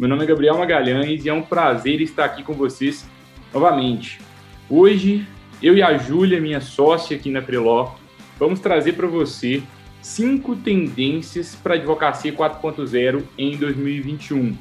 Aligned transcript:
Meu 0.00 0.08
nome 0.08 0.24
é 0.24 0.26
Gabriel 0.26 0.56
Magalhães 0.56 1.26
e 1.26 1.28
é 1.28 1.34
um 1.34 1.42
prazer 1.42 2.00
estar 2.00 2.24
aqui 2.24 2.42
com 2.42 2.54
vocês 2.54 3.06
novamente. 3.52 4.18
Hoje, 4.66 5.26
eu 5.62 5.76
e 5.76 5.82
a 5.82 5.98
Júlia, 5.98 6.40
minha 6.40 6.58
sócia 6.58 7.14
aqui 7.14 7.30
na 7.30 7.42
Preló, 7.42 7.92
vamos 8.38 8.60
trazer 8.60 8.94
para 8.94 9.06
você 9.06 9.62
cinco 10.00 10.56
tendências 10.56 11.54
para 11.54 11.74
a 11.74 11.76
advocacia 11.76 12.32
4.0 12.32 13.24
em 13.36 13.58
2021. 13.58 14.56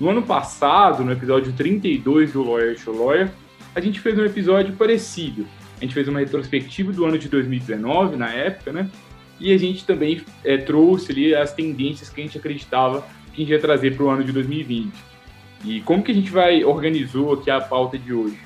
No 0.00 0.10
ano 0.10 0.22
passado, 0.22 1.04
no 1.04 1.12
episódio 1.12 1.52
32 1.52 2.32
do 2.32 2.42
Lawyer 2.42 2.76
to 2.76 2.90
Lawyer, 2.90 3.30
a 3.76 3.80
gente 3.80 4.00
fez 4.00 4.18
um 4.18 4.24
episódio 4.24 4.74
parecido. 4.74 5.46
A 5.80 5.84
gente 5.84 5.94
fez 5.94 6.08
uma 6.08 6.18
retrospectiva 6.18 6.92
do 6.92 7.04
ano 7.04 7.16
de 7.16 7.28
2019, 7.28 8.16
na 8.16 8.32
época, 8.32 8.72
né? 8.72 8.90
E 9.38 9.52
a 9.52 9.56
gente 9.56 9.86
também 9.86 10.20
é, 10.44 10.56
trouxe 10.56 11.12
ali 11.12 11.32
as 11.32 11.52
tendências 11.52 12.08
que 12.08 12.20
a 12.20 12.24
gente 12.24 12.36
acreditava 12.36 13.06
que 13.34 13.42
a 13.42 13.44
gente 13.44 13.52
ia 13.52 13.60
trazer 13.60 13.96
para 13.96 14.04
o 14.04 14.08
ano 14.08 14.24
de 14.24 14.32
2020. 14.32 14.92
E 15.64 15.80
como 15.80 16.02
que 16.02 16.12
a 16.12 16.14
gente 16.14 16.30
vai 16.30 16.62
organizou 16.64 17.32
aqui 17.32 17.50
a 17.50 17.60
pauta 17.60 17.98
de 17.98 18.12
hoje? 18.12 18.38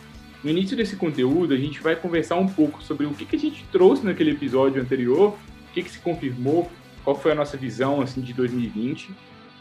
No 0.43 0.51
início 0.51 0.77
desse 0.77 0.97
conteúdo, 0.97 1.53
a 1.53 1.57
gente 1.57 1.81
vai 1.81 1.97
conversar 1.97 2.37
um 2.37 2.47
pouco 2.47 2.83
sobre 2.83 3.07
o 3.07 3.11
que, 3.11 3.25
que 3.25 3.37
a 3.37 3.39
gente 3.39 3.65
trouxe 3.73 4.05
naquele 4.05 4.31
episódio 4.31 4.81
anterior, 4.81 5.31
o 5.31 5.73
que, 5.75 5.83
que 5.83 5.91
se 5.91 5.99
confirmou, 5.99 6.71
qual 7.05 7.17
foi 7.17 7.33
a 7.33 7.35
nossa 7.35 7.57
visão 7.57 8.01
assim 8.01 8.21
de 8.21 8.33
2020. 8.33 9.11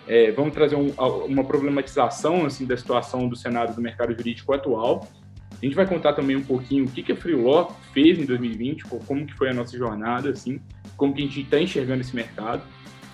É, 0.08 0.32
vamos 0.32 0.54
trazer 0.54 0.76
um, 0.76 0.92
uma 1.26 1.44
problematização 1.44 2.46
assim 2.46 2.66
da 2.66 2.78
situação 2.78 3.28
do 3.28 3.36
Senado 3.36 3.76
do 3.76 3.82
mercado 3.82 4.16
jurídico 4.16 4.54
atual. 4.54 5.08
A 5.52 5.66
gente 5.66 5.76
vai 5.76 5.88
contar 5.88 6.14
também 6.14 6.36
um 6.36 6.44
pouquinho 6.44 6.86
o 6.86 6.92
que, 6.92 7.02
que 7.02 7.12
a 7.12 7.16
Freelaw 7.16 7.76
fez 7.92 8.20
em 8.20 8.26
2020, 8.26 8.84
como 8.84 9.26
que 9.26 9.34
foi 9.34 9.50
a 9.50 9.54
nossa 9.54 9.76
jornada, 9.76 10.30
assim, 10.30 10.62
como 10.96 11.14
que 11.14 11.24
a 11.24 11.26
gente 11.26 11.42
está 11.42 11.60
enxergando 11.60 12.02
esse 12.02 12.16
mercado. 12.16 12.62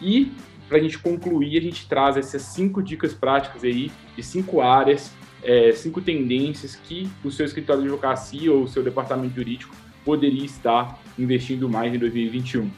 E 0.01 0.33
para 0.67 0.77
a 0.77 0.81
gente 0.81 0.97
concluir, 0.99 1.57
a 1.57 1.61
gente 1.61 1.87
traz 1.87 2.17
essas 2.17 2.41
cinco 2.41 2.81
dicas 2.81 3.13
práticas 3.13 3.63
aí 3.63 3.91
de 4.15 4.23
cinco 4.23 4.61
áreas, 4.61 5.11
é, 5.43 5.71
cinco 5.73 6.01
tendências 6.01 6.75
que 6.75 7.09
o 7.23 7.31
seu 7.31 7.45
escritório 7.45 7.81
de 7.81 7.87
advocacia 7.89 8.51
ou 8.51 8.63
o 8.63 8.67
seu 8.67 8.83
departamento 8.83 9.35
jurídico 9.35 9.75
poderia 10.03 10.45
estar 10.45 10.99
investindo 11.17 11.69
mais 11.69 11.93
em 11.93 11.97
2021. 11.97 12.69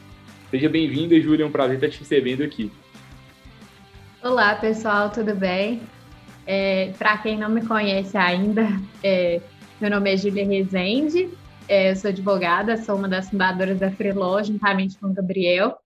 Seja 0.51 0.69
bem-vinda, 0.69 1.19
Júlia, 1.19 1.43
é 1.43 1.47
um 1.47 1.51
prazer 1.51 1.75
estar 1.75 1.89
te 1.89 1.99
recebendo 1.99 2.43
aqui. 2.43 2.71
Olá, 4.23 4.55
pessoal, 4.55 5.09
tudo 5.09 5.35
bem? 5.35 5.81
É, 6.47 6.93
para 6.97 7.17
quem 7.17 7.37
não 7.37 7.49
me 7.49 7.65
conhece 7.65 8.15
ainda, 8.17 8.67
é, 9.03 9.41
meu 9.79 9.89
nome 9.89 10.13
é 10.13 10.17
Júlia 10.17 10.45
Rezende, 10.45 11.29
é, 11.67 11.91
eu 11.91 11.95
sou 11.95 12.09
advogada, 12.09 12.77
sou 12.77 12.95
uma 12.95 13.07
das 13.07 13.29
fundadoras 13.29 13.79
da 13.79 13.91
Freeló, 13.91 14.41
juntamente 14.43 14.97
com 14.97 15.07
o 15.07 15.13
Gabriel. 15.13 15.77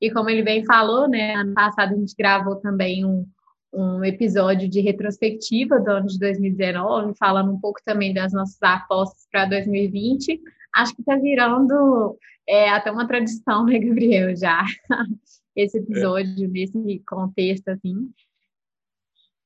E 0.00 0.10
como 0.10 0.30
ele 0.30 0.42
bem 0.42 0.64
falou, 0.64 1.08
né, 1.08 1.34
ano 1.34 1.52
passado 1.52 1.94
a 1.94 1.96
gente 1.96 2.14
gravou 2.16 2.56
também 2.56 3.04
um, 3.04 3.26
um 3.72 4.04
episódio 4.04 4.68
de 4.68 4.80
retrospectiva 4.80 5.78
do 5.78 5.90
ano 5.90 6.06
de 6.06 6.18
2019, 6.18 7.14
falando 7.18 7.52
um 7.52 7.60
pouco 7.60 7.80
também 7.84 8.14
das 8.14 8.32
nossas 8.32 8.62
apostas 8.62 9.26
para 9.30 9.44
2020. 9.44 10.40
Acho 10.74 10.94
que 10.94 11.02
está 11.02 11.16
virando 11.16 12.16
é, 12.48 12.70
até 12.70 12.90
uma 12.90 13.06
tradição, 13.06 13.64
né, 13.66 13.78
Gabriel, 13.78 14.34
já, 14.36 14.64
esse 15.54 15.78
episódio, 15.78 16.46
é. 16.46 16.48
nesse 16.48 16.98
contexto, 17.06 17.68
assim. 17.68 18.10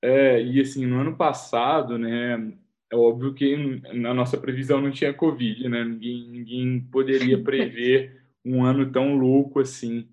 É, 0.00 0.43
e 0.43 0.60
assim, 0.60 0.87
no 0.87 1.00
ano 1.00 1.16
passado, 1.16 1.98
né, 1.98 2.53
é 2.91 2.97
óbvio 2.97 3.34
que 3.34 3.56
na 3.93 4.14
nossa 4.14 4.37
previsão 4.37 4.81
não 4.81 4.91
tinha 4.91 5.12
Covid, 5.12 5.69
né, 5.69 5.84
ninguém, 5.84 6.28
ninguém 6.28 6.81
poderia 6.93 7.41
prever 7.43 8.22
um 8.44 8.64
ano 8.64 8.93
tão 8.93 9.16
louco 9.16 9.60
assim. 9.60 10.06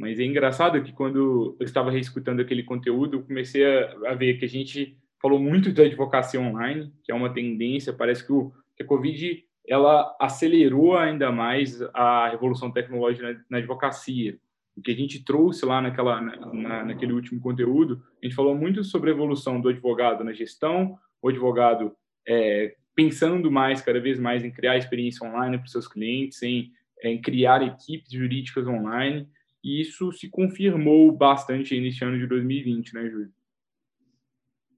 Mas 0.00 0.18
é 0.18 0.24
engraçado 0.24 0.82
que 0.82 0.92
quando 0.92 1.54
eu 1.60 1.66
estava 1.66 1.90
reescutando 1.90 2.40
aquele 2.40 2.62
conteúdo, 2.62 3.18
eu 3.18 3.22
comecei 3.22 3.62
a, 3.66 3.94
a, 4.06 4.14
ver 4.14 4.38
que 4.38 4.46
a 4.46 4.48
gente 4.48 4.96
falou 5.20 5.38
muito 5.38 5.70
da 5.74 5.82
advocacia 5.82 6.40
online, 6.40 6.90
que 7.04 7.12
é 7.12 7.14
uma 7.14 7.28
tendência, 7.28 7.92
parece 7.92 8.24
que, 8.24 8.32
o, 8.32 8.50
que 8.74 8.82
a 8.82 8.86
Covid 8.86 9.44
ela 9.68 10.16
acelerou 10.18 10.96
ainda 10.96 11.30
mais 11.30 11.82
a 11.92 12.30
revolução 12.30 12.70
tecnológica 12.70 13.30
na, 13.30 13.40
na 13.50 13.58
advocacia. 13.58 14.38
O 14.74 14.80
que 14.80 14.90
a 14.90 14.96
gente 14.96 15.22
trouxe 15.22 15.66
lá 15.66 15.82
naquela, 15.82 16.18
na, 16.18 16.82
naquele 16.82 17.12
último 17.12 17.38
conteúdo, 17.38 18.02
a 18.22 18.24
gente 18.24 18.34
falou 18.34 18.54
muito 18.54 18.82
sobre 18.82 19.10
a 19.10 19.12
evolução 19.12 19.60
do 19.60 19.68
advogado 19.68 20.24
na 20.24 20.32
gestão, 20.32 20.98
o 21.20 21.28
advogado 21.28 21.92
é, 22.26 22.74
pensando 22.96 23.50
mais, 23.50 23.82
cada 23.82 24.00
vez 24.00 24.18
mais, 24.18 24.42
em 24.42 24.50
criar 24.50 24.78
experiência 24.78 25.28
online 25.28 25.58
para 25.58 25.66
os 25.66 25.72
seus 25.72 25.86
clientes, 25.86 26.42
em, 26.42 26.70
em 27.04 27.20
criar 27.20 27.62
equipes 27.62 28.10
jurídicas 28.10 28.66
online, 28.66 29.28
e 29.62 29.80
isso 29.80 30.10
se 30.12 30.28
confirmou 30.28 31.12
bastante 31.12 31.78
nesse 31.80 32.04
ano 32.04 32.18
de 32.18 32.26
2020, 32.26 32.94
né, 32.94 33.08
Júlio? 33.08 33.32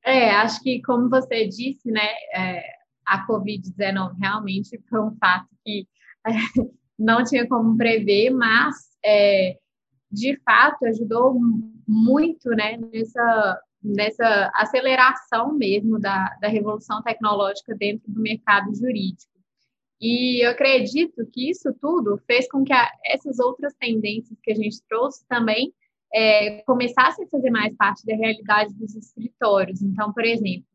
É, 0.05 0.31
acho 0.31 0.61
que, 0.63 0.83
como 0.83 1.09
você 1.09 1.47
disse, 1.47 1.91
né, 1.91 2.09
é, 2.35 2.65
a 3.07 3.27
Covid-19 3.27 4.19
realmente 4.19 4.81
foi 4.89 5.01
um 5.01 5.17
fato 5.17 5.49
que 5.65 5.87
é, 6.27 6.33
não 6.99 7.23
tinha 7.23 7.47
como 7.47 7.77
prever, 7.77 8.31
mas, 8.31 8.75
é, 9.05 9.57
de 10.11 10.37
fato, 10.45 10.85
ajudou 10.87 11.39
muito, 11.87 12.51
né, 12.51 12.77
nessa, 12.77 13.61
nessa 13.83 14.51
aceleração 14.55 15.53
mesmo 15.55 15.99
da, 16.01 16.37
da 16.41 16.49
revolução 16.49 17.03
tecnológica 17.03 17.75
dentro 17.75 18.11
do 18.11 18.21
mercado 18.21 18.75
jurídico. 18.75 19.32
E 20.03 20.45
eu 20.45 20.51
acredito 20.51 21.25
que 21.33 21.49
isso 21.49 21.73
tudo 21.81 22.21
fez 22.27 22.51
com 22.51 22.65
que 22.65 22.73
a, 22.73 22.91
essas 23.07 23.39
outras 23.39 23.73
tendências 23.75 24.37
que 24.43 24.51
a 24.51 24.55
gente 24.57 24.83
trouxe 24.89 25.25
também 25.29 25.73
é, 26.13 26.61
começassem 26.63 27.25
a 27.25 27.29
fazer 27.29 27.51
mais 27.51 27.73
parte 27.77 28.05
da 28.05 28.17
realidade 28.17 28.75
dos 28.75 28.97
escritórios. 28.97 29.81
Então, 29.81 30.13
por 30.13 30.25
exemplo, 30.25 30.67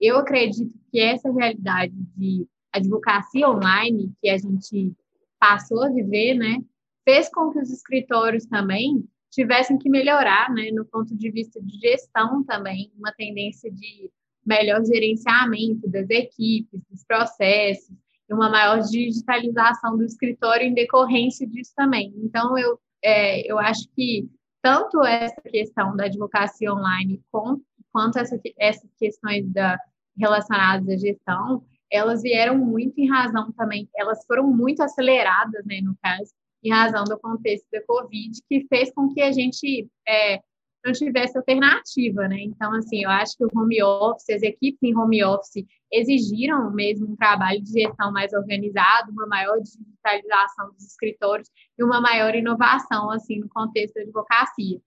eu 0.00 0.18
acredito 0.18 0.74
que 0.90 0.98
essa 0.98 1.30
realidade 1.32 1.94
de 2.16 2.44
advocacia 2.72 3.48
online 3.48 4.12
que 4.20 4.28
a 4.28 4.36
gente 4.36 4.92
passou 5.38 5.84
a 5.84 5.88
viver, 5.88 6.34
né, 6.34 6.58
fez 7.04 7.28
com 7.28 7.52
que 7.52 7.60
os 7.60 7.70
escritórios 7.70 8.46
também 8.46 9.04
tivessem 9.30 9.78
que 9.78 9.88
melhorar, 9.88 10.52
né, 10.52 10.72
no 10.72 10.84
ponto 10.84 11.16
de 11.16 11.30
vista 11.30 11.62
de 11.62 11.78
gestão 11.78 12.42
também, 12.42 12.90
uma 12.98 13.12
tendência 13.12 13.70
de 13.70 14.10
melhor 14.44 14.84
gerenciamento 14.84 15.88
das 15.88 16.10
equipes, 16.10 16.80
dos 16.90 17.04
processos, 17.04 17.96
uma 18.30 18.48
maior 18.48 18.80
digitalização 18.80 19.96
do 19.96 20.04
escritório 20.04 20.66
em 20.66 20.74
decorrência 20.74 21.46
disso 21.46 21.72
também. 21.76 22.12
Então, 22.16 22.56
eu, 22.58 22.78
é, 23.02 23.50
eu 23.50 23.58
acho 23.58 23.88
que 23.94 24.28
tanto 24.62 25.02
essa 25.02 25.40
questão 25.42 25.96
da 25.96 26.04
advocacia 26.04 26.72
online 26.72 27.20
quanto 27.30 28.18
essa, 28.18 28.40
essas 28.58 28.88
questões 28.98 29.46
da, 29.52 29.78
relacionadas 30.16 30.88
à 30.88 30.96
gestão, 30.96 31.64
elas 31.90 32.22
vieram 32.22 32.56
muito 32.56 32.98
em 32.98 33.08
razão 33.08 33.52
também, 33.52 33.88
elas 33.94 34.24
foram 34.26 34.46
muito 34.46 34.82
aceleradas, 34.82 35.64
né, 35.66 35.80
no 35.82 35.94
caso, 36.02 36.32
em 36.62 36.70
razão 36.70 37.04
do 37.04 37.18
contexto 37.18 37.66
da 37.70 37.82
Covid, 37.84 38.40
que 38.48 38.66
fez 38.68 38.90
com 38.94 39.12
que 39.12 39.20
a 39.20 39.32
gente 39.32 39.88
é, 40.08 40.40
não 40.84 40.92
tivesse 40.92 41.36
alternativa, 41.36 42.26
né? 42.28 42.40
Então, 42.40 42.72
assim, 42.74 43.02
eu 43.04 43.10
acho 43.10 43.36
que 43.36 43.44
o 43.44 43.50
home 43.54 43.82
office, 43.82 44.30
as 44.30 44.42
equipes 44.42 44.82
em 44.82 44.96
home 44.96 45.22
office 45.24 45.64
exigiram 45.90 46.70
mesmo 46.72 47.12
um 47.12 47.16
trabalho 47.16 47.62
de 47.62 47.70
gestão 47.70 48.10
mais 48.12 48.32
organizado, 48.32 49.12
uma 49.12 49.26
maior 49.26 49.58
digitalização 49.60 50.72
dos 50.72 50.84
escritórios 50.84 51.48
e 51.78 51.84
uma 51.84 52.00
maior 52.00 52.34
inovação, 52.34 53.10
assim, 53.10 53.38
no 53.38 53.48
contexto 53.48 53.94
da 53.94 54.02
advocacia. 54.02 54.80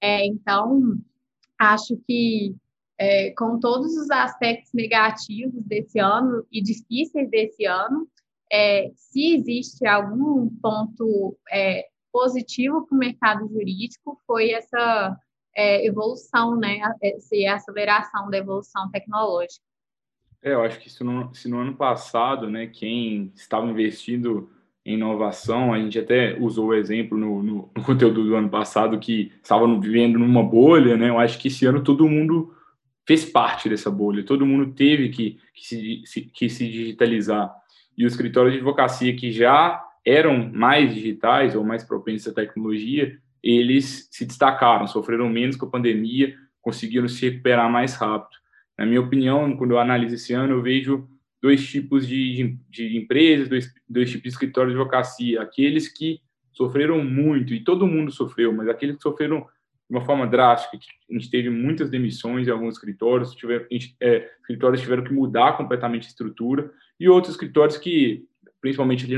É, 0.00 0.24
então, 0.26 0.96
acho 1.58 1.96
que 2.06 2.54
é, 2.98 3.30
com 3.30 3.58
todos 3.58 3.96
os 3.96 4.10
aspectos 4.10 4.72
negativos 4.74 5.64
desse 5.64 5.98
ano 5.98 6.46
e 6.52 6.62
difíceis 6.62 7.30
desse 7.30 7.64
ano, 7.64 8.06
é, 8.52 8.90
se 8.94 9.34
existe 9.34 9.86
algum 9.86 10.48
ponto 10.60 11.36
é, 11.50 11.86
positivo 12.12 12.86
para 12.86 12.94
o 12.94 12.98
mercado 12.98 13.48
jurídico, 13.48 14.20
foi 14.26 14.50
essa 14.50 15.16
é, 15.56 15.86
evolução, 15.86 16.56
né, 16.56 16.80
essa 17.02 17.54
aceleração 17.54 18.30
da 18.30 18.38
evolução 18.38 18.90
tecnológica. 18.90 19.64
É, 20.42 20.54
eu 20.54 20.62
acho 20.62 20.78
que 20.80 20.88
se 20.88 21.04
no, 21.04 21.34
se 21.34 21.48
no 21.48 21.58
ano 21.58 21.74
passado, 21.74 22.48
né, 22.48 22.66
quem 22.66 23.30
estava 23.34 23.66
investindo 23.66 24.50
em 24.84 24.94
inovação, 24.94 25.72
a 25.72 25.78
gente 25.78 25.98
até 25.98 26.38
usou 26.38 26.68
o 26.68 26.74
exemplo 26.74 27.18
no, 27.18 27.42
no, 27.42 27.70
no 27.76 27.84
conteúdo 27.84 28.24
do 28.24 28.34
ano 28.34 28.48
passado 28.48 28.98
que 28.98 29.32
estavam 29.42 29.78
vivendo 29.80 30.18
numa 30.18 30.42
bolha, 30.42 30.96
né, 30.96 31.10
eu 31.10 31.18
acho 31.18 31.38
que 31.38 31.48
esse 31.48 31.66
ano 31.66 31.84
todo 31.84 32.08
mundo 32.08 32.54
fez 33.06 33.24
parte 33.24 33.68
dessa 33.68 33.90
bolha, 33.90 34.24
todo 34.24 34.46
mundo 34.46 34.72
teve 34.72 35.10
que, 35.10 35.38
que, 35.52 36.04
se, 36.06 36.22
que 36.22 36.48
se 36.48 36.68
digitalizar. 36.70 37.54
E 37.98 38.06
os 38.06 38.12
escritórios 38.12 38.52
de 38.52 38.60
advocacia 38.60 39.14
que 39.14 39.30
já 39.30 39.84
eram 40.06 40.50
mais 40.52 40.94
digitais 40.94 41.54
ou 41.54 41.62
mais 41.62 41.84
propensos 41.84 42.28
à 42.28 42.34
tecnologia, 42.34 43.18
eles 43.42 44.08
se 44.10 44.24
destacaram, 44.24 44.86
sofreram 44.86 45.28
menos 45.28 45.56
com 45.56 45.66
a 45.66 45.70
pandemia, 45.70 46.34
conseguiram 46.60 47.08
se 47.08 47.28
recuperar 47.28 47.70
mais 47.70 47.94
rápido. 47.94 48.38
Na 48.78 48.86
minha 48.86 49.00
opinião, 49.00 49.56
quando 49.56 49.72
eu 49.72 49.78
analiso 49.78 50.14
esse 50.14 50.32
ano, 50.32 50.54
eu 50.54 50.62
vejo 50.62 51.08
dois 51.42 51.66
tipos 51.68 52.06
de, 52.06 52.58
de, 52.68 52.96
empresas, 52.96 53.48
dois, 53.48 53.72
dois 53.88 54.10
tipos 54.10 54.24
de 54.24 54.28
escritórios 54.28 54.74
de 54.74 54.80
advocacia. 54.80 55.42
Aqueles 55.42 55.88
que 55.88 56.20
sofreram 56.52 57.02
muito, 57.04 57.54
e 57.54 57.64
todo 57.64 57.86
mundo 57.86 58.10
sofreu, 58.10 58.52
mas 58.52 58.68
aqueles 58.68 58.96
que 58.96 59.02
sofreram 59.02 59.46
de 59.90 59.96
uma 59.96 60.04
forma 60.04 60.26
drástica. 60.26 60.78
A 61.10 61.12
gente 61.12 61.30
teve 61.30 61.50
muitas 61.50 61.90
demissões 61.90 62.46
em 62.46 62.50
alguns 62.50 62.74
escritórios, 62.74 63.34
tiver, 63.34 63.66
gente, 63.70 63.96
é, 64.00 64.30
escritórios 64.40 64.80
tiveram 64.80 65.02
que 65.02 65.12
mudar 65.12 65.56
completamente 65.56 66.04
a 66.04 66.08
estrutura, 66.08 66.70
e 66.98 67.08
outros 67.08 67.34
escritórios 67.34 67.76
que, 67.76 68.24
principalmente 68.60 69.04
ali 69.04 69.16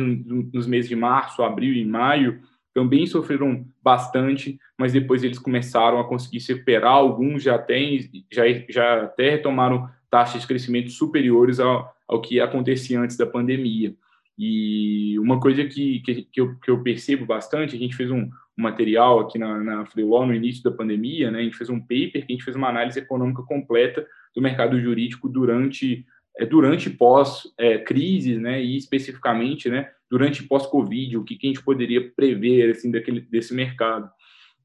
nos 0.53 0.67
meses 0.67 0.89
de 0.89 0.97
março, 0.97 1.43
abril 1.43 1.75
e 1.75 1.85
maio, 1.85 2.41
também 2.75 3.07
sofreram 3.07 3.67
bastante, 3.83 4.59
mas 4.79 4.93
depois 4.93 5.23
eles 5.23 5.39
começaram 5.39 5.99
a 6.01 6.09
conseguir 6.09 6.41
se 6.41 6.53
recuperar. 6.53 6.93
Alguns 6.93 7.43
já 7.43 7.59
têm, 7.59 8.11
já, 8.31 8.45
já 8.69 9.03
até 9.05 9.31
retomaram 9.31 9.89
taxas 10.11 10.43
de 10.43 10.47
crescimento 10.47 10.91
superiores 10.91 11.61
ao, 11.61 11.95
ao 12.09 12.21
que 12.21 12.41
acontecia 12.41 13.01
antes 13.01 13.17
da 13.17 13.27
pandemia. 13.27 13.95
E 14.39 15.19
uma 15.19 15.39
coisa 15.39 15.65
que, 15.65 16.01
que, 16.01 16.23
que, 16.23 16.41
eu, 16.41 16.57
que 16.59 16.71
eu 16.71 16.83
percebo 16.83 17.27
bastante, 17.27 17.77
a 17.77 17.79
gente 17.79 17.95
fez 17.95 18.11
um, 18.11 18.23
um 18.23 18.63
material 18.63 19.21
aqui 19.21 19.39
na, 19.39 19.63
na 19.63 19.85
no 19.95 20.35
início 20.35 20.63
da 20.63 20.71
pandemia, 20.71 21.31
né? 21.31 21.41
A 21.41 21.43
gente 21.43 21.57
fez 21.57 21.69
um 21.69 21.81
paper 21.81 22.27
que 22.27 22.33
a 22.33 22.33
gente 22.33 22.45
fez 22.45 22.57
uma 22.57 22.69
análise 22.69 22.99
econômica 22.99 23.43
completa 23.43 24.07
do 24.35 24.41
mercado 24.41 24.81
jurídico 24.81 25.29
durante 25.29 26.07
é, 26.37 26.47
durante 26.47 26.91
pós 26.91 27.43
é, 27.59 27.79
crise, 27.79 28.37
né? 28.37 28.63
E 28.63 28.77
especificamente, 28.77 29.69
né? 29.69 29.91
Durante 30.11 30.43
pós 30.43 30.67
Covid, 30.67 31.17
o 31.17 31.25
que, 31.25 31.37
que 31.37 31.47
a 31.47 31.51
gente 31.51 31.65
poderia 31.65 32.11
prever 32.11 32.71
assim 32.71 32.91
daquele 32.91 33.21
desse 33.21 33.55
mercado. 33.55 34.11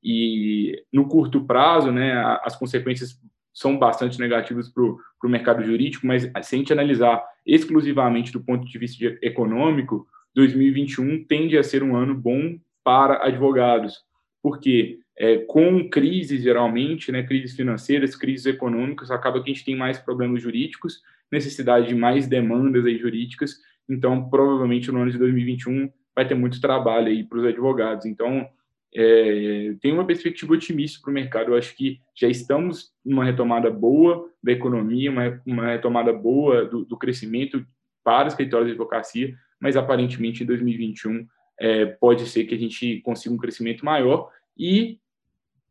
E 0.03 0.83
no 0.91 1.07
curto 1.07 1.45
prazo, 1.45 1.91
né? 1.91 2.13
As 2.43 2.55
consequências 2.55 3.19
são 3.53 3.77
bastante 3.77 4.19
negativas 4.19 4.69
para 4.69 4.83
o 4.83 4.99
mercado 5.29 5.63
jurídico, 5.63 6.05
mas 6.05 6.23
se 6.43 6.55
a 6.55 6.57
gente 6.57 6.71
analisar 6.71 7.23
exclusivamente 7.43 8.31
do 8.31 8.39
ponto 8.39 8.65
de 8.65 8.77
vista 8.77 8.97
de, 8.97 9.17
econômico, 9.21 10.07
2021 10.35 11.23
tende 11.25 11.57
a 11.57 11.63
ser 11.63 11.81
um 11.81 11.95
ano 11.95 12.13
bom 12.13 12.59
para 12.83 13.25
advogados, 13.25 14.05
porque 14.43 14.99
é, 15.17 15.39
com 15.39 15.89
crises, 15.89 16.43
geralmente, 16.43 17.11
né, 17.11 17.23
crises 17.23 17.55
financeiras, 17.55 18.15
crises 18.15 18.45
econômicas, 18.45 19.09
acaba 19.09 19.41
que 19.41 19.49
a 19.49 19.53
gente 19.53 19.65
tem 19.65 19.75
mais 19.75 19.97
problemas 19.97 20.43
jurídicos, 20.43 21.01
necessidade 21.31 21.87
de 21.87 21.95
mais 21.95 22.27
demandas 22.27 22.85
aí 22.85 22.97
jurídicas, 22.97 23.55
então, 23.89 24.29
provavelmente, 24.29 24.91
no 24.91 25.01
ano 25.01 25.11
de 25.11 25.17
2021 25.17 25.89
vai 26.15 26.27
ter 26.27 26.35
muito 26.35 26.59
trabalho 26.59 27.07
aí 27.07 27.23
para 27.23 27.37
os 27.37 27.45
advogados. 27.45 28.05
Então, 28.05 28.47
é, 28.93 29.75
tem 29.81 29.93
uma 29.93 30.05
perspectiva 30.05 30.53
otimista 30.53 30.99
para 31.01 31.11
o 31.11 31.13
mercado. 31.13 31.51
Eu 31.51 31.57
acho 31.57 31.75
que 31.75 31.99
já 32.15 32.27
estamos 32.27 32.91
numa 33.05 33.23
retomada 33.23 33.69
boa 33.69 34.29
da 34.43 34.51
economia, 34.51 35.11
uma, 35.11 35.41
uma 35.45 35.67
retomada 35.67 36.11
boa 36.11 36.65
do, 36.65 36.83
do 36.85 36.97
crescimento 36.97 37.65
para 38.03 38.27
os 38.27 38.33
escritórios 38.33 38.67
de 38.67 38.73
advocacia, 38.73 39.35
mas 39.59 39.75
aparentemente 39.75 40.43
em 40.43 40.45
2021 40.45 41.27
é, 41.59 41.85
pode 41.85 42.25
ser 42.25 42.45
que 42.45 42.55
a 42.55 42.57
gente 42.57 43.01
consiga 43.01 43.35
um 43.35 43.37
crescimento 43.37 43.83
maior 43.83 44.29
e 44.57 44.99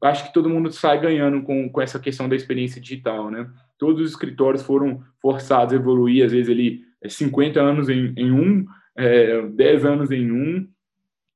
acho 0.02 0.26
que 0.26 0.32
todo 0.32 0.50
mundo 0.50 0.70
sai 0.70 1.00
ganhando 1.00 1.42
com, 1.42 1.68
com 1.70 1.80
essa 1.80 1.98
questão 1.98 2.28
da 2.28 2.36
experiência 2.36 2.80
digital, 2.80 3.30
né? 3.30 3.50
Todos 3.78 4.00
os 4.00 4.10
escritórios 4.10 4.62
foram 4.62 5.02
forçados 5.20 5.72
a 5.72 5.76
evoluir, 5.76 6.24
às 6.24 6.32
vezes 6.32 6.50
ali 6.50 6.82
50 7.06 7.58
é, 7.58 7.62
anos 7.62 7.88
em, 7.88 8.12
em 8.16 8.30
um, 8.30 8.66
é, 8.96 9.42
10 9.42 9.84
anos 9.84 10.10
em 10.10 10.30
um, 10.30 10.66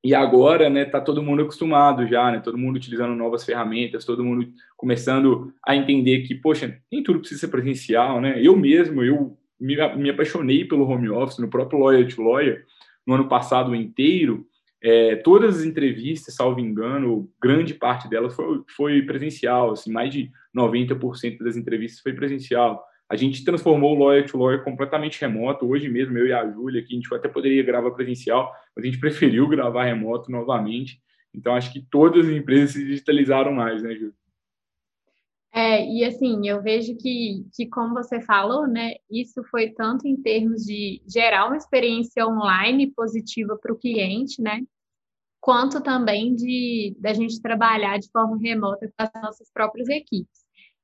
e 0.03 0.15
agora, 0.15 0.71
né, 0.71 0.87
tá 0.87 0.99
todo 0.99 1.23
mundo 1.23 1.43
acostumado 1.43 2.07
já, 2.07 2.33
né? 2.33 2.41
Todo 2.41 2.57
mundo 2.57 2.77
utilizando 2.77 3.15
novas 3.15 3.45
ferramentas, 3.45 4.05
todo 4.05 4.25
mundo 4.25 4.49
começando 4.75 5.53
a 5.63 5.77
entender 5.77 6.23
que, 6.23 6.35
poxa, 6.35 6.79
nem 6.91 7.03
tudo 7.03 7.19
precisa 7.19 7.41
ser 7.41 7.49
presencial, 7.49 8.19
né? 8.19 8.41
Eu 8.43 8.57
mesmo, 8.57 9.05
eu 9.05 9.37
me, 9.61 9.77
me 9.97 10.09
apaixonei 10.09 10.65
pelo 10.65 10.89
home 10.89 11.11
office, 11.11 11.39
no 11.39 11.49
próprio 11.49 11.79
Lawyer 11.81 12.09
to 12.15 12.23
Lawyer, 12.23 12.65
no 13.07 13.15
ano 13.15 13.29
passado 13.29 13.75
inteiro, 13.75 14.47
é, 14.83 15.17
todas 15.17 15.59
as 15.59 15.65
entrevistas, 15.65 16.35
salvo 16.35 16.59
engano, 16.59 17.31
grande 17.41 17.75
parte 17.75 18.09
delas 18.09 18.35
foi, 18.35 18.63
foi 18.75 19.03
presencial, 19.03 19.73
assim, 19.73 19.93
mais 19.93 20.13
de 20.13 20.31
90% 20.57 21.39
das 21.43 21.57
entrevistas 21.57 22.01
foi 22.01 22.15
presencial. 22.15 22.83
A 23.09 23.17
gente 23.17 23.45
transformou 23.45 23.97
o 23.97 23.99
Lawyer 23.99 24.27
to 24.27 24.39
Lawyer 24.39 24.63
completamente 24.63 25.21
remoto. 25.21 25.67
Hoje 25.67 25.89
mesmo, 25.89 26.17
eu 26.17 26.29
e 26.29 26.33
a 26.33 26.49
Júlia 26.49 26.81
aqui, 26.81 26.95
a 26.95 26.97
gente 26.97 27.15
até 27.15 27.29
poderia 27.29 27.63
gravar 27.63 27.91
presencial, 27.91 28.53
mas 28.75 28.85
a 28.85 28.87
gente 28.87 28.99
preferiu 29.01 29.49
gravar 29.49 29.85
remoto 29.85 30.31
novamente. 30.31 31.01
Então, 31.35 31.55
acho 31.55 31.73
que 31.73 31.81
todas 31.91 32.27
as 32.27 32.33
empresas 32.33 32.71
se 32.71 32.85
digitalizaram 32.85 33.53
mais, 33.53 33.83
né, 33.83 33.95
Júlia? 33.95 34.15
É, 35.53 35.85
e 35.85 36.05
assim, 36.05 36.47
eu 36.47 36.63
vejo 36.63 36.97
que, 36.97 37.45
que, 37.55 37.67
como 37.67 37.95
você 37.95 38.21
falou, 38.21 38.69
né, 38.69 38.95
isso 39.11 39.43
foi 39.51 39.71
tanto 39.71 40.07
em 40.07 40.17
termos 40.17 40.63
de 40.65 41.03
gerar 41.09 41.47
uma 41.47 41.57
experiência 41.57 42.25
online 42.27 42.93
positiva 42.93 43.59
para 43.61 43.73
o 43.73 43.79
cliente, 43.79 44.41
né, 44.41 44.61
quanto 45.41 45.83
também 45.83 46.35
de 46.35 46.97
da 47.01 47.13
gente 47.13 47.41
trabalhar 47.43 47.99
de 47.99 48.09
forma 48.11 48.39
remota 48.39 48.87
com 48.89 48.95
as 49.05 49.23
nossas 49.23 49.51
próprias 49.53 49.89
equipes. 49.89 50.41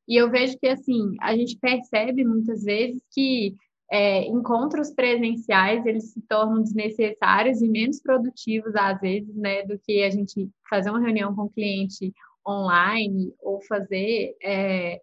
E 0.08 0.16
eu 0.16 0.30
vejo 0.30 0.58
que, 0.58 0.68
assim, 0.68 1.14
a 1.20 1.36
gente 1.36 1.58
percebe 1.58 2.24
muitas 2.24 2.62
vezes 2.64 3.02
que 3.12 3.54
é, 3.90 4.24
encontros 4.26 4.92
presenciais, 4.92 5.84
eles 5.86 6.12
se 6.12 6.20
tornam 6.22 6.62
desnecessários 6.62 7.60
e 7.62 7.68
menos 7.68 8.00
produtivos, 8.00 8.74
às 8.74 9.00
vezes, 9.00 9.34
né, 9.36 9.62
do 9.64 9.78
que 9.78 10.02
a 10.02 10.10
gente 10.10 10.48
fazer 10.68 10.90
uma 10.90 11.00
reunião 11.00 11.34
com 11.34 11.42
o 11.42 11.50
cliente 11.50 12.12
online 12.46 13.34
ou 13.40 13.60
fazer 13.62 14.36
é, 14.42 15.00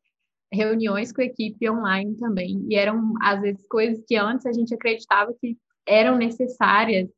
reuniões 0.51 1.12
com 1.12 1.22
a 1.22 1.25
equipe 1.25 1.69
online 1.69 2.16
também. 2.18 2.66
E 2.69 2.75
eram, 2.75 3.13
às 3.22 3.42
vezes, 3.42 3.68
coisas 3.68 4.04
que 4.07 4.16
antes 4.16 4.45
a 4.45 4.54
gente 4.54 4.74
acreditava 4.74 5.34
que 5.40 5.57
eram 5.86 6.16
necessárias 6.18 7.09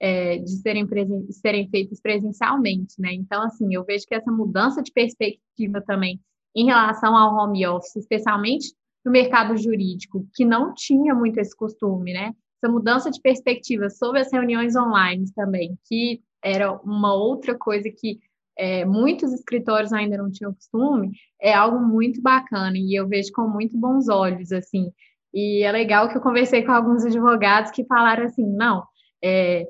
é, 0.00 0.38
de 0.38 0.50
serem, 0.60 0.86
serem 1.30 1.68
feitas 1.68 2.00
presencialmente, 2.00 2.94
né? 2.98 3.12
Então, 3.12 3.42
assim, 3.42 3.72
eu 3.74 3.84
vejo 3.84 4.04
que 4.06 4.14
essa 4.14 4.30
mudança 4.30 4.82
de 4.82 4.92
perspectiva 4.92 5.80
também 5.80 6.20
em 6.54 6.66
relação 6.66 7.16
ao 7.16 7.34
home 7.34 7.66
office, 7.66 7.96
especialmente 7.96 8.74
no 9.04 9.10
mercado 9.10 9.56
jurídico, 9.56 10.26
que 10.34 10.44
não 10.44 10.74
tinha 10.74 11.14
muito 11.14 11.38
esse 11.38 11.56
costume, 11.56 12.12
né? 12.12 12.32
Essa 12.62 12.72
mudança 12.72 13.10
de 13.10 13.20
perspectiva 13.20 13.88
sobre 13.90 14.20
as 14.20 14.32
reuniões 14.32 14.76
online 14.76 15.24
também, 15.34 15.76
que 15.86 16.20
era 16.42 16.72
uma 16.72 17.14
outra 17.14 17.56
coisa 17.56 17.88
que 17.88 18.18
é, 18.56 18.84
muitos 18.84 19.32
escritórios 19.32 19.92
ainda 19.92 20.16
não 20.16 20.30
tinham 20.30 20.54
costume, 20.54 21.12
é 21.40 21.52
algo 21.52 21.80
muito 21.80 22.20
bacana 22.20 22.76
e 22.76 22.94
eu 22.94 23.08
vejo 23.08 23.32
com 23.32 23.48
muito 23.48 23.76
bons 23.78 24.08
olhos, 24.08 24.52
assim. 24.52 24.92
E 25.32 25.62
é 25.62 25.72
legal 25.72 26.08
que 26.08 26.16
eu 26.16 26.20
conversei 26.20 26.62
com 26.62 26.72
alguns 26.72 27.04
advogados 27.04 27.70
que 27.70 27.84
falaram 27.84 28.24
assim, 28.24 28.46
não, 28.46 28.84
é, 29.22 29.66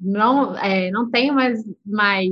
não, 0.00 0.56
é, 0.58 0.90
não 0.90 1.10
tenho 1.10 1.34
mais, 1.34 1.64
mais 1.84 2.30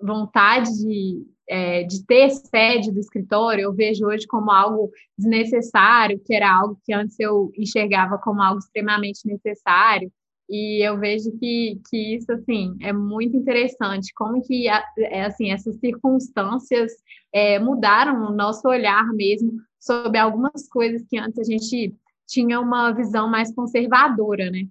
vontade 0.00 0.70
de, 0.84 1.26
é, 1.48 1.82
de 1.84 2.04
ter 2.04 2.30
sede 2.30 2.92
do 2.92 3.00
escritório, 3.00 3.62
eu 3.62 3.72
vejo 3.72 4.06
hoje 4.06 4.26
como 4.26 4.50
algo 4.50 4.90
desnecessário, 5.16 6.20
que 6.24 6.34
era 6.34 6.52
algo 6.52 6.78
que 6.84 6.92
antes 6.92 7.18
eu 7.18 7.50
enxergava 7.56 8.18
como 8.18 8.42
algo 8.42 8.58
extremamente 8.58 9.26
necessário. 9.26 10.12
E 10.48 10.82
eu 10.82 10.98
vejo 10.98 11.30
que, 11.38 11.78
que 11.90 12.16
isso, 12.16 12.32
assim, 12.32 12.74
é 12.80 12.92
muito 12.92 13.36
interessante, 13.36 14.14
como 14.14 14.42
que, 14.42 14.66
é, 14.66 15.24
assim, 15.24 15.50
essas 15.50 15.76
circunstâncias 15.76 16.92
é, 17.32 17.58
mudaram 17.58 18.26
o 18.26 18.34
nosso 18.34 18.66
olhar 18.66 19.06
mesmo 19.12 19.52
sobre 19.78 20.18
algumas 20.18 20.66
coisas 20.68 21.04
que 21.06 21.18
antes 21.18 21.38
a 21.38 21.44
gente 21.44 21.94
tinha 22.26 22.60
uma 22.60 22.92
visão 22.92 23.28
mais 23.28 23.54
conservadora, 23.54 24.50
né? 24.50 24.66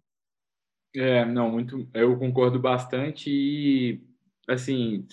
É, 0.96 1.24
não, 1.26 1.52
muito, 1.52 1.88
eu 1.94 2.18
concordo 2.18 2.60
bastante 2.60 3.30
e, 3.30 4.02
assim, 4.48 5.06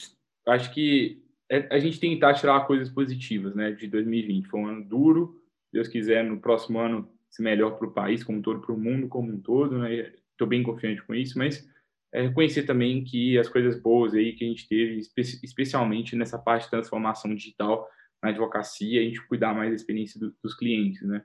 acho 0.47 0.73
que 0.73 1.23
é, 1.51 1.69
a 1.75 1.79
gente 1.79 2.01
tentar 2.01 2.35
tirar 2.35 2.67
coisas 2.67 2.89
positivas, 2.89 3.55
né, 3.55 3.71
de 3.73 3.87
2020. 3.87 4.49
Foi 4.49 4.61
um 4.61 4.67
ano 4.67 4.85
duro, 4.85 5.43
Deus 5.71 5.89
quiser, 5.89 6.25
no 6.25 6.41
próximo 6.41 6.79
ano 6.79 7.09
se 7.29 7.43
melhor 7.43 7.73
para 7.73 7.89
o 7.89 7.93
país 7.93 8.23
como 8.23 8.39
um 8.39 8.43
todo, 8.43 8.61
para 8.61 8.75
o 8.75 8.79
mundo 8.79 9.09
como 9.09 9.31
um 9.31 9.41
todo, 9.41 9.79
né, 9.79 10.13
estou 10.35 10.47
bem 10.47 10.63
confiante 10.63 11.03
com 11.03 11.15
isso, 11.15 11.39
mas 11.39 11.67
é, 12.13 12.23
reconhecer 12.23 12.65
também 12.65 13.03
que 13.03 13.39
as 13.39 13.49
coisas 13.49 13.81
boas 13.81 14.15
aí 14.15 14.33
que 14.35 14.45
a 14.45 14.49
gente 14.49 14.69
teve, 14.69 14.99
espe 14.99 15.21
especialmente 15.43 16.15
nessa 16.15 16.39
parte 16.39 16.65
de 16.65 16.71
transformação 16.71 17.35
digital 17.35 17.89
na 18.23 18.31
advocacia, 18.31 19.01
a 19.01 19.05
gente 19.05 19.27
cuidar 19.27 19.55
mais 19.55 19.71
da 19.71 19.77
experiência 19.77 20.19
do, 20.21 20.35
dos 20.43 20.55
clientes, 20.55 21.03
né? 21.03 21.23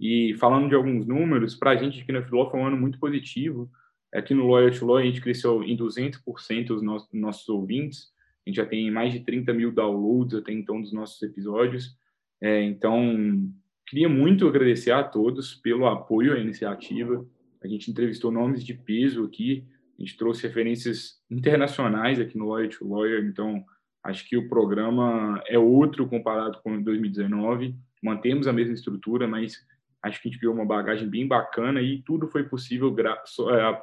E 0.00 0.34
falando 0.38 0.68
de 0.68 0.74
alguns 0.74 1.06
números, 1.06 1.54
para 1.54 1.72
a 1.72 1.76
gente 1.76 2.00
aqui 2.00 2.12
na 2.12 2.22
Filó 2.22 2.50
foi 2.50 2.58
um 2.58 2.66
ano 2.66 2.76
muito 2.76 2.98
positivo. 2.98 3.70
Aqui 4.12 4.34
no 4.34 4.42
to 4.42 4.86
Lawyer 4.86 5.06
a 5.06 5.10
gente 5.10 5.20
cresceu 5.20 5.62
em 5.62 5.76
200% 5.76 6.70
os 6.70 6.82
nossos, 6.82 7.08
nossos 7.12 7.48
ouvintes. 7.48 8.08
A 8.44 8.50
gente 8.50 8.56
já 8.56 8.66
tem 8.66 8.90
mais 8.90 9.12
de 9.12 9.20
30 9.20 9.52
mil 9.52 9.72
downloads 9.72 10.34
até 10.34 10.52
então 10.52 10.80
dos 10.80 10.92
nossos 10.92 11.22
episódios. 11.22 11.96
É, 12.40 12.62
então, 12.62 13.52
queria 13.86 14.08
muito 14.08 14.48
agradecer 14.48 14.90
a 14.90 15.04
todos 15.04 15.54
pelo 15.54 15.86
apoio 15.86 16.34
à 16.34 16.38
iniciativa. 16.38 17.24
A 17.62 17.68
gente 17.68 17.90
entrevistou 17.90 18.30
nomes 18.30 18.64
de 18.64 18.74
peso 18.74 19.24
aqui, 19.24 19.66
a 19.98 20.02
gente 20.02 20.16
trouxe 20.16 20.46
referências 20.46 21.20
internacionais 21.30 22.18
aqui 22.18 22.38
no 22.38 22.48
Lawyer 22.48 22.70
to 22.70 22.88
Lawyer, 22.88 23.24
então 23.24 23.62
acho 24.02 24.26
que 24.26 24.36
o 24.36 24.48
programa 24.48 25.42
é 25.46 25.58
outro 25.58 26.08
comparado 26.08 26.58
com 26.62 26.82
2019. 26.82 27.76
Mantemos 28.02 28.46
a 28.48 28.52
mesma 28.52 28.72
estrutura, 28.72 29.28
mas 29.28 29.58
acho 30.02 30.22
que 30.22 30.28
a 30.28 30.30
gente 30.30 30.40
criou 30.40 30.54
uma 30.54 30.64
bagagem 30.64 31.06
bem 31.06 31.28
bacana 31.28 31.82
e 31.82 32.02
tudo 32.02 32.28
foi 32.28 32.44
possível 32.44 32.90
gra 32.90 33.22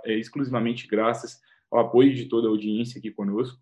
é, 0.04 0.14
é, 0.14 0.18
exclusivamente 0.18 0.88
graças 0.88 1.40
ao 1.70 1.82
apoio 1.82 2.16
de 2.16 2.26
toda 2.26 2.48
a 2.48 2.50
audiência 2.50 2.98
aqui 2.98 3.12
conosco. 3.12 3.60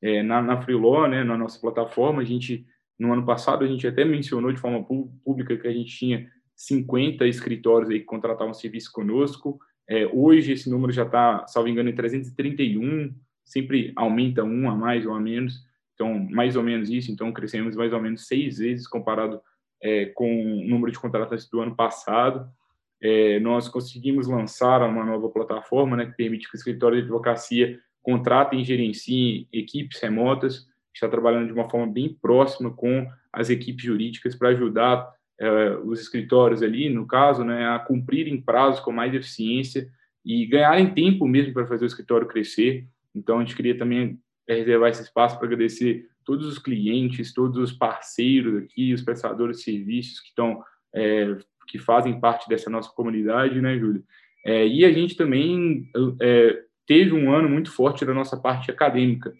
É, 0.00 0.22
na, 0.24 0.42
na 0.42 0.60
Freeló, 0.60 1.06
né, 1.06 1.22
na 1.22 1.38
nossa 1.38 1.60
plataforma, 1.60 2.22
a 2.22 2.24
gente, 2.24 2.66
no 2.98 3.12
ano 3.12 3.24
passado, 3.24 3.64
a 3.64 3.68
gente 3.68 3.86
até 3.86 4.04
mencionou 4.04 4.52
de 4.52 4.58
forma 4.58 4.84
pública 5.24 5.56
que 5.56 5.68
a 5.68 5.72
gente 5.72 5.96
tinha 5.96 6.28
50 6.62 7.26
escritórios 7.26 7.90
aí 7.90 7.98
que 7.98 8.06
contratavam 8.06 8.54
serviço 8.54 8.92
conosco. 8.92 9.58
É, 9.88 10.06
hoje, 10.06 10.52
esse 10.52 10.70
número 10.70 10.92
já 10.92 11.02
está, 11.02 11.44
salvo 11.48 11.68
engano, 11.68 11.88
em 11.88 11.94
331, 11.94 13.12
sempre 13.44 13.92
aumenta 13.96 14.44
um 14.44 14.70
a 14.70 14.76
mais 14.76 15.04
ou 15.04 15.12
a 15.12 15.20
menos, 15.20 15.66
então, 15.94 16.16
mais 16.30 16.54
ou 16.54 16.62
menos 16.62 16.88
isso. 16.88 17.10
Então, 17.10 17.32
crescemos 17.32 17.74
mais 17.74 17.92
ou 17.92 18.00
menos 18.00 18.28
seis 18.28 18.58
vezes 18.58 18.86
comparado 18.86 19.40
é, 19.82 20.06
com 20.06 20.30
o 20.30 20.64
número 20.68 20.92
de 20.92 21.00
contratantes 21.00 21.48
do 21.50 21.60
ano 21.60 21.74
passado. 21.74 22.48
É, 23.02 23.40
nós 23.40 23.68
conseguimos 23.68 24.28
lançar 24.28 24.88
uma 24.88 25.04
nova 25.04 25.28
plataforma 25.30 25.96
né, 25.96 26.06
que 26.06 26.16
permite 26.16 26.48
que 26.48 26.54
o 26.54 26.58
escritório 26.58 26.98
de 26.98 27.02
advocacia 27.02 27.76
contratem 28.00 28.60
e 28.60 28.64
gerenciem 28.64 29.48
equipes 29.52 30.00
remotas. 30.00 30.68
Está 30.94 31.08
trabalhando 31.08 31.48
de 31.48 31.52
uma 31.52 31.68
forma 31.68 31.92
bem 31.92 32.16
próxima 32.22 32.70
com 32.70 33.10
as 33.32 33.50
equipes 33.50 33.84
jurídicas 33.84 34.36
para 34.36 34.50
ajudar 34.50 35.12
os 35.84 36.00
escritórios 36.00 36.62
ali, 36.62 36.88
no 36.88 37.06
caso, 37.06 37.44
né, 37.44 37.68
a 37.68 37.78
cumprirem 37.78 38.40
prazos 38.40 38.80
com 38.80 38.92
mais 38.92 39.14
eficiência 39.14 39.88
e 40.24 40.46
ganharem 40.46 40.94
tempo 40.94 41.26
mesmo 41.26 41.52
para 41.52 41.66
fazer 41.66 41.84
o 41.84 41.86
escritório 41.86 42.28
crescer. 42.28 42.86
Então, 43.14 43.38
a 43.38 43.40
gente 43.40 43.56
queria 43.56 43.76
também 43.76 44.18
é, 44.46 44.54
reservar 44.54 44.90
esse 44.90 45.02
espaço 45.02 45.36
para 45.36 45.46
agradecer 45.46 46.06
todos 46.24 46.46
os 46.46 46.58
clientes, 46.58 47.34
todos 47.34 47.58
os 47.58 47.72
parceiros 47.72 48.62
aqui, 48.62 48.94
os 48.94 49.02
prestadores 49.02 49.58
de 49.58 49.64
serviços 49.64 50.20
que 50.20 50.28
estão 50.28 50.62
é, 50.94 51.36
que 51.66 51.78
fazem 51.78 52.20
parte 52.20 52.48
dessa 52.48 52.68
nossa 52.68 52.90
comunidade, 52.90 53.60
né, 53.60 53.78
Júlio? 53.78 54.04
É, 54.44 54.66
e 54.66 54.84
a 54.84 54.92
gente 54.92 55.16
também 55.16 55.88
é, 56.20 56.62
teve 56.86 57.12
um 57.12 57.32
ano 57.32 57.48
muito 57.48 57.70
forte 57.72 58.04
da 58.04 58.12
nossa 58.12 58.36
parte 58.36 58.70
acadêmica. 58.70 59.32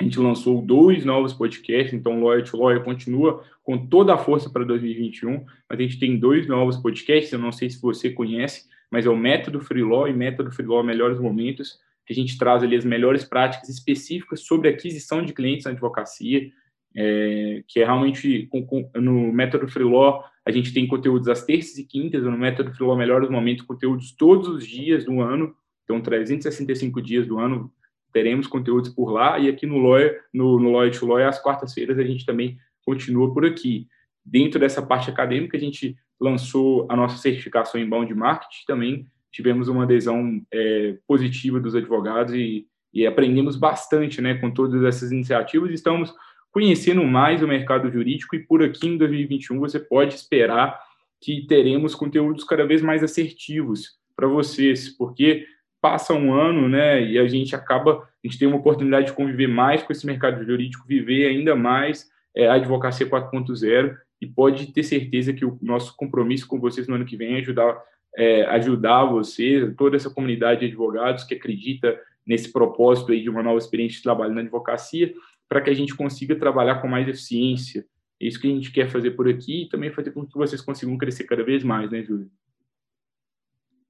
A 0.00 0.04
gente 0.04 0.18
lançou 0.18 0.60
dois 0.60 1.04
novos 1.04 1.32
podcasts, 1.32 1.94
então 1.94 2.22
Lawyer 2.22 2.44
to 2.44 2.56
Lawyer 2.56 2.82
continua 2.82 3.44
com 3.62 3.86
toda 3.86 4.14
a 4.14 4.18
força 4.18 4.50
para 4.50 4.64
2021, 4.64 5.44
mas 5.68 5.78
a 5.78 5.82
gente 5.82 5.98
tem 5.98 6.18
dois 6.18 6.46
novos 6.46 6.76
podcasts, 6.76 7.32
eu 7.32 7.38
não 7.38 7.52
sei 7.52 7.70
se 7.70 7.80
você 7.80 8.10
conhece, 8.10 8.68
mas 8.90 9.06
é 9.06 9.10
o 9.10 9.16
Método 9.16 9.60
Free 9.60 9.82
Law 9.82 10.08
e 10.08 10.12
Método 10.12 10.50
Free 10.50 10.66
Law 10.66 10.82
Melhores 10.82 11.20
Momentos, 11.20 11.78
que 12.04 12.12
a 12.12 12.16
gente 12.16 12.36
traz 12.36 12.62
ali 12.62 12.76
as 12.76 12.84
melhores 12.84 13.24
práticas 13.24 13.68
específicas 13.68 14.40
sobre 14.40 14.68
aquisição 14.68 15.24
de 15.24 15.32
clientes 15.32 15.64
na 15.64 15.70
advocacia, 15.70 16.50
é, 16.94 17.62
que 17.66 17.80
é 17.80 17.84
realmente 17.84 18.46
com, 18.50 18.64
com, 18.66 18.90
no 18.96 19.32
método 19.32 19.66
Freeló 19.66 20.22
a 20.44 20.50
gente 20.50 20.74
tem 20.74 20.86
conteúdos 20.86 21.28
às 21.28 21.44
terças 21.44 21.78
e 21.78 21.84
quintas, 21.84 22.24
no 22.24 22.36
método 22.36 22.72
Freeló 22.72 22.96
Melhores 22.96 23.30
Momentos, 23.30 23.64
conteúdos 23.64 24.12
todos 24.12 24.48
os 24.48 24.66
dias 24.66 25.04
do 25.04 25.20
ano, 25.20 25.54
então 25.84 26.00
365 26.00 27.00
dias 27.00 27.26
do 27.26 27.38
ano 27.38 27.72
teremos 28.12 28.46
conteúdos 28.46 28.90
por 28.90 29.10
lá, 29.10 29.38
e 29.38 29.48
aqui 29.48 29.64
no 29.64 29.78
Lawyer, 29.78 30.20
no, 30.34 30.60
no 30.60 30.70
Lawyer 30.70 30.92
to 30.98 31.06
Lawyer, 31.06 31.28
às 31.28 31.40
quartas-feiras 31.40 31.98
a 31.98 32.02
gente 32.02 32.26
também 32.26 32.58
continua 32.84 33.32
por 33.32 33.44
aqui. 33.44 33.86
Dentro 34.24 34.60
dessa 34.60 34.82
parte 34.82 35.10
acadêmica, 35.10 35.56
a 35.56 35.60
gente 35.60 35.96
lançou 36.20 36.86
a 36.88 36.96
nossa 36.96 37.16
certificação 37.18 37.80
em 37.80 37.88
Bound 37.88 38.12
Marketing, 38.14 38.64
também 38.66 39.06
tivemos 39.32 39.68
uma 39.68 39.84
adesão 39.84 40.40
é, 40.52 40.96
positiva 41.06 41.58
dos 41.58 41.74
advogados 41.74 42.34
e, 42.34 42.66
e, 42.92 43.06
aprendemos 43.06 43.56
bastante 43.56 44.20
né, 44.20 44.34
com 44.34 44.50
todas 44.50 44.84
essas 44.84 45.10
iniciativas. 45.10 45.70
Estamos 45.72 46.14
conhecendo 46.52 47.02
mais 47.02 47.42
o 47.42 47.48
mercado 47.48 47.90
jurídico 47.90 48.36
e 48.36 48.40
por 48.40 48.62
aqui 48.62 48.86
em 48.86 48.98
2021 48.98 49.58
você 49.58 49.80
pode 49.80 50.14
esperar 50.14 50.78
que 51.18 51.46
teremos 51.46 51.94
conteúdos 51.94 52.44
cada 52.44 52.66
vez 52.66 52.82
mais 52.82 53.02
assertivos 53.02 53.98
para 54.14 54.28
vocês, 54.28 54.88
porque 54.90 55.46
passa 55.80 56.12
um 56.12 56.32
ano, 56.32 56.68
né, 56.68 57.02
e 57.02 57.18
a 57.18 57.26
gente 57.26 57.56
acaba, 57.56 58.02
a 58.02 58.26
gente 58.26 58.38
tem 58.38 58.46
uma 58.46 58.58
oportunidade 58.58 59.06
de 59.06 59.12
conviver 59.14 59.48
mais 59.48 59.82
com 59.82 59.92
esse 59.92 60.06
mercado 60.06 60.44
jurídico, 60.44 60.86
viver 60.86 61.26
ainda 61.26 61.56
mais 61.56 62.11
é, 62.34 62.48
a 62.48 62.54
advocacia 62.54 63.08
4.0 63.08 63.96
e 64.20 64.26
pode 64.26 64.72
ter 64.72 64.82
certeza 64.82 65.32
que 65.32 65.44
o 65.44 65.58
nosso 65.60 65.96
compromisso 65.96 66.46
com 66.46 66.58
vocês 66.58 66.86
no 66.86 66.94
ano 66.94 67.04
que 67.04 67.16
vem 67.16 67.34
é 67.34 67.38
ajudar 67.38 67.82
é, 68.14 68.42
ajudar 68.44 69.04
você, 69.06 69.72
toda 69.76 69.96
essa 69.96 70.10
comunidade 70.10 70.60
de 70.60 70.66
advogados 70.66 71.24
que 71.24 71.34
acredita 71.34 71.98
nesse 72.26 72.52
propósito 72.52 73.12
aí 73.12 73.22
de 73.22 73.30
uma 73.30 73.42
nova 73.42 73.58
experiência 73.58 73.96
de 73.96 74.02
trabalho 74.02 74.34
na 74.34 74.42
advocacia, 74.42 75.12
para 75.48 75.60
que 75.60 75.70
a 75.70 75.74
gente 75.74 75.94
consiga 75.94 76.36
trabalhar 76.36 76.76
com 76.76 76.88
mais 76.88 77.08
eficiência. 77.08 77.84
É 78.20 78.26
isso 78.26 78.40
que 78.40 78.46
a 78.46 78.50
gente 78.50 78.70
quer 78.70 78.88
fazer 78.88 79.12
por 79.12 79.28
aqui 79.28 79.62
e 79.62 79.68
também 79.68 79.90
fazer 79.90 80.12
com 80.12 80.26
que 80.26 80.36
vocês 80.36 80.60
consigam 80.60 80.96
crescer 80.96 81.24
cada 81.24 81.42
vez 81.42 81.64
mais, 81.64 81.90
né, 81.90 82.02
Júlia? 82.02 82.28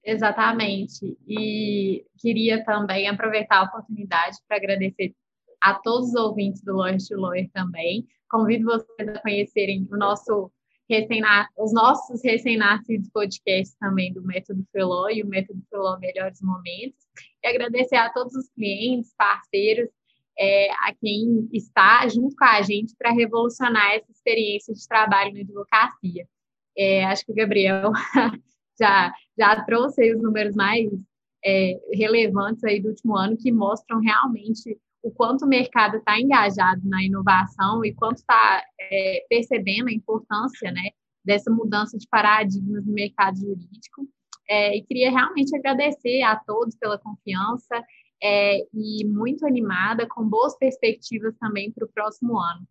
Exatamente. 0.04 1.16
E 1.28 2.04
queria 2.18 2.64
também 2.64 3.08
aproveitar 3.08 3.58
a 3.58 3.64
oportunidade 3.64 4.38
para 4.48 4.56
agradecer 4.56 5.14
a 5.60 5.74
todos 5.74 6.08
os 6.08 6.14
ouvintes 6.14 6.62
do 6.62 6.74
Lawyer 6.74 6.98
to 6.98 7.16
Lawyer 7.16 7.48
também. 7.52 8.06
Convido 8.32 8.64
vocês 8.64 9.08
a 9.10 9.20
conhecerem 9.20 9.86
o 9.92 9.96
nosso 9.96 10.50
os 11.58 11.72
nossos 11.72 12.22
recém-nascidos 12.22 13.08
podcasts 13.10 13.74
também 13.78 14.12
do 14.12 14.22
Método 14.22 14.62
Feló 14.70 15.08
e 15.08 15.22
o 15.22 15.26
Método 15.26 15.62
Feló 15.70 15.98
Melhores 15.98 16.42
Momentos. 16.42 17.00
E 17.42 17.48
agradecer 17.48 17.96
a 17.96 18.10
todos 18.10 18.34
os 18.34 18.50
clientes, 18.50 19.14
parceiros, 19.16 19.88
é, 20.38 20.70
a 20.70 20.94
quem 21.00 21.48
está 21.52 22.06
junto 22.08 22.36
com 22.36 22.44
a 22.44 22.60
gente 22.60 22.94
para 22.98 23.10
revolucionar 23.10 23.92
essa 23.92 24.10
experiência 24.10 24.74
de 24.74 24.86
trabalho 24.86 25.32
na 25.32 25.40
advocacia. 25.40 26.26
É, 26.76 27.04
acho 27.06 27.24
que 27.24 27.32
o 27.32 27.34
Gabriel 27.34 27.92
já, 28.78 29.12
já 29.38 29.64
trouxe 29.64 30.14
os 30.14 30.22
números 30.22 30.54
mais 30.54 30.90
é, 31.44 31.80
relevantes 31.92 32.62
aí 32.64 32.80
do 32.80 32.88
último 32.88 33.16
ano 33.16 33.36
que 33.36 33.50
mostram 33.50 33.98
realmente 34.00 34.78
o 35.02 35.10
quanto 35.10 35.44
o 35.44 35.48
mercado 35.48 35.96
está 35.96 36.18
engajado 36.18 36.80
na 36.84 37.02
inovação 37.02 37.84
e 37.84 37.92
quanto 37.92 38.18
está 38.18 38.62
é, 38.80 39.24
percebendo 39.28 39.88
a 39.88 39.92
importância 39.92 40.70
né, 40.70 40.90
dessa 41.24 41.50
mudança 41.50 41.98
de 41.98 42.06
paradigmas 42.08 42.86
no 42.86 42.92
mercado 42.92 43.36
jurídico. 43.36 44.08
É, 44.48 44.76
e 44.76 44.82
queria 44.82 45.10
realmente 45.10 45.56
agradecer 45.56 46.22
a 46.22 46.36
todos 46.36 46.76
pela 46.76 46.98
confiança 46.98 47.82
é, 48.22 48.60
e 48.72 49.04
muito 49.04 49.46
animada, 49.46 50.06
com 50.06 50.28
boas 50.28 50.56
perspectivas 50.56 51.34
também 51.38 51.72
para 51.72 51.84
o 51.84 51.88
próximo 51.88 52.38
ano. 52.38 52.66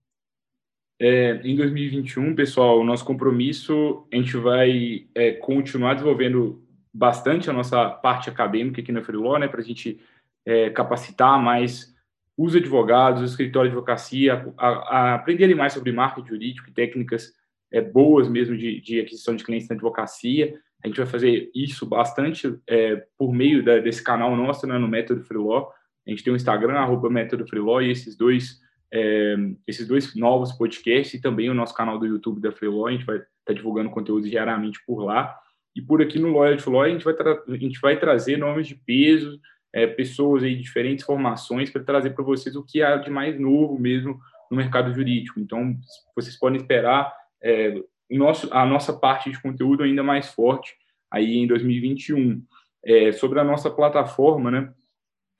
É, 1.00 1.42
em 1.44 1.56
2021, 1.56 2.36
pessoal, 2.36 2.80
o 2.80 2.84
nosso 2.84 3.04
compromisso, 3.04 4.06
a 4.14 4.16
gente 4.16 4.38
vai 4.38 5.08
é, 5.16 5.32
continuar 5.34 5.96
desenvolvendo 5.96 6.64
bastante 6.94 7.50
a 7.50 7.54
nossa 7.54 7.90
parte 7.90 8.30
acadêmica 8.30 8.82
aqui 8.82 8.92
na 8.92 9.02
Freeló, 9.02 9.38
né, 9.38 9.48
para 9.48 9.62
a 9.62 9.64
gente 9.64 10.00
é, 10.46 10.70
capacitar 10.70 11.42
mais 11.42 11.91
os 12.42 12.56
advogados, 12.56 13.22
o 13.22 13.26
escritório 13.26 13.70
de 13.70 13.76
advocacia, 13.76 14.54
a, 14.58 14.68
a 14.68 15.16
aprenderem 15.16 15.56
mais 15.56 15.74
sobre 15.74 15.92
marketing 15.92 16.28
jurídico 16.28 16.70
e 16.70 16.74
técnicas 16.74 17.34
é, 17.72 17.82
boas 17.82 18.28
mesmo 18.28 18.58
de, 18.58 18.82
de, 18.82 19.00
aquisição 19.00 19.36
de 19.36 19.44
clientes 19.44 19.68
na 19.68 19.76
advocacia. 19.76 20.54
A 20.84 20.88
gente 20.88 20.98
vai 20.98 21.06
fazer 21.06 21.52
isso 21.54 21.86
bastante 21.86 22.58
é, 22.68 23.06
por 23.18 23.32
meio 23.32 23.64
da, 23.64 23.78
desse 23.78 24.04
canal 24.04 24.36
nosso, 24.36 24.66
né, 24.66 24.78
no 24.78 24.88
Método 24.88 25.24
Freeló. 25.24 25.70
A 26.06 26.10
gente 26.10 26.24
tem 26.24 26.34
o 26.34 26.36
Instagram, 26.36 26.74
arroba 26.74 27.10
Método 27.10 27.48
Freeló, 27.48 27.80
e 27.80 27.92
esses 27.92 28.18
dois, 28.18 28.60
é, 28.92 29.36
esses 29.68 29.88
dois 29.88 30.16
novos 30.16 30.52
podcasts 30.52 31.14
e 31.14 31.22
também 31.22 31.50
o 31.50 31.54
nosso 31.54 31.76
canal 31.76 32.00
do 32.00 32.08
YouTube 32.08 32.42
da 32.42 32.52
Freeló. 32.52 32.88
A 32.88 32.92
gente 32.92 33.06
vai 33.06 33.18
estar 33.18 33.28
tá 33.46 33.54
divulgando 33.54 33.92
conteúdo 33.92 34.28
diariamente 34.28 34.80
por 34.86 35.04
lá. 35.04 35.38
E 35.76 35.82
por 35.82 36.02
aqui 36.02 36.20
no 36.20 36.34
Lawyer 36.34 36.62
to 36.62 36.70
Law, 36.70 36.82
a 36.82 36.90
gente 36.90 37.06
vai, 37.06 37.14
a 37.14 37.58
gente 37.58 37.80
vai 37.80 37.98
trazer 37.98 38.38
nomes 38.38 38.68
de 38.68 38.76
peso, 38.76 39.40
é, 39.74 39.88
pessoas 39.88 40.44
aí 40.44 40.56
diferentes 40.56 41.06
formações 41.06 41.70
para 41.70 41.84
trazer 41.84 42.12
para 42.12 42.24
vocês 42.24 42.56
o 42.56 42.64
que 42.64 42.82
há 42.82 42.98
de 42.98 43.10
mais 43.10 43.40
novo 43.40 43.80
mesmo 43.80 44.20
no 44.50 44.58
mercado 44.58 44.94
jurídico. 44.94 45.40
Então, 45.40 45.78
vocês 46.16 46.38
podem 46.38 46.60
esperar 46.60 47.14
é, 47.42 47.82
nosso, 48.10 48.50
a 48.52 48.66
nossa 48.66 48.92
parte 48.94 49.32
de 49.32 49.42
conteúdo 49.42 49.84
ainda 49.84 50.04
mais 50.04 50.28
forte 50.28 50.76
aí 51.10 51.38
em 51.38 51.48
2021. 51.48 52.44
É, 52.84 53.12
sobre 53.12 53.40
a 53.40 53.44
nossa 53.44 53.70
plataforma, 53.70 54.50
né? 54.50 54.74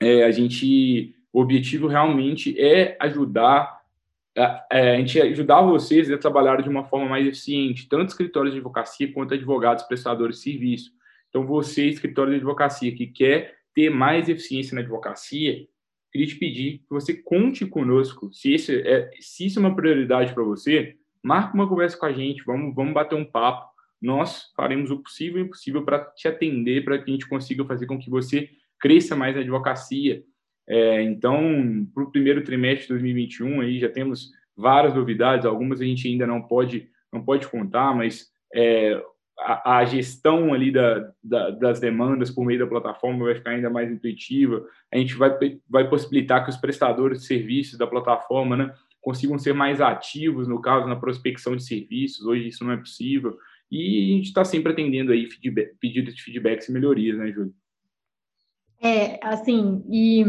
É, 0.00 0.22
a 0.22 0.30
gente, 0.30 1.14
o 1.32 1.40
objetivo 1.40 1.88
realmente 1.88 2.58
é 2.58 2.96
ajudar 3.00 3.82
a, 4.38 4.66
é, 4.70 4.94
a 4.94 4.98
gente 4.98 5.20
ajudar 5.20 5.60
vocês 5.62 6.10
a 6.10 6.18
trabalhar 6.18 6.62
de 6.62 6.68
uma 6.68 6.84
forma 6.84 7.08
mais 7.08 7.26
eficiente, 7.26 7.88
tanto 7.88 8.10
escritórios 8.10 8.54
de 8.54 8.60
advocacia 8.60 9.12
quanto 9.12 9.34
advogados 9.34 9.84
prestadores 9.84 10.36
de 10.36 10.42
serviço. 10.42 10.92
Então, 11.28 11.46
você, 11.46 11.86
escritório 11.86 12.30
de 12.30 12.36
advocacia, 12.36 12.94
que 12.94 13.06
quer 13.06 13.61
ter 13.74 13.90
mais 13.90 14.28
eficiência 14.28 14.74
na 14.74 14.80
advocacia, 14.80 15.66
queria 16.12 16.26
te 16.26 16.36
pedir 16.36 16.78
que 16.78 16.90
você 16.90 17.14
conte 17.14 17.64
conosco. 17.66 18.32
Se, 18.32 18.52
esse 18.52 18.80
é, 18.82 19.10
se 19.20 19.46
isso 19.46 19.58
é 19.58 19.60
uma 19.60 19.74
prioridade 19.74 20.34
para 20.34 20.42
você, 20.42 20.96
marque 21.22 21.54
uma 21.54 21.68
conversa 21.68 21.96
com 21.96 22.06
a 22.06 22.12
gente, 22.12 22.42
vamos, 22.44 22.74
vamos 22.74 22.92
bater 22.92 23.14
um 23.14 23.24
papo. 23.24 23.70
nós 24.00 24.52
faremos 24.56 24.90
o 24.90 24.98
possível 24.98 25.40
e 25.40 25.44
impossível 25.44 25.84
para 25.84 26.04
te 26.04 26.28
atender, 26.28 26.84
para 26.84 26.98
que 26.98 27.10
a 27.10 27.12
gente 27.12 27.28
consiga 27.28 27.64
fazer 27.64 27.86
com 27.86 27.98
que 27.98 28.10
você 28.10 28.50
cresça 28.80 29.14
mais 29.14 29.34
na 29.34 29.40
advocacia. 29.40 30.22
É, 30.68 31.02
então, 31.02 31.86
para 31.94 32.02
o 32.02 32.10
primeiro 32.10 32.42
trimestre 32.42 32.82
de 32.82 32.88
2021, 32.88 33.60
aí 33.60 33.78
já 33.78 33.88
temos 33.88 34.30
várias 34.56 34.94
novidades, 34.94 35.46
algumas 35.46 35.80
a 35.80 35.84
gente 35.84 36.06
ainda 36.08 36.26
não 36.26 36.42
pode, 36.42 36.88
não 37.12 37.24
pode 37.24 37.48
contar, 37.48 37.94
mas 37.94 38.30
é, 38.54 39.00
a, 39.44 39.78
a, 39.78 39.84
gestão 39.84 40.52
ali 40.52 40.70
da, 40.70 41.12
da, 41.22 41.50
das 41.50 41.80
demandas 41.80 42.30
por 42.30 42.44
meio 42.44 42.58
da 42.58 42.66
plataforma 42.66 43.24
vai 43.24 43.34
ficar 43.34 43.50
ainda 43.50 43.70
mais 43.70 43.90
intuitiva. 43.90 44.64
A 44.92 44.96
gente 44.96 45.14
vai, 45.14 45.30
vai 45.68 45.88
possibilitar 45.88 46.44
que 46.44 46.50
os 46.50 46.56
prestadores 46.56 47.20
de 47.20 47.26
serviços 47.26 47.78
da 47.78 47.86
plataforma 47.86 48.56
né, 48.56 48.74
consigam 49.00 49.38
ser 49.38 49.52
mais 49.52 49.80
ativos, 49.80 50.48
no 50.48 50.60
caso, 50.60 50.86
na 50.86 50.96
prospecção 50.96 51.56
de 51.56 51.64
serviços. 51.64 52.24
Hoje 52.24 52.48
isso 52.48 52.64
não 52.64 52.72
é 52.72 52.76
possível. 52.76 53.36
E 53.70 54.12
a 54.12 54.16
gente 54.16 54.26
está 54.26 54.44
sempre 54.44 54.72
atendendo 54.72 55.12
aí 55.12 55.26
feedback, 55.26 55.74
pedidos 55.80 56.14
de 56.14 56.22
feedbacks 56.22 56.68
e 56.68 56.72
melhorias, 56.72 57.18
né, 57.18 57.32
Júlio? 57.32 57.54
É, 58.80 59.18
assim, 59.26 59.82
e 59.90 60.24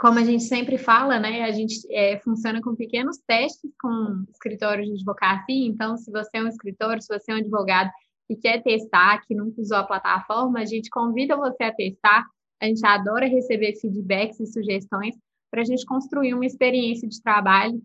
como 0.00 0.18
a 0.18 0.24
gente 0.24 0.44
sempre 0.44 0.78
fala, 0.78 1.20
né, 1.20 1.42
a 1.42 1.50
gente 1.50 1.76
é, 1.90 2.18
funciona 2.20 2.62
com 2.62 2.74
pequenos 2.74 3.18
testes 3.18 3.70
com 3.78 4.24
escritórios 4.30 4.88
de 4.88 4.94
advocacia. 4.94 5.66
Então, 5.66 5.94
se 5.98 6.10
você 6.10 6.38
é 6.38 6.42
um 6.42 6.48
escritório, 6.48 7.02
se 7.02 7.08
você 7.08 7.30
é 7.30 7.34
um 7.34 7.38
advogado 7.38 7.90
e 8.26 8.34
quer 8.34 8.62
testar, 8.62 9.20
que 9.26 9.34
nunca 9.34 9.60
usou 9.60 9.76
a 9.76 9.84
plataforma, 9.84 10.60
a 10.60 10.64
gente 10.64 10.88
convida 10.88 11.36
você 11.36 11.64
a 11.64 11.74
testar. 11.74 12.24
A 12.62 12.64
gente 12.64 12.84
adora 12.86 13.26
receber 13.26 13.74
feedbacks 13.78 14.40
e 14.40 14.46
sugestões 14.46 15.14
para 15.50 15.60
a 15.60 15.64
gente 15.64 15.84
construir 15.84 16.32
uma 16.32 16.46
experiência 16.46 17.06
de 17.06 17.20
trabalho 17.22 17.78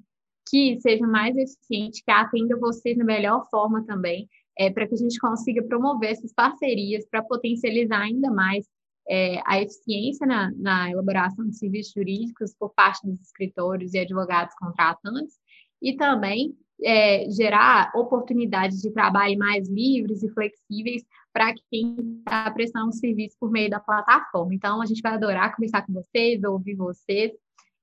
que 0.48 0.80
seja 0.80 1.06
mais 1.06 1.36
eficiente, 1.36 2.02
que 2.02 2.12
atenda 2.12 2.58
vocês 2.58 2.98
da 2.98 3.04
melhor 3.04 3.46
forma 3.50 3.86
também, 3.86 4.30
é, 4.58 4.72
para 4.72 4.88
que 4.88 4.94
a 4.94 4.98
gente 4.98 5.20
consiga 5.20 5.62
promover 5.64 6.12
essas 6.12 6.32
parcerias 6.32 7.06
para 7.10 7.22
potencializar 7.22 8.04
ainda 8.04 8.32
mais 8.32 8.66
é, 9.08 9.40
a 9.46 9.62
eficiência 9.62 10.26
na, 10.26 10.52
na, 10.56 10.92
elaboração 10.92 11.48
de 11.48 11.58
serviços 11.58 11.94
jurídicos 11.94 12.54
por 12.58 12.74
parte 12.74 13.06
dos 13.06 13.22
escritórios 13.22 13.94
e 13.94 14.00
advogados 14.00 14.56
contratantes 14.56 15.36
e 15.82 15.96
também 15.96 16.56
é, 16.84 17.30
gerar 17.30 17.92
oportunidades 17.96 18.82
de 18.82 18.92
trabalho 18.92 19.38
mais 19.38 19.70
livres 19.70 20.24
e 20.24 20.30
flexíveis 20.30 21.04
para 21.32 21.54
quem 21.70 21.96
está 22.20 22.50
prestando 22.52 22.88
um 22.88 22.92
serviço 22.92 23.36
por 23.40 23.52
meio 23.52 23.70
da 23.70 23.80
plataforma. 23.80 24.54
Então, 24.54 24.82
a 24.82 24.86
gente 24.86 25.02
vai 25.02 25.14
adorar 25.14 25.56
conversar 25.56 25.86
com 25.86 25.94
vocês, 25.94 26.44
ouvir 26.44 26.76
vocês. 26.76 27.32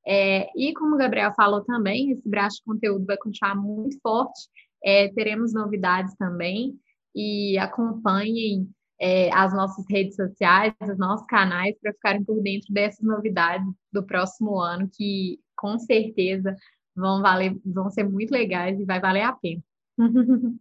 É, 0.07 0.50
e 0.57 0.75
como 0.75 0.95
o 0.95 0.99
Gabriel 0.99 1.33
falou 1.35 1.62
também, 1.62 2.11
esse 2.11 2.29
braço 2.29 2.57
de 2.57 2.64
conteúdo 2.64 3.07
vai 3.07 3.17
continuar 3.17 3.55
muito 3.55 3.99
forte. 4.00 4.49
É, 4.85 5.09
teremos 5.09 5.52
novidades 5.52 6.14
também 6.17 6.75
e 7.14 7.57
acompanhem 7.59 8.69
é, 9.02 9.35
as 9.35 9.52
nossas 9.52 9.85
redes 9.90 10.14
sociais, 10.14 10.73
os 10.80 10.97
nossos 10.97 11.26
canais, 11.26 11.75
para 11.82 11.92
ficarem 11.92 12.23
por 12.23 12.40
dentro 12.40 12.73
dessas 12.73 13.04
novidades 13.04 13.66
do 13.92 14.00
próximo 14.00 14.61
ano, 14.61 14.88
que 14.97 15.40
com 15.56 15.76
certeza 15.76 16.56
vão 16.94 17.21
valer, 17.21 17.56
vão 17.66 17.90
ser 17.90 18.04
muito 18.04 18.30
legais 18.30 18.78
e 18.78 18.85
vai 18.85 19.00
valer 19.00 19.23
a 19.23 19.32
pena. 19.32 19.61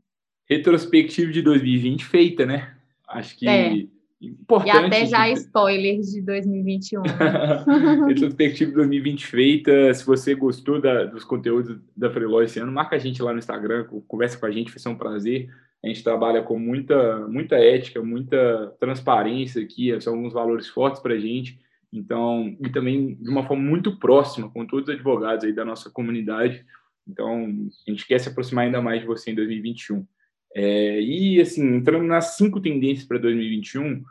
Retrospectiva 0.50 1.31
de 1.31 1.43
2020 1.43 2.03
feita, 2.03 2.43
né? 2.43 2.75
Acho 3.07 3.38
que 3.38 3.48
é. 3.48 3.86
importante. 4.19 4.75
E 4.75 4.86
até 4.86 5.05
já 5.05 5.29
spoilers 5.29 6.12
de 6.12 6.21
2021. 6.24 7.03
Retrospectiva 8.10 8.71
de 8.71 8.75
2020 8.75 9.27
feita. 9.27 9.94
Se 9.94 10.03
você 10.03 10.33
gostou 10.33 10.81
da, 10.81 11.05
dos 11.05 11.24
conteúdos 11.24 11.79
da 11.96 12.09
Freeló 12.09 12.42
esse 12.42 12.59
ano, 12.59 12.72
marca 12.72 12.96
a 12.96 13.00
gente 13.00 13.22
lá 13.22 13.33
no 13.33 13.39
Instagram, 13.39 13.85
conversa 14.07 14.37
com 14.37 14.48
a 14.48 14.51
gente, 14.51 14.72
vai 14.72 14.79
ser 14.79 14.89
um 14.89 14.98
prazer. 14.98 15.48
A 15.83 15.87
gente 15.87 16.03
trabalha 16.03 16.44
com 16.44 16.59
muita, 16.59 17.27
muita 17.27 17.55
ética, 17.55 18.01
muita 18.03 18.75
transparência 18.79 19.61
aqui, 19.61 20.00
são 20.00 20.13
alguns 20.13 20.33
valores 20.33 20.67
fortes 20.67 21.01
para 21.01 21.15
a 21.15 21.20
gente. 21.20 21.59
Então, 21.91 22.55
e 22.59 22.70
também 22.70 23.15
de 23.15 23.29
uma 23.29 23.46
forma 23.46 23.63
muito 23.63 23.98
próxima 23.98 24.50
com 24.50 24.65
todos 24.65 24.87
os 24.87 24.96
advogados 24.96 25.44
aí 25.44 25.51
da 25.51 25.65
nossa 25.65 25.89
comunidade. 25.89 26.65
Então, 27.07 27.46
a 27.87 27.91
gente 27.91 28.07
quer 28.07 28.20
se 28.20 28.29
aproximar 28.29 28.65
ainda 28.65 28.81
mais 28.81 29.01
de 29.01 29.07
você 29.07 29.31
em 29.31 29.35
2021. 29.35 30.05
É, 30.53 31.01
e, 31.01 31.41
assim, 31.41 31.75
entrando 31.75 32.05
nas 32.05 32.37
cinco 32.37 32.61
tendências 32.61 33.07
para 33.07 33.17
2021, 33.17 34.03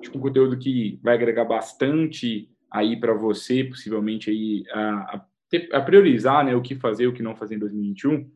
tipo, 0.00 0.18
um 0.18 0.20
conteúdo 0.20 0.58
que 0.58 0.98
vai 1.02 1.14
agregar 1.14 1.44
bastante 1.44 2.48
aí 2.70 2.98
para 2.98 3.14
você, 3.14 3.64
possivelmente 3.64 4.30
aí 4.30 4.64
a, 4.70 4.80
a, 5.16 5.26
a, 5.72 5.80
priorizar 5.80 6.44
né, 6.44 6.54
o 6.54 6.62
que 6.62 6.74
fazer, 6.74 7.06
o 7.06 7.12
que 7.12 7.22
não 7.22 7.36
fazer 7.36 7.54
em 7.54 7.60
2021. 7.60 8.28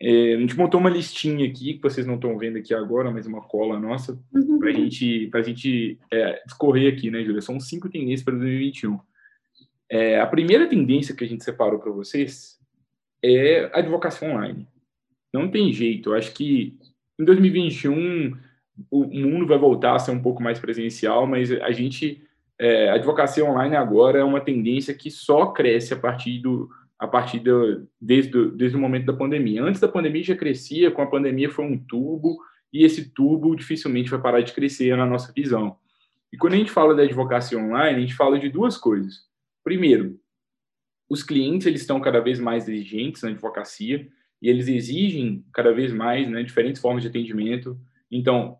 É, 0.00 0.34
a 0.34 0.38
gente 0.38 0.56
montou 0.56 0.78
uma 0.78 0.90
listinha 0.90 1.46
aqui, 1.46 1.74
que 1.74 1.82
vocês 1.82 2.06
não 2.06 2.16
estão 2.16 2.36
vendo 2.36 2.58
aqui 2.58 2.74
agora, 2.74 3.10
mas 3.10 3.26
uma 3.26 3.40
cola 3.40 3.80
nossa, 3.80 4.18
uhum. 4.34 4.58
para 4.58 4.72
gente, 4.72 5.30
a 5.32 5.42
gente 5.42 5.98
é, 6.12 6.42
discorrer 6.44 6.92
aqui, 6.92 7.10
né, 7.10 7.24
Júlia? 7.24 7.40
São 7.40 7.58
cinco 7.58 7.88
tendências 7.88 8.22
para 8.22 8.34
2021. 8.34 8.98
É, 9.88 10.20
a 10.20 10.26
primeira 10.26 10.68
tendência 10.68 11.14
que 11.14 11.24
a 11.24 11.26
gente 11.26 11.44
separou 11.44 11.78
para 11.78 11.92
vocês 11.92 12.58
é 13.22 13.70
a 13.72 13.78
advocacia 13.78 14.28
online. 14.28 14.68
Não 15.32 15.50
tem 15.50 15.72
jeito, 15.72 16.10
eu 16.10 16.14
acho 16.14 16.32
que 16.32 16.78
em 17.18 17.24
2021 17.24 18.36
o 18.90 19.04
mundo 19.06 19.46
vai 19.46 19.56
voltar 19.56 19.94
a 19.94 19.98
ser 19.98 20.10
um 20.10 20.20
pouco 20.20 20.42
mais 20.42 20.58
presencial, 20.58 21.26
mas 21.26 21.50
a 21.50 21.72
gente, 21.72 22.22
é, 22.58 22.90
a 22.90 22.94
advocacia 22.94 23.44
online 23.44 23.74
agora 23.74 24.18
é 24.18 24.24
uma 24.24 24.40
tendência 24.40 24.92
que 24.92 25.10
só 25.10 25.46
cresce 25.46 25.94
a 25.94 25.96
partir 25.96 26.40
do, 26.40 26.68
a 26.98 27.06
partir 27.06 27.40
do, 27.40 27.86
desde, 28.00 28.50
desde 28.52 28.76
o 28.76 28.80
momento 28.80 29.06
da 29.06 29.12
pandemia. 29.12 29.62
Antes 29.62 29.80
da 29.80 29.88
pandemia 29.88 30.24
já 30.24 30.36
crescia, 30.36 30.90
com 30.90 31.02
a 31.02 31.06
pandemia 31.06 31.50
foi 31.50 31.64
um 31.64 31.78
tubo, 31.78 32.38
e 32.72 32.84
esse 32.84 33.10
tubo 33.10 33.54
dificilmente 33.54 34.10
vai 34.10 34.20
parar 34.20 34.40
de 34.40 34.52
crescer 34.52 34.96
na 34.96 35.06
nossa 35.06 35.32
visão. 35.32 35.76
E 36.32 36.36
quando 36.36 36.54
a 36.54 36.56
gente 36.56 36.70
fala 36.70 36.94
da 36.94 37.02
advocacia 37.02 37.58
online, 37.58 37.96
a 37.96 38.00
gente 38.00 38.14
fala 38.14 38.38
de 38.38 38.48
duas 38.48 38.76
coisas. 38.76 39.26
Primeiro, 39.62 40.18
os 41.08 41.22
clientes 41.22 41.66
eles 41.66 41.82
estão 41.82 42.00
cada 42.00 42.20
vez 42.20 42.38
mais 42.38 42.68
exigentes 42.68 43.22
na 43.22 43.30
advocacia 43.30 44.08
e 44.40 44.48
eles 44.48 44.68
exigem 44.68 45.44
cada 45.52 45.72
vez 45.72 45.92
mais 45.92 46.28
né, 46.28 46.42
diferentes 46.42 46.80
formas 46.80 47.02
de 47.02 47.08
atendimento. 47.08 47.78
Então, 48.10 48.58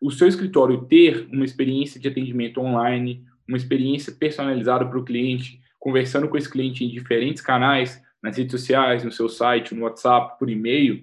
o 0.00 0.10
seu 0.10 0.28
escritório 0.28 0.84
ter 0.84 1.28
uma 1.32 1.44
experiência 1.44 2.00
de 2.00 2.08
atendimento 2.08 2.60
online, 2.60 3.24
uma 3.46 3.56
experiência 3.56 4.12
personalizada 4.12 4.86
para 4.86 4.98
o 4.98 5.04
cliente, 5.04 5.60
conversando 5.82 6.28
com 6.28 6.36
esse 6.36 6.48
cliente 6.48 6.84
em 6.84 6.88
diferentes 6.88 7.42
canais, 7.42 8.00
nas 8.22 8.36
redes 8.36 8.52
sociais, 8.52 9.02
no 9.02 9.10
seu 9.10 9.28
site, 9.28 9.74
no 9.74 9.82
WhatsApp, 9.82 10.38
por 10.38 10.48
e-mail, 10.48 11.02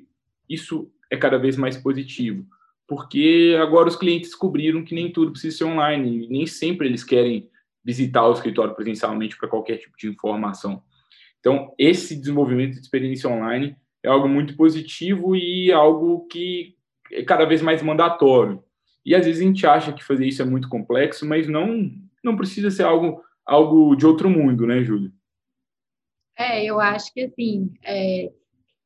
isso 0.50 0.90
é 1.12 1.18
cada 1.18 1.38
vez 1.38 1.58
mais 1.58 1.76
positivo. 1.76 2.46
Porque 2.88 3.58
agora 3.62 3.90
os 3.90 3.98
clientes 3.98 4.30
descobriram 4.30 4.82
que 4.82 4.96
nem 4.96 5.12
tudo 5.12 5.34
precisa 5.34 5.58
ser 5.58 5.64
online, 5.66 6.30
nem 6.30 6.48
sempre 6.48 6.88
eles 6.88 7.04
querem 7.04 7.50
visitar 7.84 8.26
o 8.26 8.32
escritório 8.32 8.74
presencialmente 8.74 9.38
para 9.38 9.50
qualquer 9.50 9.80
tipo 9.80 9.98
de 9.98 10.08
informação. 10.08 10.82
Então, 11.42 11.74
esse 11.78 12.16
desenvolvimento 12.16 12.76
de 12.76 12.80
experiência 12.80 13.30
online 13.30 13.76
é 14.02 14.08
algo 14.08 14.30
muito 14.30 14.56
positivo 14.56 15.36
e 15.36 15.74
algo 15.74 16.26
que 16.28 16.78
é 17.12 17.22
cada 17.22 17.44
vez 17.44 17.62
mais 17.62 17.84
mandatório. 17.84 18.64
E 19.06 19.14
às 19.14 19.26
vezes 19.26 19.42
a 19.42 19.46
gente 19.46 19.68
acha 19.68 19.92
que 19.92 20.06
fazer 20.06 20.26
isso 20.26 20.42
é 20.42 20.46
muito 20.46 20.70
complexo, 20.70 21.28
mas 21.28 21.50
não 21.50 21.92
não 22.24 22.36
precisa 22.36 22.70
ser 22.70 22.84
algo 22.84 23.24
algo 23.50 23.96
de 23.96 24.06
outro 24.06 24.30
mundo, 24.30 24.66
né, 24.66 24.84
Júlia? 24.84 25.12
É, 26.38 26.64
eu 26.64 26.80
acho 26.80 27.12
que 27.14 27.22
assim, 27.22 27.74
é, 27.84 28.32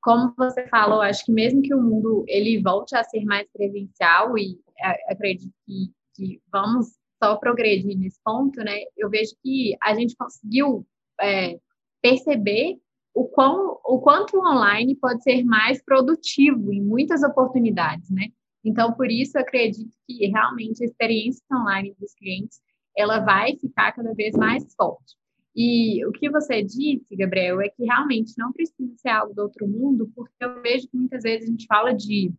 como 0.01 0.33
você 0.37 0.67
falou, 0.67 1.01
acho 1.01 1.25
que 1.25 1.31
mesmo 1.31 1.61
que 1.61 1.73
o 1.73 1.81
mundo 1.81 2.25
ele 2.27 2.61
volte 2.61 2.95
a 2.95 3.03
ser 3.03 3.23
mais 3.25 3.47
presencial 3.51 4.37
e 4.37 4.59
acredito 5.07 5.53
que, 5.65 5.91
que 6.15 6.41
vamos 6.51 6.87
só 7.23 7.35
progredir 7.37 7.97
nesse 7.97 8.19
ponto, 8.23 8.59
né? 8.63 8.79
Eu 8.97 9.09
vejo 9.09 9.31
que 9.41 9.77
a 9.81 9.93
gente 9.93 10.15
conseguiu 10.15 10.85
é, 11.21 11.59
perceber 12.01 12.77
o, 13.13 13.25
quão, 13.25 13.79
o 13.85 13.99
quanto 13.99 14.37
o 14.37 14.45
online 14.45 14.95
pode 14.95 15.21
ser 15.23 15.43
mais 15.43 15.81
produtivo 15.83 16.73
em 16.73 16.81
muitas 16.81 17.23
oportunidades, 17.23 18.09
né? 18.09 18.27
Então, 18.63 18.93
por 18.93 19.11
isso, 19.11 19.37
acredito 19.37 19.95
que 20.07 20.25
realmente 20.27 20.83
a 20.83 20.85
experiência 20.85 21.43
online 21.51 21.95
dos 21.99 22.13
clientes 22.13 22.59
ela 22.95 23.19
vai 23.19 23.55
ficar 23.57 23.91
cada 23.91 24.13
vez 24.13 24.35
mais 24.35 24.73
forte. 24.75 25.15
E 25.55 26.03
o 26.05 26.11
que 26.11 26.29
você 26.29 26.63
disse, 26.63 27.15
Gabriel, 27.15 27.61
é 27.61 27.69
que 27.69 27.83
realmente 27.83 28.33
não 28.37 28.51
precisa 28.51 28.93
ser 28.97 29.09
algo 29.09 29.33
do 29.33 29.43
outro 29.43 29.67
mundo, 29.67 30.11
porque 30.15 30.33
eu 30.41 30.61
vejo 30.61 30.87
que 30.87 30.97
muitas 30.97 31.21
vezes 31.21 31.47
a 31.47 31.51
gente 31.51 31.67
fala 31.67 31.93
de 31.93 32.33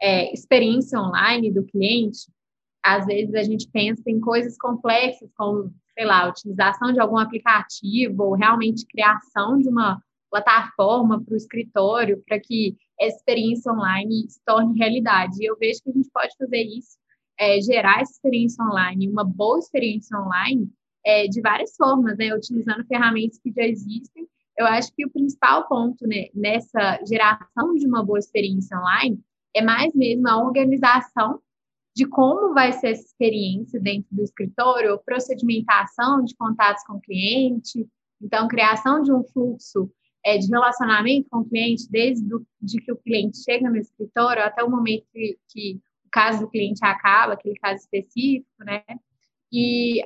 é, 0.00 0.32
experiência 0.32 0.98
online 0.98 1.52
do 1.52 1.64
cliente, 1.64 2.30
às 2.82 3.04
vezes 3.04 3.34
a 3.34 3.42
gente 3.42 3.68
pensa 3.68 4.02
em 4.06 4.20
coisas 4.20 4.56
complexas, 4.56 5.30
como, 5.36 5.74
sei 5.92 6.06
lá, 6.06 6.28
utilização 6.28 6.92
de 6.92 7.00
algum 7.00 7.18
aplicativo, 7.18 8.22
ou 8.22 8.34
realmente 8.34 8.86
criação 8.86 9.58
de 9.58 9.68
uma 9.68 10.00
plataforma 10.30 11.22
para 11.22 11.34
o 11.34 11.36
escritório, 11.36 12.22
para 12.26 12.40
que 12.40 12.76
essa 12.98 13.16
experiência 13.16 13.72
online 13.72 14.30
se 14.30 14.40
torne 14.44 14.78
realidade. 14.78 15.42
E 15.42 15.46
eu 15.46 15.56
vejo 15.58 15.82
que 15.82 15.90
a 15.90 15.92
gente 15.92 16.08
pode 16.10 16.34
fazer 16.38 16.62
isso 16.62 16.96
é, 17.38 17.60
gerar 17.60 18.00
essa 18.00 18.12
experiência 18.12 18.64
online, 18.64 19.08
uma 19.08 19.24
boa 19.24 19.58
experiência 19.58 20.18
online, 20.18 20.70
é, 21.04 21.26
de 21.28 21.40
várias 21.40 21.76
formas, 21.76 22.16
né? 22.18 22.34
Utilizando 22.34 22.86
ferramentas 22.86 23.38
que 23.38 23.52
já 23.52 23.62
existem. 23.62 24.26
Eu 24.58 24.66
acho 24.66 24.92
que 24.94 25.04
o 25.04 25.10
principal 25.10 25.68
ponto 25.68 26.06
né, 26.06 26.28
nessa 26.34 26.98
geração 27.06 27.74
de 27.74 27.86
uma 27.86 28.04
boa 28.04 28.18
experiência 28.18 28.78
online 28.78 29.20
é 29.54 29.62
mais 29.62 29.94
mesmo 29.94 30.28
a 30.28 30.42
organização 30.42 31.40
de 31.94 32.06
como 32.06 32.52
vai 32.52 32.72
ser 32.72 32.88
essa 32.88 33.04
experiência 33.04 33.80
dentro 33.80 34.08
do 34.10 34.22
escritório, 34.22 35.00
procedimentação 35.04 36.22
de 36.24 36.34
contatos 36.36 36.82
com 36.84 36.94
o 36.94 37.00
cliente, 37.00 37.86
então, 38.20 38.48
criação 38.48 39.02
de 39.02 39.12
um 39.12 39.22
fluxo 39.24 39.90
é, 40.24 40.38
de 40.38 40.48
relacionamento 40.48 41.28
com 41.30 41.38
o 41.38 41.44
cliente, 41.48 41.88
desde 41.90 42.26
do, 42.26 42.46
de 42.60 42.80
que 42.80 42.92
o 42.92 42.96
cliente 42.96 43.38
chega 43.42 43.68
no 43.68 43.76
escritório 43.76 44.42
até 44.42 44.62
o 44.64 44.70
momento 44.70 45.04
que, 45.12 45.38
que 45.48 45.80
caso 46.10 46.40
do 46.40 46.50
cliente 46.50 46.84
acaba, 46.84 47.34
aquele 47.34 47.58
caso 47.58 47.76
específico, 47.76 48.64
né? 48.64 48.82
E 49.52 50.02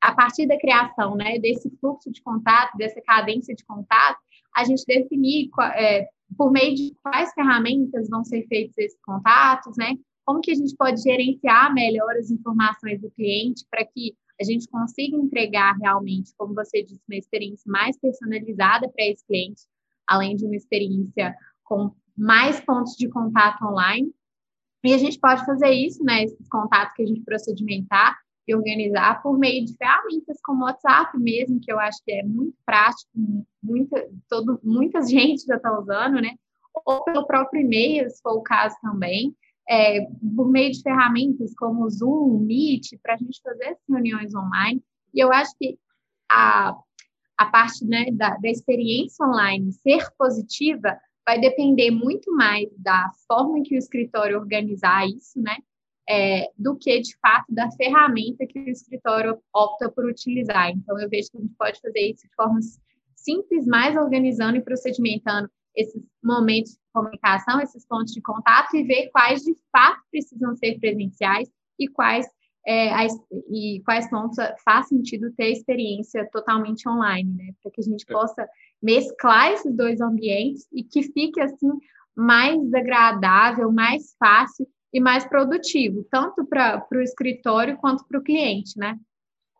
a 0.00 0.14
partir 0.14 0.46
da 0.46 0.58
criação, 0.58 1.14
né, 1.14 1.38
desse 1.38 1.70
fluxo 1.80 2.10
de 2.10 2.20
contato, 2.22 2.76
dessa 2.76 3.00
cadência 3.02 3.54
de 3.54 3.64
contato, 3.64 4.18
a 4.54 4.64
gente 4.64 4.84
definir 4.84 5.48
é, 5.74 6.08
por 6.36 6.50
meio 6.50 6.74
de 6.74 6.94
quais 7.02 7.32
ferramentas 7.32 8.08
vão 8.08 8.24
ser 8.24 8.46
feitos 8.48 8.76
esses 8.76 8.98
contatos, 9.02 9.76
né? 9.76 9.94
Como 10.24 10.40
que 10.40 10.50
a 10.50 10.54
gente 10.54 10.74
pode 10.76 11.00
gerenciar 11.00 11.72
melhor 11.72 12.10
as 12.16 12.30
informações 12.30 13.00
do 13.00 13.10
cliente 13.10 13.64
para 13.70 13.84
que 13.84 14.14
a 14.40 14.44
gente 14.44 14.68
consiga 14.68 15.16
entregar 15.16 15.76
realmente, 15.80 16.32
como 16.36 16.54
você 16.54 16.82
disse, 16.82 17.00
uma 17.08 17.16
experiência 17.16 17.70
mais 17.70 17.98
personalizada 17.98 18.88
para 18.88 19.06
esse 19.06 19.24
cliente, 19.26 19.62
além 20.06 20.36
de 20.36 20.44
uma 20.44 20.56
experiência 20.56 21.34
com 21.64 21.92
mais 22.16 22.60
pontos 22.60 22.96
de 22.96 23.08
contato 23.08 23.64
online. 23.64 24.12
E 24.84 24.92
a 24.92 24.98
gente 24.98 25.18
pode 25.18 25.44
fazer 25.44 25.70
isso, 25.70 26.02
né, 26.04 26.24
esses 26.24 26.48
contatos 26.48 26.94
que 26.94 27.02
a 27.02 27.06
gente 27.06 27.20
procedimentar 27.22 28.18
e 28.46 28.54
organizar 28.54 29.22
por 29.22 29.38
meio 29.38 29.64
de 29.64 29.76
ferramentas 29.76 30.38
como 30.42 30.62
o 30.62 30.64
WhatsApp 30.64 31.16
mesmo, 31.18 31.60
que 31.60 31.72
eu 31.72 31.78
acho 31.78 32.02
que 32.04 32.12
é 32.12 32.24
muito 32.24 32.56
prático, 32.66 33.08
muita, 33.62 34.08
todo, 34.28 34.58
muita 34.64 35.00
gente 35.06 35.44
já 35.46 35.56
está 35.56 35.78
usando, 35.78 36.20
né? 36.20 36.34
Ou 36.84 37.04
pelo 37.04 37.26
próprio 37.26 37.60
e-mail, 37.60 38.10
se 38.10 38.20
for 38.20 38.32
o 38.32 38.42
caso 38.42 38.74
também 38.82 39.36
é, 39.68 40.06
por 40.36 40.50
meio 40.50 40.72
de 40.72 40.82
ferramentas 40.82 41.54
como 41.54 41.88
Zoom, 41.88 42.40
Meet, 42.40 42.98
para 43.02 43.14
a 43.14 43.16
gente 43.16 43.40
fazer 43.42 43.76
reuniões 43.88 44.34
online. 44.34 44.82
E 45.14 45.20
eu 45.20 45.32
acho 45.32 45.56
que 45.58 45.78
a, 46.30 46.76
a 47.36 47.46
parte 47.46 47.84
né, 47.84 48.06
da, 48.12 48.36
da 48.36 48.48
experiência 48.48 49.24
online 49.24 49.72
ser 49.72 50.08
positiva 50.18 50.98
vai 51.24 51.40
depender 51.40 51.90
muito 51.90 52.32
mais 52.34 52.68
da 52.78 53.10
forma 53.26 53.62
que 53.62 53.74
o 53.74 53.78
escritório 53.78 54.38
organizar 54.38 55.06
isso, 55.06 55.40
né? 55.40 55.56
É, 56.08 56.48
do 56.58 56.76
que 56.76 57.00
de 57.00 57.16
fato 57.18 57.46
da 57.48 57.70
ferramenta 57.70 58.44
que 58.44 58.58
o 58.58 58.68
escritório 58.68 59.38
opta 59.54 59.88
por 59.88 60.04
utilizar. 60.04 60.70
Então, 60.70 60.98
eu 60.98 61.08
vejo 61.08 61.30
que 61.30 61.38
a 61.38 61.40
gente 61.40 61.54
pode 61.56 61.80
fazer 61.80 62.00
isso 62.00 62.26
de 62.26 62.34
formas 62.34 62.80
simples, 63.14 63.66
mais 63.66 63.96
organizando 63.96 64.56
e 64.56 64.62
procedimentando 64.62 65.48
esses 65.76 66.02
momentos 66.22 66.72
de 66.72 66.78
comunicação, 66.92 67.60
esses 67.60 67.86
pontos 67.86 68.12
de 68.12 68.20
contato 68.20 68.76
e 68.76 68.82
ver 68.82 69.10
quais 69.10 69.42
de 69.42 69.56
fato 69.70 70.00
precisam 70.10 70.54
ser 70.56 70.78
presenciais 70.78 71.48
e 71.78 71.88
quais 71.88 72.26
é, 72.66 72.92
as, 72.92 73.12
e 73.50 73.80
quais 73.84 74.08
pontos 74.08 74.36
faz 74.64 74.88
sentido 74.88 75.32
ter 75.32 75.50
experiência 75.50 76.28
totalmente 76.30 76.88
online, 76.88 77.32
né? 77.34 77.52
Para 77.60 77.72
que 77.72 77.80
a 77.80 77.84
gente 77.84 78.04
é. 78.08 78.12
possa 78.12 78.48
mesclar 78.82 79.52
esses 79.52 79.74
dois 79.74 80.00
ambientes 80.00 80.66
e 80.72 80.82
que 80.82 81.02
fique 81.02 81.40
assim 81.40 81.70
mais 82.14 82.74
agradável, 82.74 83.70
mais 83.72 84.14
fácil 84.18 84.66
e 84.92 85.00
mais 85.00 85.24
produtivo, 85.24 86.06
tanto 86.10 86.44
para 86.44 86.86
o 86.92 87.00
escritório 87.00 87.76
quanto 87.78 88.04
para 88.06 88.18
o 88.18 88.22
cliente, 88.22 88.78
né? 88.78 88.98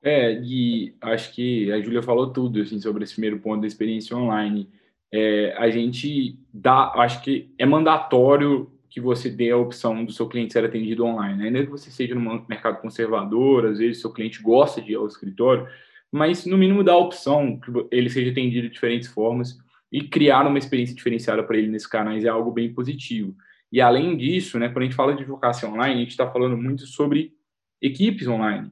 É, 0.03 0.35
e 0.43 0.95
acho 1.01 1.33
que 1.33 1.71
a 1.73 1.81
Júlia 1.81 2.03
falou 2.03 2.33
tudo 2.33 2.61
assim, 2.61 2.81
sobre 2.81 3.05
esse 3.05 3.15
primeiro 3.15 3.39
ponto 3.39 3.61
da 3.61 3.67
experiência 3.67 4.17
online 4.17 4.69
é, 5.13 5.55
a 5.59 5.69
gente 5.71 6.39
dá, 6.53 6.91
acho 6.97 7.23
que 7.23 7.53
é 7.59 7.67
mandatório 7.67 8.71
que 8.89 9.01
você 9.01 9.29
dê 9.29 9.51
a 9.51 9.57
opção 9.57 10.05
do 10.05 10.13
seu 10.13 10.27
cliente 10.27 10.55
ser 10.55 10.65
atendido 10.65 11.05
online. 11.05 11.39
Né? 11.39 11.45
Ainda 11.47 11.65
que 11.65 11.71
você 11.71 11.91
seja 11.91 12.15
no 12.15 12.45
mercado 12.49 12.81
conservador, 12.81 13.67
às 13.67 13.79
vezes 13.79 14.01
seu 14.01 14.11
cliente 14.11 14.43
gosta 14.43 14.81
de 14.81 14.93
ir 14.93 14.97
ao 14.97 15.07
escritório, 15.07 15.69
mas 16.13 16.45
no 16.45 16.59
mínimo 16.59 16.85
dá 16.85 16.93
a 16.93 16.99
opção 16.99 17.59
que 17.59 17.71
ele 17.91 18.11
seja 18.11 18.31
atendido 18.31 18.69
de 18.69 18.75
diferentes 18.75 19.09
formas 19.09 19.59
e 19.91 20.03
criar 20.03 20.47
uma 20.47 20.59
experiência 20.59 20.95
diferenciada 20.95 21.43
para 21.43 21.57
ele 21.57 21.69
nesses 21.69 21.89
canais 21.89 22.25
é 22.25 22.29
algo 22.29 22.53
bem 22.53 22.73
positivo. 22.73 23.35
E 23.73 23.81
além 23.81 24.17
disso, 24.17 24.59
né, 24.59 24.69
quando 24.69 24.83
a 24.83 24.85
gente 24.85 24.95
fala 24.95 25.15
de 25.15 25.23
advocacia 25.23 25.69
online, 25.69 25.95
a 25.95 25.99
gente 26.01 26.11
está 26.11 26.31
falando 26.31 26.57
muito 26.57 26.87
sobre 26.87 27.33
equipes 27.81 28.29
online. 28.29 28.69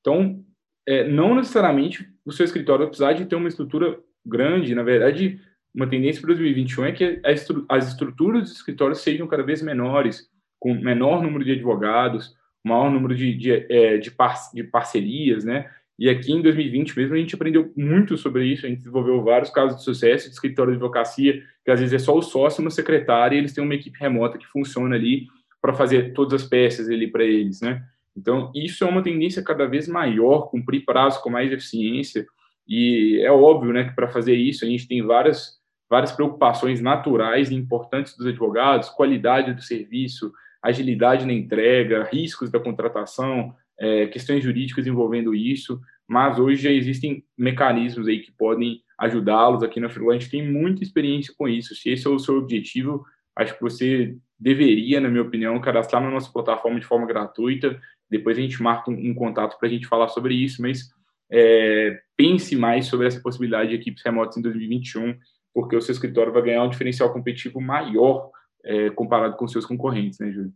Então, 0.00 0.44
é, 0.86 1.08
não 1.08 1.34
necessariamente 1.34 2.08
o 2.24 2.32
seu 2.32 2.44
escritório 2.44 2.80
vai 2.80 2.88
precisar 2.88 3.14
de 3.14 3.24
ter 3.24 3.36
uma 3.36 3.48
estrutura 3.48 3.98
grande, 4.24 4.74
na 4.74 4.82
verdade, 4.82 5.40
uma 5.74 5.86
tendência 5.86 6.20
para 6.20 6.34
2021 6.34 6.84
é 6.84 6.92
que 6.92 7.20
as 7.68 7.88
estruturas 7.88 8.42
dos 8.42 8.52
escritórios 8.52 9.00
sejam 9.00 9.26
cada 9.26 9.42
vez 9.42 9.62
menores, 9.62 10.28
com 10.58 10.74
menor 10.74 11.22
número 11.22 11.44
de 11.44 11.52
advogados, 11.52 12.36
maior 12.62 12.90
número 12.90 13.14
de, 13.14 13.34
de, 13.34 13.66
é, 13.70 13.96
de, 13.96 14.10
par, 14.10 14.34
de 14.52 14.62
parcerias, 14.62 15.44
né? 15.44 15.70
E 15.98 16.08
aqui 16.08 16.32
em 16.32 16.42
2020 16.42 16.96
mesmo 16.96 17.14
a 17.14 17.18
gente 17.18 17.34
aprendeu 17.34 17.72
muito 17.76 18.16
sobre 18.16 18.44
isso, 18.46 18.66
a 18.66 18.68
gente 18.68 18.78
desenvolveu 18.78 19.22
vários 19.22 19.50
casos 19.50 19.78
de 19.78 19.84
sucesso 19.84 20.28
de 20.28 20.34
escritório 20.34 20.72
de 20.72 20.76
advocacia, 20.76 21.42
que 21.64 21.70
às 21.70 21.78
vezes 21.80 21.94
é 21.94 21.98
só 21.98 22.16
o 22.16 22.22
sócio 22.22 22.60
e 22.60 22.64
uma 22.64 22.70
secretária, 22.70 23.36
e 23.36 23.38
eles 23.38 23.52
têm 23.52 23.62
uma 23.62 23.74
equipe 23.74 23.98
remota 23.98 24.38
que 24.38 24.46
funciona 24.46 24.96
ali 24.96 25.26
para 25.60 25.72
fazer 25.72 26.12
todas 26.12 26.42
as 26.42 26.48
peças 26.48 26.88
ali 26.88 27.06
para 27.06 27.24
eles, 27.24 27.60
né? 27.60 27.82
Então, 28.16 28.50
isso 28.54 28.84
é 28.84 28.86
uma 28.86 29.02
tendência 29.02 29.42
cada 29.42 29.66
vez 29.66 29.88
maior, 29.88 30.50
cumprir 30.50 30.84
prazos 30.84 31.22
com 31.22 31.30
mais 31.30 31.50
eficiência, 31.50 32.26
e 32.68 33.20
é 33.22 33.30
óbvio, 33.30 33.72
né, 33.72 33.84
que 33.84 33.94
para 33.94 34.08
fazer 34.08 34.34
isso 34.34 34.64
a 34.64 34.68
gente 34.68 34.86
tem 34.86 35.02
várias 35.02 35.60
várias 35.90 36.12
preocupações 36.12 36.80
naturais 36.80 37.50
e 37.50 37.54
importantes 37.54 38.16
dos 38.16 38.26
advogados, 38.26 38.88
qualidade 38.88 39.52
do 39.52 39.60
serviço, 39.60 40.32
agilidade 40.62 41.26
na 41.26 41.34
entrega, 41.34 42.08
riscos 42.10 42.50
da 42.50 42.58
contratação, 42.58 43.54
é, 43.82 44.06
questões 44.06 44.44
jurídicas 44.44 44.86
envolvendo 44.86 45.34
isso, 45.34 45.80
mas 46.06 46.38
hoje 46.38 46.62
já 46.62 46.70
existem 46.70 47.24
mecanismos 47.36 48.06
aí 48.06 48.20
que 48.20 48.30
podem 48.32 48.80
ajudá-los 48.98 49.62
aqui 49.62 49.80
na 49.80 49.88
Freelance. 49.88 50.16
A 50.16 50.20
gente 50.20 50.30
tem 50.30 50.48
muita 50.48 50.82
experiência 50.82 51.34
com 51.36 51.48
isso. 51.48 51.74
Se 51.74 51.90
esse 51.90 52.06
é 52.06 52.10
o 52.10 52.18
seu 52.18 52.36
objetivo, 52.36 53.04
acho 53.36 53.54
que 53.54 53.60
você 53.60 54.16
deveria, 54.38 55.00
na 55.00 55.08
minha 55.08 55.22
opinião, 55.22 55.60
cadastrar 55.60 56.02
na 56.02 56.10
nossa 56.10 56.32
plataforma 56.32 56.78
de 56.78 56.86
forma 56.86 57.06
gratuita. 57.06 57.80
Depois 58.08 58.38
a 58.38 58.40
gente 58.40 58.62
marca 58.62 58.90
um, 58.90 59.10
um 59.10 59.14
contato 59.14 59.58
para 59.58 59.68
a 59.68 59.70
gente 59.70 59.86
falar 59.86 60.08
sobre 60.08 60.34
isso, 60.34 60.62
mas 60.62 60.90
é, 61.30 62.00
pense 62.16 62.54
mais 62.54 62.86
sobre 62.86 63.06
essa 63.06 63.20
possibilidade 63.20 63.70
de 63.70 63.76
equipes 63.76 64.02
remotas 64.04 64.36
em 64.36 64.42
2021 64.42 65.16
porque 65.54 65.76
o 65.76 65.80
seu 65.80 65.92
escritório 65.92 66.32
vai 66.32 66.42
ganhar 66.42 66.64
um 66.64 66.70
diferencial 66.70 67.12
competitivo 67.12 67.60
maior 67.60 68.30
é, 68.64 68.90
comparado 68.90 69.36
com 69.36 69.46
seus 69.46 69.66
concorrentes, 69.66 70.18
né, 70.18 70.30
Júlio? 70.30 70.52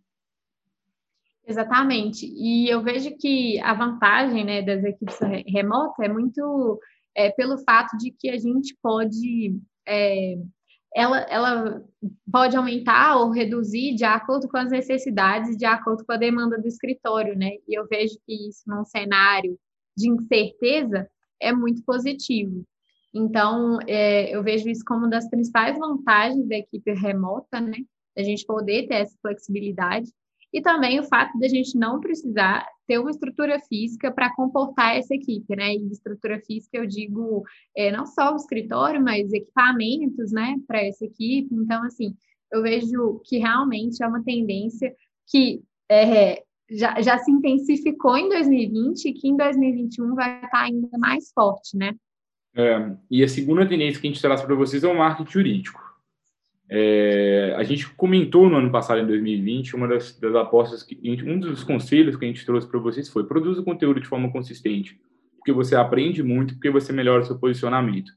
Exatamente. 1.47 2.27
E 2.27 2.69
eu 2.69 2.83
vejo 2.83 3.17
que 3.17 3.59
a 3.61 3.73
vantagem 3.73 4.45
né, 4.45 4.63
das 4.63 4.83
equipes 4.83 5.19
remotas 5.47 6.05
é 6.05 6.09
muito 6.09 6.81
é, 7.15 7.31
pelo 7.31 7.57
fato 7.59 7.97
de 7.97 8.11
que 8.11 8.29
a 8.29 8.37
gente 8.37 8.77
pode. 8.83 9.57
É, 9.87 10.37
ela, 10.95 11.19
ela 11.29 11.85
pode 12.33 12.57
aumentar 12.57 13.19
ou 13.19 13.31
reduzir 13.31 13.95
de 13.95 14.05
acordo 14.05 14.49
com 14.49 14.57
as 14.57 14.71
necessidades, 14.71 15.57
de 15.57 15.67
acordo 15.67 16.05
com 16.05 16.13
a 16.13 16.17
demanda 16.17 16.59
do 16.59 16.67
escritório, 16.67 17.37
né? 17.37 17.51
E 17.69 17.79
eu 17.79 17.87
vejo 17.87 18.17
que 18.27 18.49
isso 18.49 18.63
num 18.67 18.85
cenário 18.85 19.59
de 19.97 20.09
incerteza 20.09 21.09
é 21.41 21.53
muito 21.53 21.83
positivo. 21.85 22.65
Então, 23.15 23.79
é, 23.87 24.35
eu 24.35 24.43
vejo 24.43 24.69
isso 24.69 24.85
como 24.85 25.01
uma 25.01 25.11
das 25.11 25.29
principais 25.29 25.79
vantagens 25.79 26.49
da 26.49 26.57
equipe 26.57 26.93
remota, 26.93 27.61
né? 27.61 27.79
A 28.17 28.23
gente 28.23 28.45
poder 28.47 28.87
ter 28.89 28.97
essa 28.97 29.17
flexibilidade. 29.21 30.11
E 30.57 30.63
também 30.63 30.99
o 30.99 31.05
fato 31.05 31.39
da 31.39 31.47
gente 31.49 31.77
não 31.77 32.01
precisar 32.01 32.67
ter 32.87 32.99
uma 32.99 33.11
estrutura 33.11 33.61
física 33.69 34.11
para 34.11 34.35
comportar 34.35 34.97
essa 34.97 35.15
equipe, 35.15 35.55
né? 35.55 35.75
E 35.75 35.93
estrutura 35.93 36.41
física 36.41 36.79
eu 36.79 36.87
digo 36.87 37.45
é, 37.77 37.93
não 37.93 38.07
só 38.07 38.33
o 38.33 38.37
escritório, 38.37 38.99
mas 38.99 39.31
equipamentos, 39.35 40.33
né, 40.33 40.57
para 40.67 40.83
essa 40.83 41.05
equipe. 41.05 41.55
Então, 41.55 41.85
assim, 41.85 42.17
eu 42.51 42.63
vejo 42.63 43.21
que 43.27 43.37
realmente 43.37 44.03
é 44.03 44.07
uma 44.07 44.25
tendência 44.25 44.95
que 45.31 45.61
é, 45.91 46.43
já, 46.71 47.03
já 47.03 47.19
se 47.19 47.31
intensificou 47.31 48.17
em 48.17 48.31
2020 48.31 49.11
e 49.11 49.13
que 49.13 49.29
em 49.29 49.37
2021 49.37 50.15
vai 50.15 50.43
estar 50.43 50.63
ainda 50.63 50.97
mais 50.97 51.31
forte, 51.35 51.77
né? 51.77 51.95
É, 52.55 52.97
e 53.11 53.23
a 53.23 53.29
segunda 53.29 53.69
tendência 53.69 54.01
que 54.01 54.07
a 54.07 54.11
gente 54.11 54.23
traz 54.23 54.41
para 54.41 54.55
vocês 54.55 54.83
é 54.83 54.89
o 54.89 54.97
marketing 54.97 55.31
jurídico. 55.31 55.86
É, 56.69 57.55
a 57.57 57.63
gente 57.63 57.89
comentou 57.91 58.49
no 58.51 58.57
ano 58.57 58.71
passado, 58.71 59.01
em 59.01 59.07
2020, 59.07 59.77
uma 59.77 59.87
das, 59.87 60.19
das 60.19 60.35
apostas, 60.35 60.83
que, 60.83 60.99
um 61.25 61.39
dos 61.39 61.63
conselhos 61.63 62.17
que 62.17 62.25
a 62.25 62.29
gente 62.29 62.45
trouxe 62.45 62.69
para 62.69 62.81
vocês 62.81 63.09
foi: 63.09 63.25
produza 63.25 63.63
conteúdo 63.63 64.01
de 64.01 64.09
forma 64.09 64.31
consistente, 64.31 65.01
porque 65.37 65.53
você 65.53 65.77
aprende 65.77 66.23
muito, 66.23 66.55
porque 66.55 66.71
você 66.71 66.93
melhora 66.93 67.23
o 67.23 67.25
seu 67.25 67.39
posicionamento. 67.39 68.13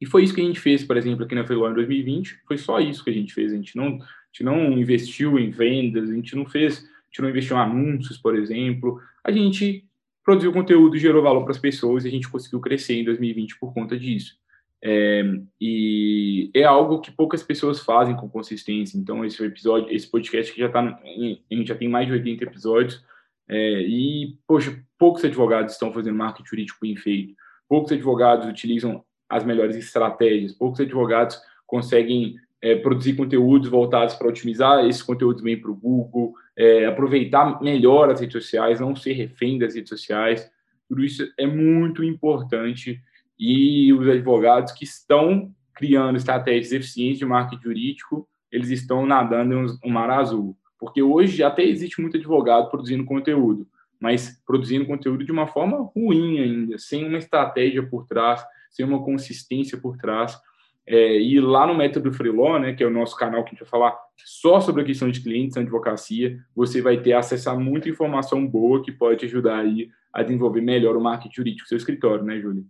E 0.00 0.06
foi 0.06 0.24
isso 0.24 0.34
que 0.34 0.40
a 0.40 0.44
gente 0.44 0.60
fez, 0.60 0.84
por 0.84 0.96
exemplo, 0.96 1.24
aqui 1.24 1.34
na 1.34 1.44
Freeló 1.44 1.70
em 1.70 1.74
2020. 1.74 2.42
Foi 2.46 2.58
só 2.58 2.80
isso 2.80 3.02
que 3.02 3.10
a 3.10 3.12
gente 3.12 3.32
fez. 3.32 3.52
A 3.52 3.56
gente 3.56 3.76
não, 3.76 3.86
a 3.86 4.06
gente 4.30 4.44
não 4.44 4.72
investiu 4.72 5.38
em 5.38 5.50
vendas, 5.50 6.10
a 6.10 6.14
gente 6.14 6.36
não 6.36 6.44
fez, 6.44 6.78
a 6.78 7.06
gente 7.06 7.22
não 7.22 7.30
investiu 7.30 7.56
em 7.56 7.60
anúncios, 7.60 8.18
por 8.18 8.36
exemplo. 8.36 9.00
A 9.24 9.30
gente 9.30 9.86
produziu 10.22 10.52
conteúdo, 10.52 10.98
gerou 10.98 11.22
valor 11.22 11.44
para 11.44 11.52
as 11.52 11.58
pessoas 11.58 12.04
e 12.04 12.08
a 12.08 12.10
gente 12.10 12.28
conseguiu 12.28 12.60
crescer 12.60 12.94
em 12.94 13.04
2020 13.04 13.58
por 13.58 13.72
conta 13.72 13.98
disso. 13.98 14.36
É, 14.82 15.24
e 15.60 16.50
é 16.54 16.64
algo 16.64 17.00
que 17.00 17.10
poucas 17.10 17.42
pessoas 17.42 17.80
fazem 17.80 18.16
com 18.16 18.28
consistência. 18.28 18.98
Então, 18.98 19.24
esse 19.24 19.42
episódio, 19.44 19.90
esse 19.94 20.10
podcast 20.10 20.52
que 20.52 20.60
já 20.60 20.66
está, 20.66 20.80
a 20.80 21.54
gente 21.54 21.68
já 21.68 21.74
tem 21.74 21.88
mais 21.88 22.06
de 22.06 22.12
80 22.12 22.44
episódios, 22.44 23.04
é, 23.48 23.80
e, 23.82 24.36
poxa, 24.46 24.78
poucos 24.98 25.24
advogados 25.24 25.72
estão 25.72 25.92
fazendo 25.92 26.16
marketing 26.16 26.48
jurídico 26.48 26.78
bem 26.82 26.96
feito, 26.96 27.34
poucos 27.68 27.92
advogados 27.92 28.46
utilizam 28.46 29.04
as 29.28 29.44
melhores 29.44 29.76
estratégias, 29.76 30.52
poucos 30.52 30.80
advogados 30.80 31.40
conseguem 31.66 32.36
é, 32.62 32.76
produzir 32.76 33.14
conteúdos 33.14 33.68
voltados 33.68 34.14
para 34.14 34.28
otimizar 34.28 34.84
esses 34.84 35.02
conteúdos 35.02 35.42
bem 35.42 35.60
para 35.60 35.70
o 35.70 35.76
Google, 35.76 36.34
é, 36.56 36.86
aproveitar 36.86 37.60
melhor 37.60 38.10
as 38.10 38.20
redes 38.20 38.32
sociais, 38.32 38.80
não 38.80 38.96
ser 38.96 39.12
refém 39.12 39.58
das 39.58 39.74
redes 39.74 39.90
sociais. 39.90 40.50
Tudo 40.88 41.04
isso 41.04 41.28
é 41.38 41.46
muito 41.46 42.02
importante 42.02 43.00
e 43.38 43.92
os 43.92 44.08
advogados 44.08 44.72
que 44.72 44.84
estão 44.84 45.50
criando 45.74 46.16
estratégias 46.16 46.72
eficientes 46.72 47.18
de 47.18 47.26
marketing 47.26 47.62
jurídico, 47.62 48.28
eles 48.50 48.70
estão 48.70 49.04
nadando 49.04 49.54
em 49.54 49.78
um 49.84 49.90
mar 49.90 50.10
azul. 50.10 50.56
Porque 50.78 51.02
hoje 51.02 51.42
até 51.42 51.62
existe 51.64 52.00
muito 52.00 52.16
advogado 52.16 52.70
produzindo 52.70 53.04
conteúdo, 53.04 53.66
mas 54.00 54.42
produzindo 54.46 54.86
conteúdo 54.86 55.24
de 55.24 55.32
uma 55.32 55.46
forma 55.46 55.90
ruim 55.94 56.38
ainda, 56.38 56.78
sem 56.78 57.06
uma 57.06 57.18
estratégia 57.18 57.82
por 57.82 58.06
trás, 58.06 58.44
sem 58.70 58.84
uma 58.84 59.02
consistência 59.02 59.78
por 59.78 59.96
trás. 59.96 60.38
É, 60.86 61.20
e 61.20 61.40
lá 61.40 61.66
no 61.66 61.74
Método 61.74 62.12
Freeló, 62.12 62.58
né, 62.58 62.72
que 62.72 62.82
é 62.82 62.86
o 62.86 62.90
nosso 62.90 63.16
canal 63.16 63.42
que 63.42 63.48
a 63.48 63.52
gente 63.52 63.60
vai 63.60 63.68
falar 63.68 63.98
só 64.24 64.60
sobre 64.60 64.82
a 64.82 64.84
questão 64.84 65.10
de 65.10 65.20
clientes 65.20 65.56
advocacia, 65.56 66.38
você 66.54 66.80
vai 66.80 66.98
ter 66.98 67.14
acesso 67.14 67.50
a 67.50 67.58
muita 67.58 67.88
informação 67.88 68.46
boa 68.46 68.82
que 68.82 68.92
pode 68.92 69.24
ajudar 69.26 69.58
aí 69.58 69.90
a 70.12 70.22
desenvolver 70.22 70.60
melhor 70.60 70.96
o 70.96 71.00
marketing 71.00 71.34
jurídico 71.34 71.64
do 71.64 71.68
seu 71.68 71.76
escritório, 71.76 72.24
né, 72.24 72.40
Júlia? 72.40 72.62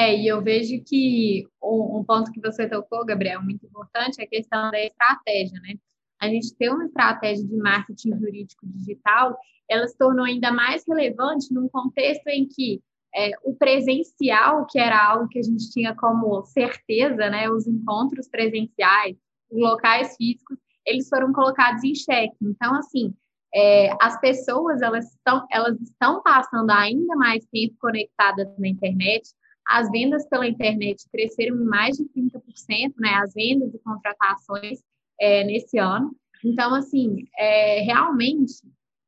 É, 0.00 0.16
e 0.16 0.26
eu 0.26 0.40
vejo 0.40 0.82
que 0.82 1.46
um, 1.62 1.98
um, 1.98 2.04
ponto 2.04 2.32
que 2.32 2.40
você 2.40 2.66
tocou, 2.66 3.04
Gabriel, 3.04 3.42
muito 3.42 3.66
importante, 3.66 4.18
é 4.18 4.24
a 4.24 4.26
questão 4.26 4.70
da 4.70 4.82
estratégia, 4.82 5.60
né? 5.60 5.74
A 6.18 6.26
gente 6.26 6.56
ter 6.56 6.70
uma 6.70 6.86
estratégia 6.86 7.46
de 7.46 7.54
marketing 7.58 8.18
jurídico 8.18 8.66
digital, 8.66 9.36
ela 9.68 9.86
se 9.86 9.98
tornou 9.98 10.24
ainda 10.24 10.50
mais 10.50 10.84
relevante 10.88 11.52
num 11.52 11.68
contexto 11.68 12.26
em 12.28 12.48
que 12.48 12.80
é, 13.14 13.32
o 13.44 13.54
presencial, 13.54 14.66
que 14.70 14.78
era 14.78 15.06
algo 15.06 15.28
que 15.28 15.38
a 15.38 15.42
gente 15.42 15.70
tinha 15.70 15.94
como 15.94 16.42
certeza, 16.44 17.28
né, 17.28 17.50
os 17.50 17.66
encontros 17.66 18.26
presenciais, 18.26 19.18
os 19.50 19.60
locais 19.60 20.16
físicos, 20.16 20.56
eles 20.86 21.10
foram 21.10 21.30
colocados 21.30 21.84
em 21.84 21.94
xeque. 21.94 22.36
Então, 22.40 22.74
assim, 22.74 23.14
é, 23.54 23.90
as 24.00 24.18
pessoas 24.18 24.80
elas 24.80 25.10
estão, 25.10 25.44
elas 25.50 25.78
estão 25.78 26.22
passando 26.22 26.70
ainda 26.70 27.14
mais 27.16 27.44
tempo 27.52 27.76
conectadas 27.78 28.48
na 28.58 28.68
internet. 28.68 29.28
As 29.70 29.88
vendas 29.88 30.28
pela 30.28 30.48
internet 30.48 31.08
cresceram 31.12 31.56
em 31.56 31.64
mais 31.64 31.96
de 31.96 32.04
30%, 32.04 32.94
né? 32.98 33.14
As 33.14 33.32
vendas 33.32 33.72
e 33.72 33.78
contratações 33.78 34.80
é, 35.20 35.44
nesse 35.44 35.78
ano. 35.78 36.12
Então, 36.44 36.74
assim, 36.74 37.24
é, 37.38 37.80
realmente 37.82 38.54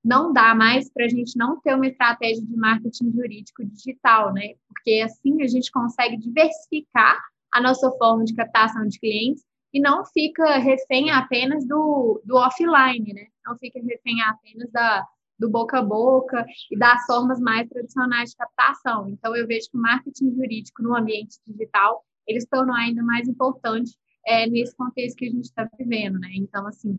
não 0.04 0.32
dá 0.32 0.54
mais 0.54 0.88
para 0.88 1.06
a 1.06 1.08
gente 1.08 1.36
não 1.36 1.60
ter 1.60 1.74
uma 1.74 1.86
estratégia 1.86 2.44
de 2.44 2.56
marketing 2.56 3.10
jurídico 3.12 3.64
digital, 3.64 4.32
né? 4.32 4.54
Porque 4.68 5.00
assim 5.00 5.42
a 5.42 5.48
gente 5.48 5.70
consegue 5.72 6.16
diversificar 6.16 7.20
a 7.52 7.60
nossa 7.60 7.90
forma 7.92 8.24
de 8.24 8.34
captação 8.34 8.86
de 8.86 9.00
clientes 9.00 9.44
e 9.72 9.80
não 9.80 10.04
fica 10.06 10.58
refém 10.58 11.10
apenas 11.10 11.66
do, 11.66 12.22
do 12.24 12.36
offline, 12.36 13.12
né? 13.12 13.26
Não 13.44 13.58
fica 13.58 13.80
refém 13.80 14.20
apenas 14.22 14.70
da, 14.70 15.04
do 15.42 15.50
boca 15.50 15.78
a 15.78 15.82
boca 15.82 16.46
e 16.70 16.78
das 16.78 17.04
formas 17.04 17.40
mais 17.40 17.68
tradicionais 17.68 18.30
de 18.30 18.36
captação. 18.36 19.08
Então, 19.08 19.34
eu 19.36 19.46
vejo 19.46 19.68
que 19.70 19.76
o 19.76 19.80
marketing 19.80 20.34
jurídico 20.34 20.82
no 20.82 20.96
ambiente 20.96 21.38
digital, 21.46 22.04
ele 22.26 22.40
se 22.40 22.48
tornou 22.48 22.74
ainda 22.74 23.02
mais 23.02 23.28
importante 23.28 23.92
é, 24.26 24.46
nesse 24.46 24.74
contexto 24.76 25.16
que 25.16 25.26
a 25.26 25.30
gente 25.30 25.44
está 25.44 25.68
vivendo, 25.78 26.18
né? 26.18 26.30
Então, 26.34 26.66
assim, 26.66 26.98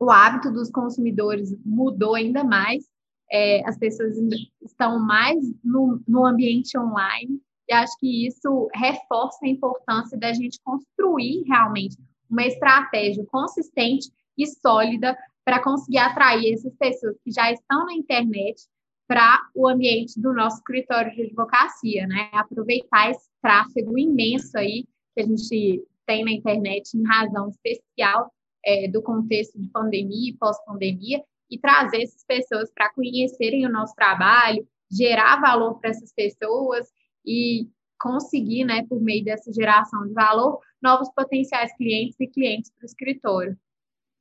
o 0.00 0.10
hábito 0.10 0.50
dos 0.50 0.70
consumidores 0.70 1.54
mudou 1.64 2.14
ainda 2.14 2.42
mais, 2.42 2.84
é, 3.30 3.66
as 3.68 3.78
pessoas 3.78 4.16
estão 4.62 4.98
mais 4.98 5.38
no, 5.62 6.00
no 6.08 6.24
ambiente 6.24 6.78
online, 6.78 7.40
e 7.68 7.74
acho 7.74 7.98
que 7.98 8.26
isso 8.26 8.68
reforça 8.74 9.38
a 9.44 9.48
importância 9.48 10.16
da 10.16 10.32
gente 10.32 10.60
construir 10.62 11.42
realmente 11.46 11.96
uma 12.30 12.44
estratégia 12.44 13.24
consistente 13.26 14.10
e 14.38 14.46
sólida 14.46 15.16
para 15.46 15.62
conseguir 15.62 15.98
atrair 15.98 16.52
essas 16.52 16.74
pessoas 16.74 17.16
que 17.22 17.30
já 17.30 17.52
estão 17.52 17.86
na 17.86 17.94
internet 17.94 18.60
para 19.06 19.48
o 19.54 19.68
ambiente 19.68 20.20
do 20.20 20.32
nosso 20.32 20.56
escritório 20.56 21.14
de 21.14 21.22
advocacia, 21.22 22.04
né? 22.08 22.28
Aproveitar 22.32 23.12
esse 23.12 23.28
tráfego 23.40 23.96
imenso 23.96 24.58
aí 24.58 24.84
que 25.14 25.22
a 25.22 25.24
gente 25.24 25.84
tem 26.04 26.24
na 26.24 26.32
internet 26.32 26.96
em 26.96 27.06
razão 27.06 27.48
especial 27.48 28.32
é, 28.64 28.88
do 28.88 29.00
contexto 29.00 29.56
de 29.60 29.68
pandemia 29.68 30.30
e 30.30 30.36
pós-pandemia 30.36 31.22
e 31.48 31.56
trazer 31.56 32.02
essas 32.02 32.24
pessoas 32.24 32.68
para 32.74 32.92
conhecerem 32.92 33.64
o 33.64 33.70
nosso 33.70 33.94
trabalho, 33.94 34.66
gerar 34.90 35.40
valor 35.40 35.78
para 35.78 35.90
essas 35.90 36.12
pessoas 36.12 36.88
e 37.24 37.68
conseguir, 38.00 38.64
né, 38.64 38.84
por 38.88 39.00
meio 39.00 39.24
dessa 39.24 39.52
geração 39.52 40.08
de 40.08 40.12
valor, 40.12 40.58
novos 40.82 41.08
potenciais 41.14 41.72
clientes 41.76 42.18
e 42.18 42.26
clientes 42.26 42.72
para 42.72 42.82
o 42.82 42.86
escritório. 42.86 43.56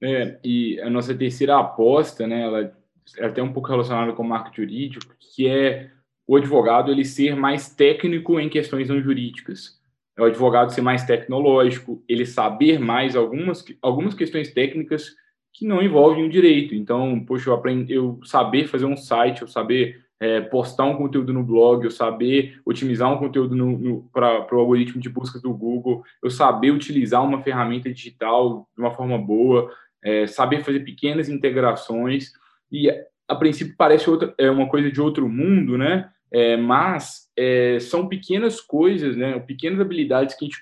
É, 0.01 0.39
e 0.43 0.79
a 0.81 0.89
nossa 0.89 1.15
terceira 1.15 1.57
aposta, 1.57 2.27
né, 2.27 2.41
ela 2.41 2.73
é 3.17 3.25
até 3.25 3.41
um 3.41 3.53
pouco 3.53 3.69
relacionada 3.69 4.13
com 4.13 4.23
o 4.23 4.27
marco 4.27 4.55
jurídico, 4.55 5.15
que 5.19 5.47
é 5.47 5.91
o 6.27 6.35
advogado 6.35 6.91
ele 6.91 7.05
ser 7.05 7.35
mais 7.35 7.73
técnico 7.73 8.39
em 8.39 8.49
questões 8.49 8.89
não 8.89 9.01
jurídicas 9.01 9.79
é 10.17 10.21
o 10.21 10.25
advogado 10.25 10.71
ser 10.71 10.81
mais 10.81 11.03
tecnológico, 11.03 12.01
ele 12.07 12.25
saber 12.25 12.79
mais 12.79 13.15
algumas, 13.15 13.65
algumas 13.81 14.13
questões 14.13 14.51
técnicas 14.51 15.13
que 15.53 15.65
não 15.65 15.81
envolvem 15.81 16.25
o 16.25 16.29
direito. 16.29 16.73
Então, 16.73 17.19
poxa, 17.25 17.49
eu, 17.49 17.53
aprendi, 17.53 17.93
eu 17.93 18.19
saber 18.23 18.67
fazer 18.67 18.85
um 18.85 18.95
site, 18.95 19.41
eu 19.41 19.47
saber 19.47 20.03
é, 20.19 20.39
postar 20.39 20.85
um 20.85 20.95
conteúdo 20.95 21.33
no 21.33 21.43
blog, 21.43 21.83
eu 21.83 21.91
saber 21.91 22.59
otimizar 22.65 23.11
um 23.11 23.17
conteúdo 23.17 24.09
para 24.13 24.55
o 24.55 24.59
algoritmo 24.59 25.01
de 25.01 25.09
busca 25.09 25.39
do 25.39 25.53
Google, 25.53 26.03
eu 26.23 26.29
saber 26.29 26.71
utilizar 26.71 27.23
uma 27.23 27.41
ferramenta 27.41 27.91
digital 27.91 28.67
de 28.73 28.81
uma 28.81 28.91
forma 28.91 29.17
boa, 29.17 29.69
é, 30.05 30.27
saber 30.27 30.63
fazer 30.63 30.81
pequenas 30.81 31.27
integrações. 31.27 32.31
E 32.71 32.89
a 33.27 33.35
princípio 33.35 33.75
parece 33.75 34.09
outra, 34.09 34.33
é 34.37 34.49
uma 34.51 34.69
coisa 34.69 34.91
de 34.91 35.01
outro 35.01 35.27
mundo, 35.27 35.77
né? 35.77 36.09
É, 36.31 36.55
mas 36.55 37.29
é, 37.35 37.79
são 37.79 38.07
pequenas 38.07 38.61
coisas, 38.61 39.15
né, 39.15 39.39
pequenas 39.39 39.79
habilidades 39.79 40.35
que, 40.35 40.45
gente, 40.45 40.57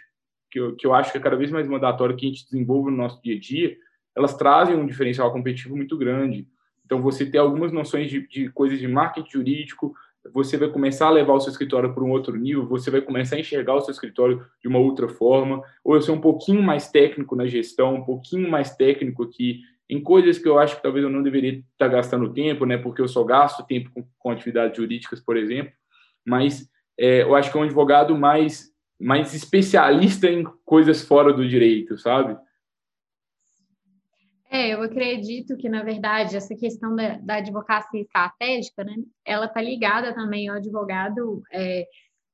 que, 0.51 0.59
eu, 0.59 0.75
que 0.75 0.85
eu 0.85 0.93
acho 0.93 1.11
que 1.11 1.17
é 1.17 1.21
cada 1.21 1.35
vez 1.35 1.49
mais 1.49 1.67
mandatório 1.67 2.15
que 2.15 2.25
a 2.25 2.29
gente 2.29 2.45
desenvolve 2.45 2.91
no 2.91 2.97
nosso 2.97 3.21
dia 3.21 3.35
a 3.35 3.39
dia, 3.39 3.75
elas 4.15 4.35
trazem 4.35 4.75
um 4.75 4.85
diferencial 4.85 5.31
competitivo 5.31 5.75
muito 5.75 5.97
grande. 5.97 6.47
Então, 6.85 7.01
você 7.01 7.25
ter 7.25 7.39
algumas 7.39 7.71
noções 7.71 8.09
de, 8.09 8.27
de 8.27 8.49
coisas 8.49 8.77
de 8.79 8.87
marketing 8.87 9.31
jurídico, 9.31 9.95
você 10.31 10.57
vai 10.57 10.69
começar 10.69 11.07
a 11.07 11.11
levar 11.11 11.33
o 11.33 11.39
seu 11.39 11.51
escritório 11.51 11.93
para 11.93 12.03
um 12.03 12.11
outro 12.11 12.35
nível, 12.35 12.65
você 12.67 12.89
vai 12.89 13.01
começar 13.01 13.35
a 13.35 13.39
enxergar 13.39 13.75
o 13.75 13.81
seu 13.81 13.91
escritório 13.91 14.45
de 14.61 14.67
uma 14.67 14.79
outra 14.79 15.07
forma, 15.09 15.61
ou 15.83 15.95
eu 15.95 16.01
ser 16.01 16.11
um 16.11 16.21
pouquinho 16.21 16.61
mais 16.61 16.89
técnico 16.89 17.35
na 17.35 17.45
gestão, 17.45 17.95
um 17.95 18.05
pouquinho 18.05 18.49
mais 18.49 18.75
técnico 18.75 19.23
aqui 19.23 19.61
em 19.89 20.01
coisas 20.01 20.37
que 20.37 20.47
eu 20.47 20.57
acho 20.57 20.77
que 20.77 20.83
talvez 20.83 21.03
eu 21.03 21.11
não 21.11 21.21
deveria 21.21 21.59
estar 21.71 21.87
gastando 21.87 22.33
tempo, 22.33 22.65
né? 22.65 22.77
Porque 22.77 23.01
eu 23.01 23.07
só 23.07 23.23
gasto 23.23 23.65
tempo 23.65 23.91
com, 23.93 24.05
com 24.17 24.31
atividades 24.31 24.77
jurídicas, 24.77 25.19
por 25.19 25.35
exemplo. 25.35 25.73
Mas 26.25 26.67
é, 26.97 27.23
eu 27.23 27.35
acho 27.35 27.51
que 27.51 27.57
é 27.57 27.59
um 27.59 27.65
advogado 27.65 28.17
mais 28.17 28.71
mais 28.99 29.33
especialista 29.33 30.27
em 30.27 30.45
coisas 30.63 31.05
fora 31.05 31.33
do 31.33 31.47
direito, 31.47 31.97
sabe? 31.97 32.37
É, 34.53 34.71
eu 34.71 34.83
acredito 34.83 35.57
que, 35.57 35.67
na 35.67 35.81
verdade, 35.81 36.37
essa 36.37 36.55
questão 36.55 36.95
da, 36.95 37.17
da 37.17 37.37
advocacia 37.37 37.99
estratégica, 37.99 38.83
né, 38.83 38.93
ela 39.25 39.47
está 39.47 39.59
ligada 39.59 40.13
também 40.13 40.47
ao 40.47 40.57
advogado, 40.57 41.41
é, 41.51 41.87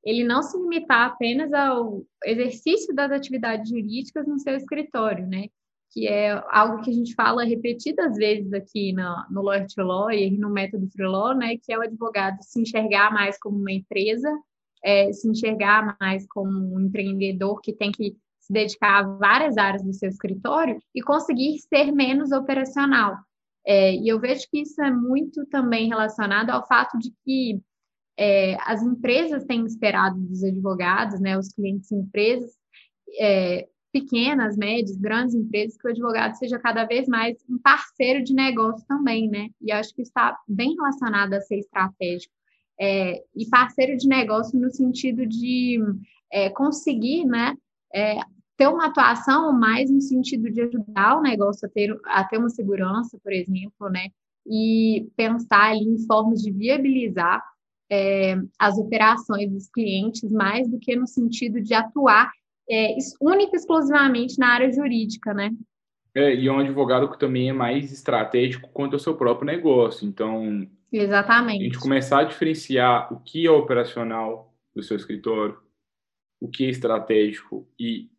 ele 0.03 0.25
não 0.25 0.43
se 0.43 0.57
limitar 0.57 1.07
apenas 1.07 1.53
ao 1.53 2.03
exercício 2.25 2.93
das 2.93 3.09
atividades 3.09 3.69
jurídicas 3.69 4.27
no 4.27 4.37
seu 4.37 4.53
escritório, 4.53 5.25
né? 5.25 5.45
que 5.91 6.07
é 6.07 6.31
algo 6.49 6.81
que 6.83 6.89
a 6.91 6.93
gente 6.93 7.15
fala 7.15 7.45
repetidas 7.45 8.15
vezes 8.17 8.51
aqui 8.53 8.93
no, 8.93 9.15
no 9.31 9.41
Lawyer 9.41 9.65
to 9.73 9.81
Lawyer 9.81 10.31
e 10.31 10.37
no 10.37 10.49
método 10.49 10.89
Free 10.91 11.07
Law, 11.07 11.33
né, 11.33 11.57
que 11.57 11.71
é 11.71 11.79
o 11.79 11.81
advogado 11.81 12.37
se 12.41 12.61
enxergar 12.61 13.13
mais 13.13 13.39
como 13.39 13.57
uma 13.57 13.71
empresa, 13.71 14.29
é, 14.83 15.11
se 15.13 15.27
enxergar 15.27 15.97
mais 15.99 16.27
como 16.27 16.75
um 16.75 16.81
empreendedor 16.81 17.59
que 17.61 17.73
tem 17.73 17.91
que 17.91 18.15
se 18.49 18.53
dedicar 18.53 18.99
a 18.99 19.03
várias 19.03 19.57
áreas 19.57 19.83
do 19.83 19.93
seu 19.93 20.09
escritório 20.09 20.81
e 20.93 21.01
conseguir 21.01 21.59
ser 21.59 21.91
menos 21.91 22.31
operacional. 22.31 23.17
É, 23.65 23.93
e 23.93 24.07
eu 24.07 24.19
vejo 24.19 24.47
que 24.49 24.61
isso 24.61 24.81
é 24.81 24.91
muito 24.91 25.45
também 25.45 25.87
relacionado 25.87 26.49
ao 26.49 26.65
fato 26.65 26.97
de 26.97 27.13
que 27.23 27.61
é, 28.17 28.57
as 28.61 28.81
empresas 28.81 29.45
têm 29.45 29.63
esperado 29.65 30.19
dos 30.19 30.43
advogados, 30.43 31.19
né, 31.19 31.37
os 31.37 31.49
clientes 31.49 31.91
empresas, 31.91 32.51
é, 33.19 33.67
pequenas, 33.91 34.57
médias, 34.57 34.97
grandes 34.97 35.35
empresas, 35.35 35.77
que 35.77 35.87
o 35.87 35.91
advogado 35.91 36.35
seja 36.35 36.59
cada 36.59 36.85
vez 36.85 37.07
mais 37.07 37.37
um 37.49 37.57
parceiro 37.57 38.23
de 38.23 38.33
negócio 38.33 38.85
também, 38.87 39.27
né? 39.27 39.49
E 39.61 39.71
acho 39.71 39.93
que 39.95 40.01
está 40.01 40.37
bem 40.47 40.75
relacionado 40.75 41.33
a 41.33 41.41
ser 41.41 41.57
estratégico. 41.57 42.33
É, 42.79 43.23
e 43.35 43.47
parceiro 43.49 43.97
de 43.97 44.07
negócio 44.07 44.59
no 44.59 44.71
sentido 44.71 45.25
de 45.25 45.79
é, 46.31 46.49
conseguir, 46.49 47.25
né, 47.25 47.55
é, 47.93 48.19
ter 48.59 48.67
uma 48.67 48.87
atuação 48.87 49.53
mais 49.53 49.89
no 49.89 50.01
sentido 50.01 50.51
de 50.51 50.61
ajudar 50.63 51.17
o 51.17 51.21
negócio 51.21 51.65
a 51.65 51.71
ter, 51.71 51.97
a 52.03 52.25
ter 52.25 52.37
uma 52.37 52.49
segurança, 52.49 53.17
por 53.23 53.31
exemplo, 53.31 53.89
né, 53.89 54.09
e 54.45 55.07
pensar 55.15 55.71
ali 55.71 55.85
em 55.85 56.05
formas 56.05 56.41
de 56.41 56.51
viabilizar 56.51 57.41
é, 57.89 58.35
as 58.59 58.77
operações 58.77 59.49
dos 59.49 59.69
clientes 59.69 60.29
mais 60.29 60.67
do 60.67 60.77
que 60.77 60.93
no 60.93 61.07
sentido 61.07 61.61
de 61.61 61.73
atuar 61.73 62.29
é, 62.69 62.97
única 63.21 63.55
e 63.55 63.55
exclusivamente 63.55 64.37
na 64.37 64.49
área 64.49 64.71
jurídica, 64.71 65.33
né? 65.33 65.51
É, 66.13 66.35
e 66.35 66.47
é 66.47 66.51
um 66.51 66.59
advogado 66.59 67.09
que 67.09 67.17
também 67.17 67.49
é 67.49 67.53
mais 67.53 67.93
estratégico 67.93 68.69
quanto 68.73 68.93
ao 68.93 68.99
seu 68.99 69.15
próprio 69.15 69.45
negócio. 69.45 70.05
Então, 70.05 70.67
Exatamente. 70.91 71.61
a 71.61 71.63
gente 71.63 71.79
começar 71.79 72.19
a 72.19 72.23
diferenciar 72.25 73.13
o 73.13 73.21
que 73.21 73.47
é 73.47 73.51
operacional 73.51 74.53
do 74.75 74.83
seu 74.83 74.97
escritório, 74.97 75.57
o 76.41 76.49
que 76.49 76.65
é 76.65 76.69
estratégico 76.69 77.65
e 77.79 78.09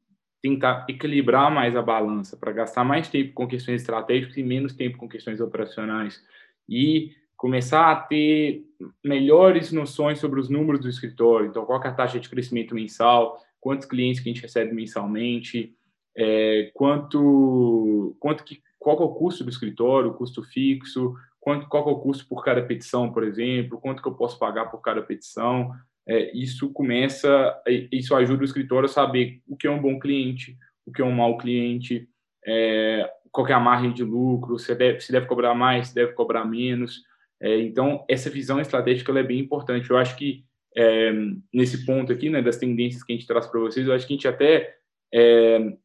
tentar 0.42 0.86
equilibrar 0.88 1.50
mais 1.50 1.76
a 1.76 1.82
balança 1.82 2.36
para 2.36 2.52
gastar 2.52 2.84
mais 2.84 3.08
tempo 3.08 3.32
com 3.34 3.46
questões 3.46 3.80
estratégicas 3.80 4.36
e 4.36 4.42
menos 4.42 4.74
tempo 4.74 4.98
com 4.98 5.08
questões 5.08 5.40
operacionais. 5.40 6.22
E 6.68 7.12
começar 7.36 7.90
a 7.90 7.96
ter 7.96 8.64
melhores 9.02 9.72
noções 9.72 10.18
sobre 10.18 10.40
os 10.40 10.48
números 10.48 10.82
do 10.82 10.88
escritório. 10.88 11.46
Então, 11.46 11.64
qual 11.64 11.82
é 11.82 11.88
a 11.88 11.92
taxa 11.92 12.20
de 12.20 12.28
crescimento 12.28 12.74
mensal, 12.74 13.42
quantos 13.58 13.86
clientes 13.86 14.20
que 14.20 14.28
a 14.28 14.32
gente 14.32 14.42
recebe 14.42 14.74
mensalmente, 14.74 15.74
é, 16.14 16.70
quanto, 16.74 18.14
quanto 18.20 18.44
que, 18.44 18.62
qual 18.78 18.98
é 18.98 19.02
o 19.02 19.14
custo 19.14 19.42
do 19.42 19.50
escritório, 19.50 20.10
o 20.10 20.14
custo 20.14 20.42
fixo, 20.42 21.14
quanto, 21.40 21.66
qual 21.66 21.88
é 21.88 21.92
o 21.92 21.98
custo 21.98 22.26
por 22.28 22.44
cada 22.44 22.62
petição, 22.62 23.10
por 23.12 23.24
exemplo, 23.24 23.80
quanto 23.80 24.02
que 24.02 24.08
eu 24.08 24.14
posso 24.14 24.38
pagar 24.38 24.66
por 24.66 24.80
cada 24.80 25.02
petição. 25.02 25.72
É, 26.10 26.36
isso 26.36 26.72
começa, 26.72 27.56
isso 27.92 28.16
ajuda 28.16 28.42
o 28.42 28.44
escritório 28.44 28.86
a 28.86 28.92
saber 28.92 29.40
o 29.46 29.56
que 29.56 29.68
é 29.68 29.70
um 29.70 29.80
bom 29.80 29.96
cliente, 29.96 30.58
o 30.84 30.90
que 30.90 31.00
é 31.00 31.04
um 31.04 31.12
mau 31.12 31.38
cliente, 31.38 32.08
é, 32.44 33.08
qual 33.30 33.46
é 33.46 33.52
a 33.52 33.60
margem 33.60 33.92
de 33.92 34.02
lucro, 34.02 34.58
se 34.58 34.74
deve, 34.74 34.98
se 34.98 35.12
deve 35.12 35.26
cobrar 35.26 35.54
mais, 35.54 35.88
se 35.88 35.94
deve 35.94 36.12
cobrar 36.14 36.44
menos. 36.44 37.04
É, 37.40 37.60
então, 37.60 38.04
essa 38.08 38.28
visão 38.28 38.60
estratégica 38.60 39.16
é 39.16 39.22
bem 39.22 39.38
importante. 39.38 39.88
Eu 39.88 39.98
acho 39.98 40.16
que 40.16 40.44
é, 40.76 41.12
nesse 41.54 41.86
ponto 41.86 42.12
aqui, 42.12 42.28
né, 42.28 42.42
das 42.42 42.56
tendências 42.56 43.04
que 43.04 43.12
a 43.12 43.14
gente 43.14 43.28
traz 43.28 43.46
para 43.46 43.60
vocês, 43.60 43.86
eu 43.86 43.94
acho 43.94 44.04
que 44.04 44.12
a 44.12 44.16
gente 44.16 44.26
até 44.26 44.74
é, 45.14 45.76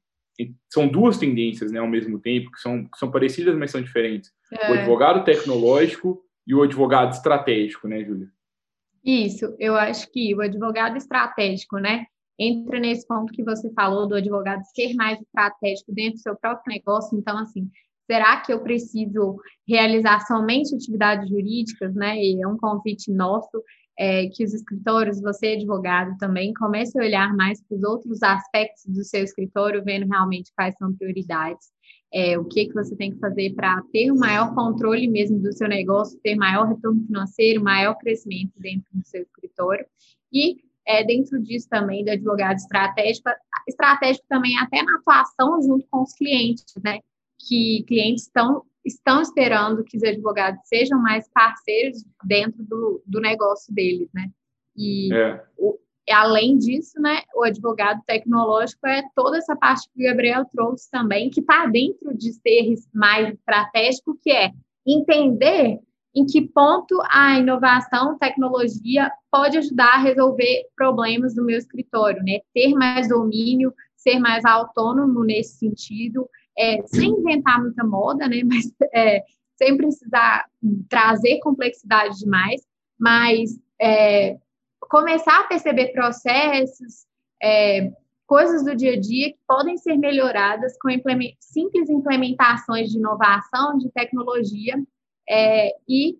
são 0.73 0.87
duas 0.87 1.19
tendências, 1.19 1.71
né, 1.71 1.77
ao 1.77 1.87
mesmo 1.87 2.19
tempo, 2.19 2.51
que 2.51 2.59
são, 2.59 2.83
que 2.85 2.97
são 2.97 3.11
parecidas, 3.11 3.55
mas 3.55 3.69
são 3.69 3.79
diferentes. 3.79 4.31
É. 4.51 4.71
O 4.71 4.73
advogado 4.73 5.23
tecnológico 5.23 6.19
e 6.47 6.55
o 6.55 6.63
advogado 6.63 7.13
estratégico, 7.13 7.87
né, 7.87 8.03
Júlia? 8.03 8.27
Isso, 9.05 9.55
eu 9.59 9.75
acho 9.75 10.11
que 10.11 10.33
o 10.33 10.41
advogado 10.41 10.97
estratégico, 10.97 11.77
né, 11.77 12.05
entra 12.39 12.79
nesse 12.79 13.07
ponto 13.07 13.31
que 13.31 13.43
você 13.43 13.71
falou 13.73 14.07
do 14.07 14.15
advogado 14.15 14.63
ser 14.73 14.93
mais 14.95 15.21
estratégico 15.21 15.93
dentro 15.93 16.15
do 16.15 16.21
seu 16.21 16.35
próprio 16.35 16.73
negócio. 16.73 17.17
Então, 17.17 17.37
assim, 17.37 17.69
será 18.09 18.41
que 18.41 18.51
eu 18.51 18.61
preciso 18.61 19.37
realizar 19.67 20.21
somente 20.25 20.75
atividades 20.75 21.29
jurídicas, 21.29 21.93
né? 21.95 22.17
E 22.17 22.41
é 22.41 22.47
um 22.47 22.57
convite 22.57 23.11
nosso 23.11 23.63
é, 23.97 24.27
que 24.27 24.43
os 24.43 24.53
escritórios, 24.53 25.21
você 25.21 25.53
advogado 25.53 26.17
também, 26.17 26.53
comece 26.53 26.99
a 26.99 27.03
olhar 27.03 27.33
mais 27.35 27.61
para 27.63 27.77
os 27.77 27.83
outros 27.83 28.21
aspectos 28.21 28.83
do 28.87 29.03
seu 29.03 29.23
escritório, 29.23 29.83
vendo 29.83 30.07
realmente 30.09 30.51
quais 30.55 30.75
são 30.77 30.93
prioridades, 30.93 31.67
é, 32.13 32.37
o 32.37 32.45
que, 32.45 32.65
que 32.67 32.73
você 32.73 32.95
tem 32.95 33.11
que 33.11 33.19
fazer 33.19 33.53
para 33.53 33.81
ter 33.91 34.11
um 34.11 34.17
maior 34.17 34.53
controle 34.53 35.07
mesmo 35.07 35.39
do 35.39 35.51
seu 35.53 35.67
negócio, 35.67 36.19
ter 36.23 36.35
maior 36.35 36.67
retorno 36.67 37.05
financeiro, 37.05 37.63
maior 37.63 37.95
crescimento 37.95 38.53
dentro 38.57 38.87
do 38.93 39.05
seu 39.05 39.21
escritório. 39.21 39.85
E 40.31 40.57
é, 40.87 41.03
dentro 41.03 41.41
disso 41.41 41.67
também, 41.69 42.05
do 42.05 42.11
advogado 42.11 42.57
estratégico, 42.57 43.29
estratégico 43.67 44.25
também 44.29 44.57
até 44.59 44.81
na 44.83 44.97
atuação 44.97 45.61
junto 45.61 45.85
com 45.89 46.03
os 46.03 46.13
clientes, 46.13 46.65
né? 46.83 46.99
Que 47.39 47.83
clientes 47.87 48.23
estão 48.23 48.63
estão 48.85 49.19
esperando 49.19 49.83
que 49.83 49.97
os 49.97 50.03
advogados 50.03 50.61
sejam 50.65 51.01
mais 51.01 51.27
parceiros 51.33 52.05
dentro 52.23 52.63
do, 52.63 53.01
do 53.05 53.19
negócio 53.19 53.73
deles, 53.73 54.07
né? 54.13 54.29
E 54.77 55.11
é. 55.11 55.43
o, 55.57 55.79
além 56.11 56.57
disso, 56.57 56.99
né, 56.99 57.21
o 57.35 57.43
advogado 57.43 58.01
tecnológico 58.05 58.85
é 58.87 59.03
toda 59.15 59.37
essa 59.37 59.55
parte 59.55 59.89
que 59.93 60.03
o 60.03 60.07
Gabriel 60.07 60.45
trouxe 60.45 60.89
também, 60.89 61.29
que 61.29 61.39
está 61.39 61.65
dentro 61.65 62.15
de 62.15 62.33
ser 62.33 62.75
mais 62.93 63.33
estratégico, 63.33 64.17
que 64.21 64.31
é 64.31 64.51
entender 64.85 65.79
em 66.15 66.25
que 66.25 66.41
ponto 66.41 66.97
a 67.09 67.37
inovação, 67.39 68.17
tecnologia 68.17 69.11
pode 69.29 69.57
ajudar 69.57 69.95
a 69.95 70.01
resolver 70.01 70.63
problemas 70.75 71.35
do 71.35 71.43
meu 71.43 71.57
escritório, 71.57 72.23
né? 72.23 72.39
Ter 72.53 72.73
mais 72.73 73.09
domínio, 73.09 73.73
ser 73.97 74.19
mais 74.19 74.45
autônomo 74.45 75.25
nesse 75.25 75.57
sentido, 75.57 76.29
é, 76.57 76.81
sem 76.87 77.09
inventar 77.09 77.61
muita 77.61 77.83
moda, 77.83 78.29
né? 78.29 78.41
Mas 78.47 78.71
é, 78.93 79.23
sem 79.57 79.75
precisar 79.75 80.45
trazer 80.89 81.39
complexidade 81.39 82.19
demais, 82.19 82.61
mas 82.99 83.57
é, 83.79 84.37
começar 84.89 85.41
a 85.41 85.43
perceber 85.43 85.91
processos, 85.91 87.05
é, 87.41 87.91
coisas 88.25 88.63
do 88.63 88.75
dia 88.75 88.93
a 88.93 88.99
dia 88.99 89.31
que 89.31 89.39
podem 89.47 89.77
ser 89.77 89.97
melhoradas 89.97 90.77
com 90.79 90.89
implement 90.89 91.35
simples 91.39 91.89
implementações 91.89 92.89
de 92.89 92.97
inovação, 92.97 93.77
de 93.77 93.91
tecnologia, 93.91 94.75
é, 95.29 95.71
e 95.87 96.17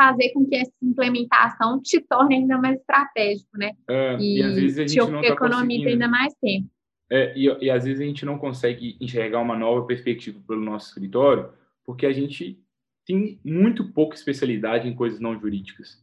fazer 0.00 0.30
com 0.30 0.46
que 0.46 0.54
essa 0.54 0.72
implementação 0.80 1.82
te 1.82 2.00
torne 2.00 2.36
ainda 2.36 2.56
mais 2.56 2.78
estratégico, 2.78 3.58
né? 3.58 3.72
É, 3.88 4.16
e, 4.18 4.38
e 4.38 4.42
às 4.44 4.54
vezes 4.54 4.78
a 4.78 4.80
gente 4.82 4.92
te 4.92 5.10
não 5.10 5.20
tá 5.20 5.28
economiza 5.28 5.88
ainda 5.88 6.08
mais 6.08 6.32
tempo. 6.40 6.68
É, 7.10 7.36
e, 7.36 7.46
e 7.64 7.70
às 7.70 7.84
vezes 7.84 8.00
a 8.00 8.04
gente 8.04 8.24
não 8.24 8.38
consegue 8.38 8.96
enxergar 9.00 9.40
uma 9.40 9.56
nova 9.56 9.84
perspectiva 9.86 10.38
pelo 10.46 10.60
nosso 10.60 10.88
escritório, 10.88 11.50
porque 11.84 12.06
a 12.06 12.12
gente 12.12 12.62
tem 13.04 13.40
muito 13.42 13.92
pouca 13.92 14.14
especialidade 14.14 14.86
em 14.86 14.94
coisas 14.94 15.18
não 15.18 15.38
jurídicas. 15.38 16.00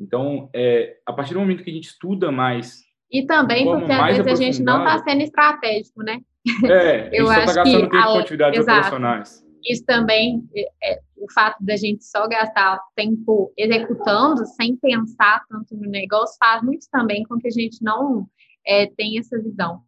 Então, 0.00 0.48
é, 0.54 0.96
a 1.06 1.12
partir 1.12 1.34
do 1.34 1.40
momento 1.40 1.62
que 1.62 1.70
a 1.70 1.74
gente 1.74 1.88
estuda 1.88 2.32
mais. 2.32 2.80
E 3.12 3.26
também 3.26 3.64
porque 3.64 3.92
às 3.92 4.16
vezes 4.16 4.40
a 4.40 4.42
gente 4.42 4.62
não 4.62 4.78
está 4.78 4.98
sendo 5.02 5.22
estratégico, 5.22 6.02
né? 6.02 6.20
É, 6.64 7.08
a 7.10 7.14
gente 7.14 7.26
só 7.26 7.40
está 7.40 7.52
gastando 7.52 7.90
tempo 7.90 7.90
com 7.90 8.18
atividades 8.18 8.60
exato. 8.60 8.78
operacionais. 8.78 9.50
Isso 9.62 9.84
também, 9.84 10.42
é, 10.56 10.92
é, 10.92 11.00
o 11.18 11.30
fato 11.32 11.62
da 11.62 11.76
gente 11.76 12.04
só 12.04 12.26
gastar 12.26 12.80
tempo 12.96 13.52
executando, 13.56 14.46
sem 14.46 14.74
pensar 14.76 15.44
tanto 15.50 15.76
no 15.76 15.90
negócio, 15.90 16.36
faz 16.38 16.62
muito 16.62 16.86
também 16.90 17.24
com 17.24 17.36
que 17.38 17.48
a 17.48 17.50
gente 17.50 17.82
não 17.82 18.26
é, 18.66 18.86
tenha 18.86 19.20
essa 19.20 19.38
visão. 19.38 19.82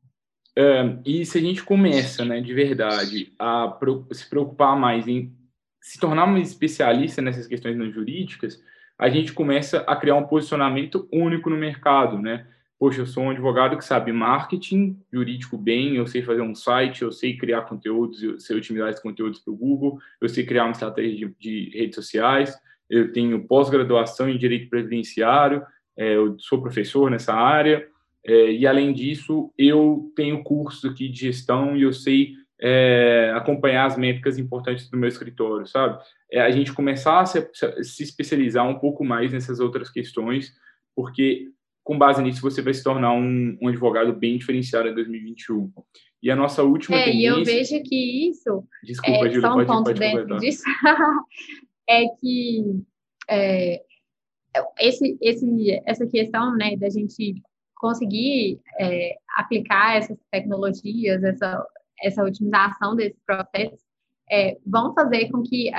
É, 0.54 0.98
e 1.06 1.24
se 1.24 1.38
a 1.38 1.40
gente 1.40 1.64
começa, 1.64 2.24
né, 2.24 2.40
de 2.40 2.52
verdade, 2.52 3.32
a 3.38 3.78
se 4.10 4.28
preocupar 4.28 4.76
mais 4.76 5.08
em 5.08 5.32
se 5.80 5.98
tornar 5.98 6.26
um 6.26 6.36
especialista 6.36 7.22
nessas 7.22 7.46
questões 7.46 7.76
não 7.76 7.90
jurídicas, 7.90 8.62
a 8.98 9.08
gente 9.08 9.32
começa 9.32 9.78
a 9.80 9.96
criar 9.96 10.16
um 10.16 10.26
posicionamento 10.26 11.08
único 11.12 11.50
no 11.50 11.56
mercado, 11.56 12.18
né? 12.18 12.46
Poxa, 12.78 13.02
eu 13.02 13.06
sou 13.06 13.24
um 13.24 13.30
advogado 13.30 13.76
que 13.76 13.84
sabe 13.84 14.12
marketing 14.12 15.00
jurídico 15.12 15.56
bem, 15.56 15.96
eu 15.96 16.06
sei 16.06 16.20
fazer 16.20 16.42
um 16.42 16.54
site, 16.54 17.02
eu 17.02 17.12
sei 17.12 17.36
criar 17.36 17.62
conteúdos, 17.62 18.22
eu 18.22 18.40
sei 18.40 18.56
otimizar 18.56 18.88
esses 18.88 19.02
conteúdos 19.02 19.38
para 19.38 19.52
o 19.52 19.56
Google, 19.56 19.98
eu 20.20 20.28
sei 20.28 20.44
criar 20.44 20.64
uma 20.64 20.72
estratégia 20.72 21.28
de, 21.28 21.34
de 21.38 21.78
redes 21.78 21.94
sociais, 21.94 22.56
eu 22.90 23.12
tenho 23.12 23.46
pós-graduação 23.46 24.28
em 24.28 24.36
direito 24.36 24.68
previdenciário, 24.68 25.62
é, 25.96 26.16
eu 26.16 26.36
sou 26.40 26.60
professor 26.60 27.10
nessa 27.10 27.32
área, 27.32 27.86
é, 28.24 28.52
e 28.52 28.66
além 28.66 28.92
disso, 28.92 29.52
eu 29.56 30.12
tenho 30.14 30.42
cursos 30.42 30.84
aqui 30.84 31.08
de 31.08 31.20
gestão 31.20 31.76
e 31.76 31.82
eu 31.82 31.92
sei 31.92 32.34
é, 32.62 33.32
acompanhar 33.34 33.86
as 33.86 33.96
métricas 33.96 34.38
importantes 34.38 34.88
do 34.88 34.96
meu 34.96 35.08
escritório, 35.08 35.66
sabe? 35.66 36.00
É 36.30 36.40
a 36.40 36.50
gente 36.50 36.72
começar 36.72 37.20
a 37.20 37.26
se, 37.26 37.50
se, 37.82 38.02
especializar 38.04 38.66
um 38.68 38.78
pouco 38.78 39.04
mais 39.04 39.32
nessas 39.32 39.58
outras 39.58 39.90
questões, 39.90 40.54
porque 40.94 41.48
com 41.82 41.98
base 41.98 42.22
nisso 42.22 42.40
você 42.40 42.62
vai 42.62 42.72
se 42.72 42.84
tornar 42.84 43.12
um, 43.14 43.58
um 43.60 43.66
advogado 43.66 44.12
bem 44.12 44.38
diferenciado 44.38 44.88
em 44.88 44.94
2021. 44.94 45.72
E 46.22 46.30
a 46.30 46.36
nossa 46.36 46.62
última 46.62 46.96
é, 46.96 47.06
tendência... 47.06 47.20
e 47.20 47.26
eu 47.26 47.44
vejo 47.44 47.82
que 47.82 48.28
isso... 48.28 48.64
Desculpa, 48.84 49.26
é, 49.26 49.40
só 49.40 49.50
um 49.50 49.54
pode, 49.54 49.66
ponto 49.66 49.84
pode 49.84 49.98
dentro 49.98 50.38
disso, 50.38 50.62
é 51.90 52.04
que 52.20 52.80
é, 53.28 53.82
esse, 54.78 55.18
esse, 55.20 55.82
essa 55.84 56.06
questão 56.06 56.56
né, 56.56 56.76
da 56.76 56.88
gente 56.88 57.42
conseguir 57.74 58.60
é, 58.78 59.16
aplicar 59.36 59.96
essas 59.96 60.16
tecnologias, 60.30 61.24
essa, 61.24 61.66
essa 62.02 62.22
otimização 62.22 62.94
desses 62.94 63.20
processos, 63.24 63.80
é, 64.30 64.58
vão 64.66 64.94
fazer 64.94 65.30
com 65.30 65.42
que, 65.42 65.70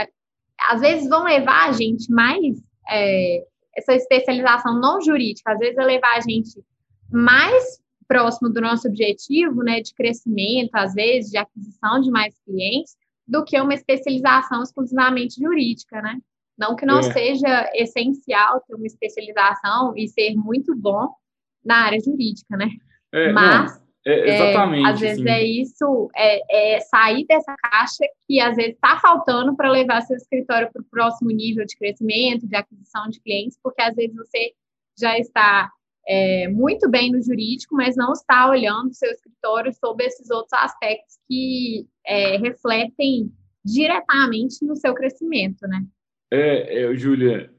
às 0.60 0.82
vezes, 0.82 1.10
vão 1.10 1.24
levar 1.24 1.70
a 1.70 1.72
gente 1.72 2.12
mais, 2.12 2.62
é, 2.90 3.46
essa 3.76 3.94
especialização 3.94 4.80
não 4.80 5.02
jurídica, 5.02 5.52
às 5.52 5.60
vezes, 5.60 5.76
vai 5.76 5.86
levar 5.86 6.16
a 6.16 6.22
gente 6.22 6.64
mais 7.12 7.82
próximo 8.08 8.50
do 8.50 8.62
nosso 8.62 8.88
objetivo, 8.88 9.64
né, 9.64 9.82
de 9.82 9.94
crescimento, 9.94 10.76
às 10.76 10.94
vezes, 10.94 11.32
de 11.32 11.38
aquisição 11.38 12.00
de 12.00 12.12
mais 12.12 12.36
clientes, 12.46 12.96
do 13.28 13.44
que 13.44 13.60
uma 13.60 13.74
especialização 13.74 14.62
exclusivamente 14.62 15.42
jurídica, 15.42 16.02
né? 16.02 16.20
Não 16.58 16.76
que 16.76 16.86
não 16.86 17.00
é. 17.00 17.04
seja 17.04 17.70
essencial 17.74 18.62
ter 18.68 18.76
uma 18.76 18.86
especialização 18.86 19.94
e 19.96 20.08
ser 20.08 20.36
muito 20.36 20.76
bom, 20.76 21.10
na 21.64 21.86
área 21.86 22.00
jurídica, 22.00 22.58
né? 22.58 22.70
É, 23.12 23.32
Mas 23.32 23.78
não 23.78 23.83
é, 24.06 24.36
exatamente. 24.36 24.86
É, 24.86 24.90
às 24.90 25.00
vezes 25.00 25.26
é 25.26 25.44
isso, 25.44 26.10
é, 26.16 26.76
é, 26.76 26.80
sair 26.82 27.26
dessa 27.26 27.56
caixa 27.56 28.06
que 28.28 28.40
às 28.40 28.56
vezes 28.56 28.74
está 28.74 29.00
faltando 29.00 29.56
para 29.56 29.72
levar 29.72 30.02
seu 30.02 30.18
escritório 30.18 30.70
para 30.72 30.82
o 30.82 30.86
próximo 30.86 31.30
nível 31.32 31.66
de 31.66 31.78
crescimento, 31.78 32.48
de 32.48 32.56
aquisição 32.56 33.08
de 33.10 33.22
clientes, 33.22 33.58
porque 33.64 33.82
às 33.82 33.96
vezes 33.96 34.16
você 34.16 34.52
já 35.00 35.18
está 35.18 35.72
é, 36.06 36.50
muito 36.50 36.90
bem 36.90 37.12
no 37.12 37.22
jurídico, 37.22 37.76
mas 37.76 37.96
não 37.96 38.12
está 38.12 38.50
olhando 38.50 38.94
seu 38.94 39.10
escritório 39.10 39.74
sobre 39.74 40.06
esses 40.06 40.30
outros 40.30 40.54
aspectos 40.54 41.18
que 41.28 41.88
é, 42.06 42.38
refletem 42.38 43.32
diretamente 43.64 44.66
no 44.66 44.76
seu 44.76 44.94
crescimento, 44.94 45.66
né? 45.66 45.86
É, 46.30 46.84
é 46.84 46.96
Júlia, 46.96 47.50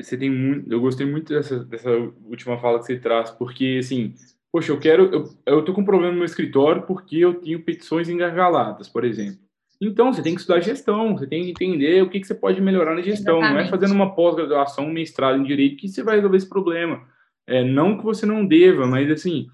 você 0.00 0.16
tem 0.16 0.30
muito, 0.30 0.72
eu 0.72 0.80
gostei 0.80 1.04
muito 1.04 1.34
dessa, 1.34 1.64
dessa 1.64 1.90
última 1.90 2.56
fala 2.58 2.78
que 2.78 2.86
você 2.86 2.98
traz, 2.98 3.32
porque 3.32 3.78
assim 3.80 4.14
poxa, 4.58 4.72
eu 4.72 4.80
quero, 4.80 5.04
eu, 5.14 5.30
eu 5.46 5.64
tô 5.64 5.72
com 5.72 5.82
um 5.82 5.84
problema 5.84 6.10
no 6.10 6.18
meu 6.18 6.26
escritório 6.26 6.82
porque 6.82 7.16
eu 7.16 7.34
tenho 7.34 7.62
petições 7.62 8.08
engargaladas, 8.08 8.88
por 8.88 9.04
exemplo. 9.04 9.38
Então, 9.80 10.12
você 10.12 10.20
tem 10.20 10.34
que 10.34 10.40
estudar 10.40 10.58
gestão, 10.58 11.16
você 11.16 11.28
tem 11.28 11.44
que 11.44 11.50
entender 11.50 12.02
o 12.02 12.10
que, 12.10 12.18
que 12.18 12.26
você 12.26 12.34
pode 12.34 12.60
melhorar 12.60 12.96
na 12.96 13.00
gestão. 13.00 13.38
Exatamente. 13.38 13.54
Não 13.54 13.68
é 13.68 13.70
fazendo 13.70 13.94
uma 13.94 14.12
pós-graduação, 14.16 14.86
um 14.86 14.92
mestrado 14.92 15.38
em 15.38 15.44
direito 15.44 15.76
que 15.76 15.88
você 15.88 16.02
vai 16.02 16.16
resolver 16.16 16.38
esse 16.38 16.48
problema. 16.48 17.02
É, 17.46 17.62
não 17.62 17.96
que 17.96 18.02
você 18.02 18.26
não 18.26 18.44
deva, 18.44 18.84
mas 18.84 19.08
assim, 19.08 19.46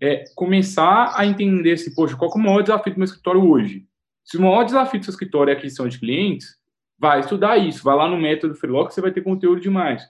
é 0.00 0.22
começar 0.36 1.12
a 1.16 1.26
entender 1.26 1.76
se, 1.76 1.92
poxa, 1.92 2.16
qual 2.16 2.30
é 2.30 2.34
o 2.36 2.38
maior 2.38 2.62
desafio 2.62 2.92
do 2.92 2.98
meu 2.98 3.04
escritório 3.04 3.44
hoje? 3.44 3.84
Se 4.24 4.36
o 4.36 4.42
maior 4.42 4.62
desafio 4.62 5.00
do 5.00 5.04
seu 5.04 5.10
escritório 5.10 5.50
é 5.50 5.54
a 5.54 5.58
aquisição 5.58 5.88
de 5.88 5.98
clientes, 5.98 6.46
vai 6.96 7.18
estudar 7.18 7.58
isso, 7.58 7.82
vai 7.82 7.96
lá 7.96 8.08
no 8.08 8.16
método 8.16 8.54
Freelock, 8.54 8.94
você 8.94 9.00
vai 9.00 9.10
ter 9.10 9.22
conteúdo 9.22 9.60
demais. 9.60 10.04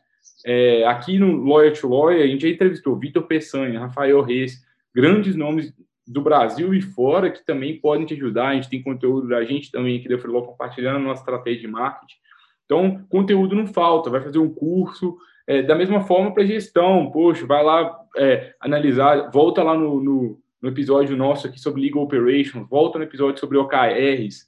É, 0.44 0.84
aqui 0.84 1.18
no 1.18 1.44
Lawyer 1.44 1.78
to 1.78 1.88
Lawyer, 1.88 2.22
a 2.22 2.26
gente 2.26 2.42
já 2.42 2.48
entrevistou 2.48 2.98
Vitor 2.98 3.22
Peçanha, 3.24 3.80
Rafael 3.80 4.20
Reis, 4.22 4.60
grandes 4.94 5.36
nomes 5.36 5.72
do 6.06 6.20
Brasil 6.20 6.74
e 6.74 6.82
fora 6.82 7.30
que 7.30 7.44
também 7.44 7.78
podem 7.80 8.04
te 8.04 8.14
ajudar. 8.14 8.48
A 8.48 8.54
gente 8.54 8.68
tem 8.68 8.82
conteúdo 8.82 9.28
da 9.28 9.44
gente 9.44 9.70
também 9.70 9.98
aqui 9.98 10.08
da 10.08 10.18
Freeló 10.18 10.42
compartilhando 10.42 10.96
a 10.96 11.00
nossa 11.00 11.22
estratégia 11.22 11.60
de 11.60 11.68
marketing. 11.68 12.16
Então, 12.64 13.04
conteúdo 13.08 13.54
não 13.54 13.66
falta, 13.66 14.10
vai 14.10 14.20
fazer 14.20 14.38
um 14.38 14.52
curso. 14.52 15.16
É, 15.46 15.62
da 15.62 15.74
mesma 15.74 16.02
forma 16.02 16.32
para 16.32 16.44
gestão, 16.44 17.10
poxa, 17.10 17.46
vai 17.46 17.62
lá 17.62 17.98
é, 18.16 18.54
analisar, 18.60 19.30
volta 19.30 19.62
lá 19.62 19.76
no, 19.76 20.02
no, 20.02 20.40
no, 20.60 20.68
episódio 20.68 21.16
nosso 21.16 21.46
aqui 21.46 21.58
sobre 21.58 21.82
Legal 21.82 22.04
Operations, 22.04 22.68
volta 22.68 22.98
no 22.98 23.04
episódio 23.04 23.40
sobre 23.40 23.58
OKRs, 23.58 24.46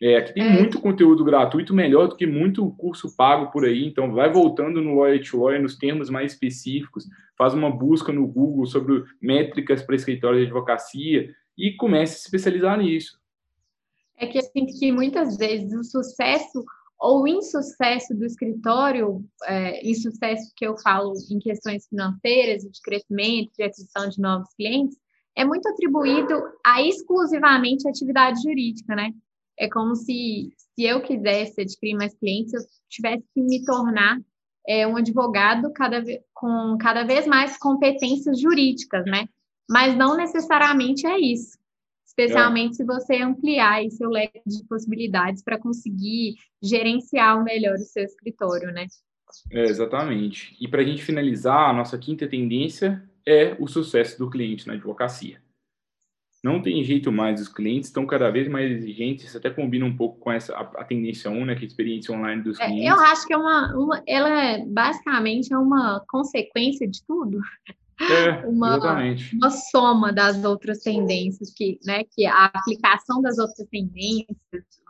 é, 0.00 0.16
aqui 0.16 0.34
tem 0.34 0.42
é. 0.42 0.50
muito 0.50 0.80
conteúdo 0.80 1.24
gratuito, 1.24 1.72
melhor 1.72 2.08
do 2.08 2.16
que 2.16 2.26
muito 2.26 2.68
curso 2.72 3.14
pago 3.16 3.50
por 3.50 3.64
aí. 3.64 3.86
Então, 3.86 4.12
vai 4.12 4.32
voltando 4.32 4.80
no 4.80 4.94
Lawyer 4.94 5.22
to 5.24 5.38
Lawyer, 5.38 5.62
nos 5.62 5.76
termos 5.76 6.10
mais 6.10 6.32
específicos, 6.32 7.08
faz 7.36 7.54
uma 7.54 7.70
busca 7.70 8.12
no 8.12 8.26
Google 8.26 8.66
sobre 8.66 9.04
métricas 9.20 9.82
para 9.82 9.94
escritório 9.94 10.38
de 10.40 10.46
advocacia 10.46 11.34
e 11.56 11.72
comece 11.72 12.14
a 12.14 12.16
se 12.16 12.24
especializar 12.24 12.78
nisso. 12.78 13.18
É 14.16 14.26
que 14.26 14.38
eu 14.38 14.42
sinto 14.42 14.78
que 14.78 14.92
muitas 14.92 15.36
vezes 15.36 15.72
o 15.72 15.84
sucesso 15.84 16.64
ou 16.98 17.26
insucesso 17.26 18.14
do 18.14 18.24
escritório, 18.24 19.24
é, 19.44 19.86
insucesso 19.86 20.52
que 20.56 20.66
eu 20.66 20.76
falo 20.78 21.12
em 21.30 21.38
questões 21.38 21.86
financeiras, 21.88 22.62
de 22.62 22.80
crescimento, 22.80 23.52
de 23.56 23.62
aquisição 23.62 24.08
de 24.08 24.20
novos 24.20 24.48
clientes, 24.54 24.96
é 25.36 25.44
muito 25.44 25.68
atribuído 25.68 26.34
a 26.64 26.80
exclusivamente 26.82 27.86
a 27.86 27.90
atividade 27.90 28.40
jurídica, 28.42 28.94
né? 28.94 29.12
É 29.58 29.68
como 29.68 29.94
se, 29.94 30.52
se 30.56 30.84
eu 30.84 31.00
quisesse 31.02 31.60
adquirir 31.60 31.96
mais 31.96 32.14
clientes, 32.14 32.52
eu 32.52 32.60
tivesse 32.88 33.24
que 33.32 33.40
me 33.40 33.64
tornar 33.64 34.18
é, 34.66 34.86
um 34.86 34.96
advogado 34.96 35.72
cada, 35.72 36.02
com 36.32 36.76
cada 36.78 37.04
vez 37.04 37.26
mais 37.26 37.58
competências 37.58 38.40
jurídicas, 38.40 39.04
né? 39.04 39.28
Mas 39.68 39.96
não 39.96 40.16
necessariamente 40.16 41.06
é 41.06 41.18
isso. 41.18 41.58
Especialmente 42.06 42.72
é. 42.72 42.74
se 42.74 42.84
você 42.84 43.16
ampliar 43.16 43.82
seu 43.90 44.08
leque 44.08 44.40
de 44.46 44.64
possibilidades 44.66 45.42
para 45.42 45.58
conseguir 45.58 46.34
gerenciar 46.62 47.42
melhor 47.42 47.74
o 47.74 47.78
seu 47.78 48.04
escritório, 48.04 48.72
né? 48.72 48.86
É, 49.50 49.64
exatamente. 49.64 50.56
E 50.60 50.68
para 50.68 50.82
a 50.82 50.84
gente 50.84 51.02
finalizar, 51.02 51.70
a 51.70 51.72
nossa 51.72 51.98
quinta 51.98 52.28
tendência 52.28 53.02
é 53.26 53.56
o 53.58 53.66
sucesso 53.66 54.18
do 54.18 54.30
cliente 54.30 54.66
na 54.66 54.74
advocacia 54.74 55.43
não 56.44 56.60
tem 56.60 56.84
jeito 56.84 57.10
mais, 57.10 57.40
os 57.40 57.48
clientes 57.48 57.88
estão 57.88 58.06
cada 58.06 58.30
vez 58.30 58.46
mais 58.46 58.70
exigentes, 58.70 59.24
isso 59.24 59.38
até 59.38 59.48
combina 59.48 59.86
um 59.86 59.96
pouco 59.96 60.20
com 60.20 60.30
essa 60.30 60.54
a, 60.54 60.60
a 60.82 60.84
tendência 60.84 61.30
1, 61.30 61.44
né, 61.46 61.54
que 61.54 61.62
é 61.62 61.64
a 61.64 61.66
experiência 61.66 62.14
online 62.14 62.42
dos 62.42 62.60
é, 62.60 62.66
clientes. 62.66 62.90
eu 62.90 63.00
acho 63.00 63.26
que 63.26 63.32
é 63.32 63.36
uma, 63.38 63.74
uma, 63.74 64.02
ela 64.06 64.28
é, 64.28 64.62
basicamente 64.66 65.54
é 65.54 65.56
uma 65.56 66.04
consequência 66.06 66.86
de 66.86 67.02
tudo. 67.06 67.40
É, 67.98 68.44
uma, 68.46 68.76
exatamente. 68.76 69.34
uma 69.34 69.48
soma 69.48 70.12
das 70.12 70.44
outras 70.44 70.80
tendências, 70.80 71.50
que, 71.50 71.78
né, 71.82 72.04
que 72.04 72.26
a 72.26 72.44
aplicação 72.44 73.22
das 73.22 73.38
outras 73.38 73.66
tendências 73.70 74.36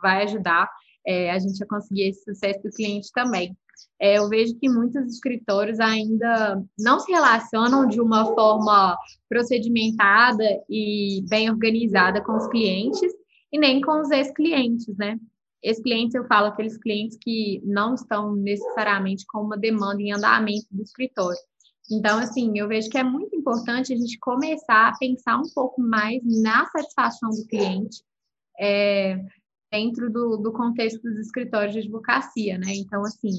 vai 0.01 0.23
ajudar 0.23 0.69
é, 1.05 1.31
a 1.31 1.39
gente 1.39 1.63
a 1.63 1.67
conseguir 1.67 2.09
esse 2.09 2.23
sucesso 2.23 2.61
do 2.63 2.69
cliente 2.69 3.11
também 3.13 3.55
é, 3.99 4.17
eu 4.17 4.27
vejo 4.27 4.55
que 4.59 4.67
muitos 4.67 5.13
escritórios 5.13 5.79
ainda 5.79 6.61
não 6.77 6.99
se 6.99 7.11
relacionam 7.11 7.87
de 7.87 8.01
uma 8.01 8.25
forma 8.33 8.97
procedimentada 9.29 10.43
e 10.69 11.23
bem 11.29 11.49
organizada 11.49 12.21
com 12.21 12.35
os 12.35 12.47
clientes 12.47 13.11
e 13.51 13.57
nem 13.57 13.79
com 13.81 14.01
os 14.01 14.11
ex-clientes, 14.11 14.95
né? 14.97 15.17
Ex-clientes, 15.63 16.13
eu 16.13 16.27
falo 16.27 16.47
aqueles 16.47 16.77
clientes 16.77 17.17
que 17.19 17.61
não 17.63 17.95
estão 17.95 18.35
necessariamente 18.35 19.25
com 19.27 19.39
uma 19.39 19.57
demanda 19.57 20.01
em 20.01 20.13
andamento 20.13 20.67
do 20.69 20.83
escritório. 20.83 21.39
Então, 21.89 22.19
assim, 22.19 22.51
eu 22.57 22.67
vejo 22.67 22.89
que 22.89 22.97
é 22.97 23.03
muito 23.03 23.35
importante 23.35 23.93
a 23.93 23.95
gente 23.95 24.19
começar 24.19 24.89
a 24.89 24.97
pensar 24.97 25.37
um 25.37 25.49
pouco 25.53 25.81
mais 25.81 26.21
na 26.23 26.65
satisfação 26.65 27.29
do 27.29 27.47
cliente, 27.47 28.03
é, 28.59 29.17
dentro 29.75 30.09
do, 30.09 30.37
do 30.37 30.53
contexto 30.53 31.01
dos 31.01 31.17
escritórios 31.19 31.73
de 31.73 31.79
advocacia, 31.79 32.57
né? 32.57 32.73
Então, 32.73 33.01
assim, 33.01 33.31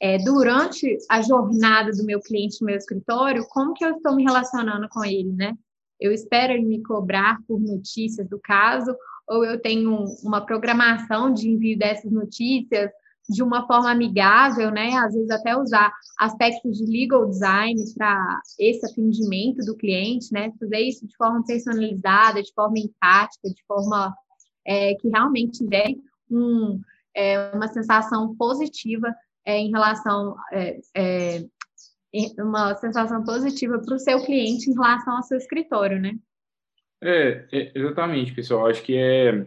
é, 0.00 0.18
durante 0.18 0.98
a 1.08 1.22
jornada 1.22 1.92
do 1.92 2.04
meu 2.04 2.20
cliente 2.20 2.60
no 2.60 2.66
meu 2.66 2.76
escritório, 2.76 3.46
como 3.48 3.74
que 3.74 3.84
eu 3.84 3.92
estou 3.92 4.14
me 4.16 4.24
relacionando 4.24 4.88
com 4.90 5.04
ele, 5.04 5.32
né? 5.32 5.54
Eu 6.00 6.12
espero 6.12 6.52
ele 6.52 6.66
me 6.66 6.82
cobrar 6.82 7.38
por 7.46 7.60
notícias 7.60 8.28
do 8.28 8.40
caso, 8.40 8.94
ou 9.28 9.44
eu 9.44 9.60
tenho 9.60 10.04
uma 10.22 10.44
programação 10.44 11.32
de 11.32 11.48
envio 11.48 11.78
dessas 11.78 12.10
notícias 12.10 12.90
de 13.28 13.42
uma 13.42 13.66
forma 13.66 13.90
amigável, 13.90 14.70
né? 14.70 14.92
Às 14.96 15.14
vezes 15.14 15.30
até 15.30 15.56
usar 15.56 15.92
aspectos 16.18 16.76
de 16.76 16.84
legal 16.84 17.26
design 17.26 17.80
para 17.96 18.40
esse 18.58 18.84
atendimento 18.84 19.64
do 19.64 19.76
cliente, 19.76 20.30
né? 20.32 20.52
Fazer 20.58 20.80
isso 20.80 21.06
de 21.06 21.16
forma 21.16 21.42
personalizada, 21.46 22.42
de 22.42 22.52
forma 22.52 22.78
empática, 22.78 23.48
de 23.48 23.64
forma 23.66 24.14
é, 24.66 24.94
que 24.94 25.08
realmente 25.08 25.64
dê 25.64 25.96
um, 26.30 26.80
é, 27.14 27.50
uma 27.54 27.68
sensação 27.68 28.34
positiva 28.36 29.14
é, 29.44 29.58
em 29.58 29.70
relação 29.70 30.36
é, 30.52 30.80
é, 30.94 31.44
uma 32.38 32.74
sensação 32.76 33.24
positiva 33.24 33.78
para 33.78 33.94
o 33.94 33.98
seu 33.98 34.24
cliente 34.24 34.70
em 34.70 34.74
relação 34.74 35.16
ao 35.16 35.22
seu 35.22 35.36
escritório, 35.36 36.00
né? 36.00 36.16
É, 37.02 37.46
é, 37.52 37.72
exatamente, 37.74 38.32
pessoal. 38.32 38.66
Acho 38.66 38.82
que 38.82 38.96
é, 38.96 39.46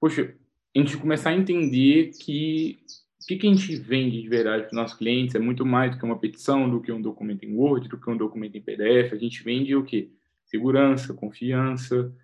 poxa, 0.00 0.34
a 0.74 0.78
gente 0.78 0.96
começar 0.96 1.30
a 1.30 1.34
entender 1.36 2.12
que 2.20 2.78
o 3.22 3.26
que, 3.26 3.36
que 3.36 3.46
a 3.48 3.50
gente 3.52 3.74
vende 3.76 4.22
de 4.22 4.28
verdade 4.28 4.62
para 4.62 4.70
os 4.70 4.76
nossos 4.76 4.96
clientes 4.96 5.34
é 5.34 5.38
muito 5.40 5.66
mais 5.66 5.90
do 5.90 5.98
que 5.98 6.04
uma 6.04 6.18
petição, 6.18 6.70
do 6.70 6.80
que 6.80 6.92
um 6.92 7.02
documento 7.02 7.44
em 7.44 7.56
Word, 7.56 7.88
do 7.88 7.98
que 7.98 8.08
um 8.08 8.16
documento 8.16 8.56
em 8.56 8.62
PDF. 8.62 9.12
A 9.12 9.16
gente 9.16 9.42
vende 9.42 9.74
o 9.74 9.84
quê? 9.84 10.10
Segurança, 10.44 11.12
confiança. 11.12 12.14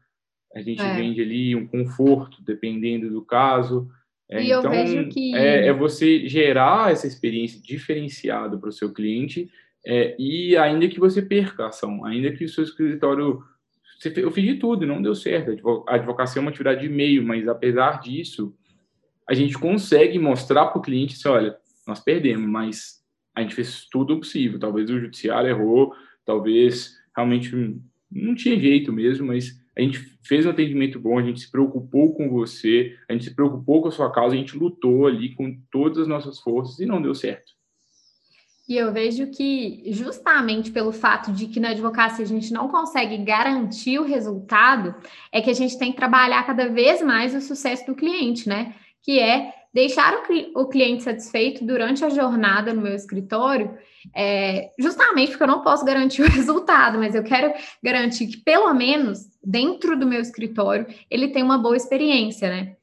A 0.55 0.61
gente 0.61 0.83
é. 0.83 0.95
vende 0.95 1.21
ali 1.21 1.57
um 1.57 1.67
conforto, 1.67 2.43
dependendo 2.43 3.11
do 3.11 3.23
caso. 3.23 3.89
É, 4.31 4.43
e 4.43 4.51
eu 4.51 4.61
então, 4.61 4.71
vejo 4.71 5.09
que. 5.09 5.35
É, 5.35 5.67
é, 5.67 5.73
você 5.73 6.29
gerar 6.29 6.93
essa 6.93 7.07
experiência 7.07 7.61
diferenciada 7.63 8.59
para 8.59 8.69
o 8.69 8.73
seu 8.73 8.93
cliente, 8.93 9.51
é, 9.87 10.15
e 10.19 10.57
ainda 10.57 10.89
que 10.89 11.01
você 11.01 11.23
perca 11.23 11.65
a 11.65 11.69
ação, 11.69 12.05
ainda 12.05 12.33
que 12.33 12.45
o 12.45 12.49
seu 12.49 12.65
escritório. 12.65 13.43
Você, 13.99 14.13
eu 14.17 14.31
fiz 14.31 14.45
de 14.45 14.55
tudo 14.57 14.87
não 14.87 15.01
deu 15.01 15.15
certo. 15.15 15.85
A 15.89 15.95
advocacia 15.95 16.41
é 16.41 16.43
uma 16.43 16.51
atividade 16.51 16.81
de 16.81 16.89
meio, 16.89 17.25
mas 17.25 17.47
apesar 17.47 18.01
disso, 18.01 18.55
a 19.29 19.35
gente 19.35 19.55
consegue 19.55 20.19
mostrar 20.19 20.67
para 20.67 20.79
o 20.79 20.83
cliente 20.83 21.15
assim, 21.15 21.29
olha, 21.29 21.57
nós 21.87 22.01
perdemos, 22.01 22.49
mas 22.49 23.03
a 23.35 23.43
gente 23.43 23.55
fez 23.55 23.87
tudo 23.91 24.15
o 24.15 24.19
possível. 24.19 24.59
Talvez 24.59 24.91
o 24.91 25.01
judiciário 25.01 25.49
errou, 25.49 25.95
talvez 26.25 26.97
realmente 27.17 27.55
não 28.11 28.35
tinha 28.35 28.59
jeito 28.59 28.93
mesmo, 28.93 29.29
mas 29.29 29.62
a 29.77 29.81
gente 29.81 29.99
fez 30.23 30.45
um 30.45 30.51
atendimento 30.51 31.01
bom, 31.01 31.19
a 31.19 31.23
gente 31.23 31.41
se 31.41 31.51
preocupou 31.51 32.15
com 32.15 32.29
você, 32.29 32.97
a 33.09 33.13
gente 33.13 33.25
se 33.25 33.35
preocupou 33.35 33.83
com 33.83 33.89
a 33.89 33.93
sua 33.93 34.13
causa, 34.13 34.35
a 34.35 34.39
gente 34.39 34.57
lutou 34.57 35.07
ali 35.07 35.35
com 35.35 35.59
todas 35.71 35.99
as 35.99 36.09
nossas 36.09 36.39
forças 36.39 36.79
e 36.79 36.87
não 36.87 37.01
deu 37.01 37.15
certo. 37.15 37.53
E 38.69 38.77
eu 38.77 38.93
vejo 38.93 39.27
que, 39.31 39.83
justamente 39.93 40.71
pelo 40.71 40.93
fato 40.93 41.33
de 41.33 41.47
que 41.47 41.59
na 41.59 41.71
advocacia 41.71 42.25
a 42.25 42.29
gente 42.29 42.53
não 42.53 42.69
consegue 42.69 43.19
garantir 43.19 43.99
o 43.99 44.05
resultado, 44.05 44.95
é 45.33 45.41
que 45.41 45.51
a 45.51 45.55
gente 45.55 45.79
tem 45.79 45.91
que 45.91 45.97
trabalhar 45.97 46.47
cada 46.47 46.69
vez 46.69 47.03
mais 47.03 47.35
o 47.35 47.41
sucesso 47.41 47.85
do 47.87 47.95
cliente, 47.95 48.49
né? 48.49 48.75
Que 49.03 49.19
é 49.19 49.53
deixar 49.73 50.23
o, 50.55 50.67
cliente 50.67 51.03
satisfeito 51.03 51.65
durante 51.65 52.05
a 52.05 52.11
jornada 52.11 52.75
no 52.75 52.83
meu 52.83 52.95
escritório, 52.95 53.77
é, 54.15 54.71
justamente 54.79 55.31
porque 55.31 55.43
eu 55.43 55.49
não 55.49 55.63
posso 55.63 55.85
garantir 55.85 56.23
o 56.23 56.29
resultado, 56.31 56.99
mas 56.99 57.15
eu 57.15 57.23
quero 57.23 57.53
garantir 57.83 58.27
que, 58.27 58.37
pelo 58.39 58.73
menos, 58.75 59.31
dentro 59.43 59.99
do 59.99 60.07
meu 60.07 60.21
escritório, 60.21 60.87
ele 61.11 61.29
tenha 61.29 61.45
uma 61.45 61.59
boa 61.59 61.77
experiência, 61.77 62.49
né? 62.51 62.77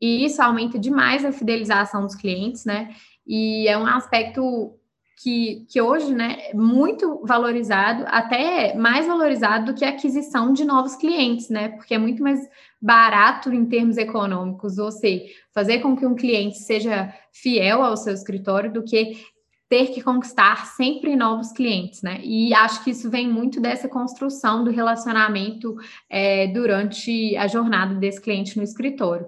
E 0.00 0.24
isso 0.24 0.42
aumenta 0.42 0.78
demais 0.78 1.24
a 1.24 1.32
fidelização 1.32 2.02
dos 2.02 2.14
clientes, 2.14 2.64
né? 2.64 2.94
E 3.26 3.68
é 3.68 3.76
um 3.76 3.86
aspecto 3.86 4.79
que, 5.22 5.66
que 5.68 5.80
hoje 5.80 6.14
né, 6.14 6.38
é 6.48 6.54
muito 6.54 7.20
valorizado, 7.26 8.04
até 8.06 8.74
mais 8.74 9.06
valorizado 9.06 9.66
do 9.66 9.78
que 9.78 9.84
a 9.84 9.90
aquisição 9.90 10.52
de 10.52 10.64
novos 10.64 10.96
clientes, 10.96 11.50
né? 11.50 11.68
Porque 11.68 11.94
é 11.94 11.98
muito 11.98 12.22
mais 12.22 12.40
barato 12.80 13.52
em 13.52 13.66
termos 13.66 13.98
econômicos 13.98 14.76
você 14.76 15.26
fazer 15.52 15.80
com 15.80 15.94
que 15.94 16.06
um 16.06 16.14
cliente 16.14 16.58
seja 16.58 17.12
fiel 17.32 17.82
ao 17.82 17.98
seu 17.98 18.14
escritório 18.14 18.72
do 18.72 18.82
que 18.82 19.22
ter 19.68 19.88
que 19.88 20.02
conquistar 20.02 20.66
sempre 20.66 21.14
novos 21.14 21.52
clientes, 21.52 22.00
né? 22.02 22.20
E 22.24 22.54
acho 22.54 22.82
que 22.82 22.90
isso 22.90 23.10
vem 23.10 23.28
muito 23.28 23.60
dessa 23.60 23.88
construção 23.88 24.64
do 24.64 24.70
relacionamento 24.70 25.76
é, 26.08 26.46
durante 26.48 27.36
a 27.36 27.46
jornada 27.46 27.94
desse 27.94 28.20
cliente 28.20 28.56
no 28.56 28.62
escritório. 28.62 29.26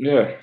É. 0.00 0.40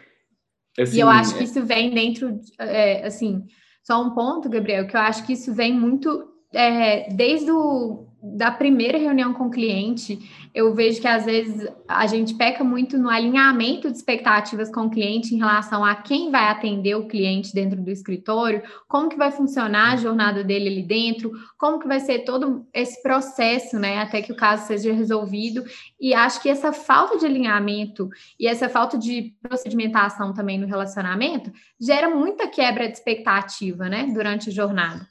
Assim, 0.79 0.97
e 0.97 0.99
eu 1.01 1.09
acho 1.09 1.37
que 1.37 1.43
isso 1.43 1.61
vem 1.65 1.93
dentro, 1.93 2.39
é, 2.57 3.05
assim, 3.05 3.45
só 3.83 4.01
um 4.01 4.11
ponto, 4.11 4.49
Gabriel, 4.49 4.87
que 4.87 4.95
eu 4.95 5.01
acho 5.01 5.25
que 5.25 5.33
isso 5.33 5.53
vem 5.53 5.73
muito 5.73 6.27
é, 6.53 7.13
desde 7.13 7.51
o 7.51 8.07
da 8.21 8.51
primeira 8.51 8.99
reunião 8.99 9.33
com 9.33 9.47
o 9.47 9.51
cliente, 9.51 10.19
eu 10.53 10.75
vejo 10.75 11.01
que 11.01 11.07
às 11.07 11.25
vezes 11.25 11.67
a 11.87 12.05
gente 12.05 12.35
peca 12.35 12.63
muito 12.63 12.97
no 12.97 13.09
alinhamento 13.09 13.89
de 13.89 13.97
expectativas 13.97 14.69
com 14.69 14.81
o 14.81 14.89
cliente 14.91 15.33
em 15.33 15.39
relação 15.39 15.83
a 15.83 15.95
quem 15.95 16.29
vai 16.29 16.45
atender 16.45 16.93
o 16.95 17.07
cliente 17.07 17.53
dentro 17.53 17.81
do 17.81 17.89
escritório, 17.89 18.61
como 18.87 19.09
que 19.09 19.17
vai 19.17 19.31
funcionar 19.31 19.93
a 19.93 19.95
jornada 19.95 20.43
dele 20.43 20.67
ali 20.67 20.83
dentro, 20.83 21.31
como 21.57 21.79
que 21.79 21.87
vai 21.87 21.99
ser 21.99 22.19
todo 22.19 22.67
esse 22.73 23.01
processo, 23.01 23.79
né, 23.79 23.99
até 23.99 24.21
que 24.21 24.31
o 24.31 24.35
caso 24.35 24.67
seja 24.67 24.93
resolvido. 24.93 25.63
E 25.99 26.13
acho 26.13 26.41
que 26.41 26.49
essa 26.49 26.71
falta 26.71 27.17
de 27.17 27.25
alinhamento 27.25 28.07
e 28.39 28.45
essa 28.45 28.69
falta 28.69 28.99
de 28.99 29.33
procedimentação 29.41 30.31
também 30.31 30.59
no 30.59 30.67
relacionamento 30.67 31.51
gera 31.79 32.09
muita 32.09 32.47
quebra 32.47 32.87
de 32.87 32.93
expectativa, 32.93 33.89
né, 33.89 34.11
durante 34.13 34.49
a 34.49 34.53
jornada. 34.53 35.07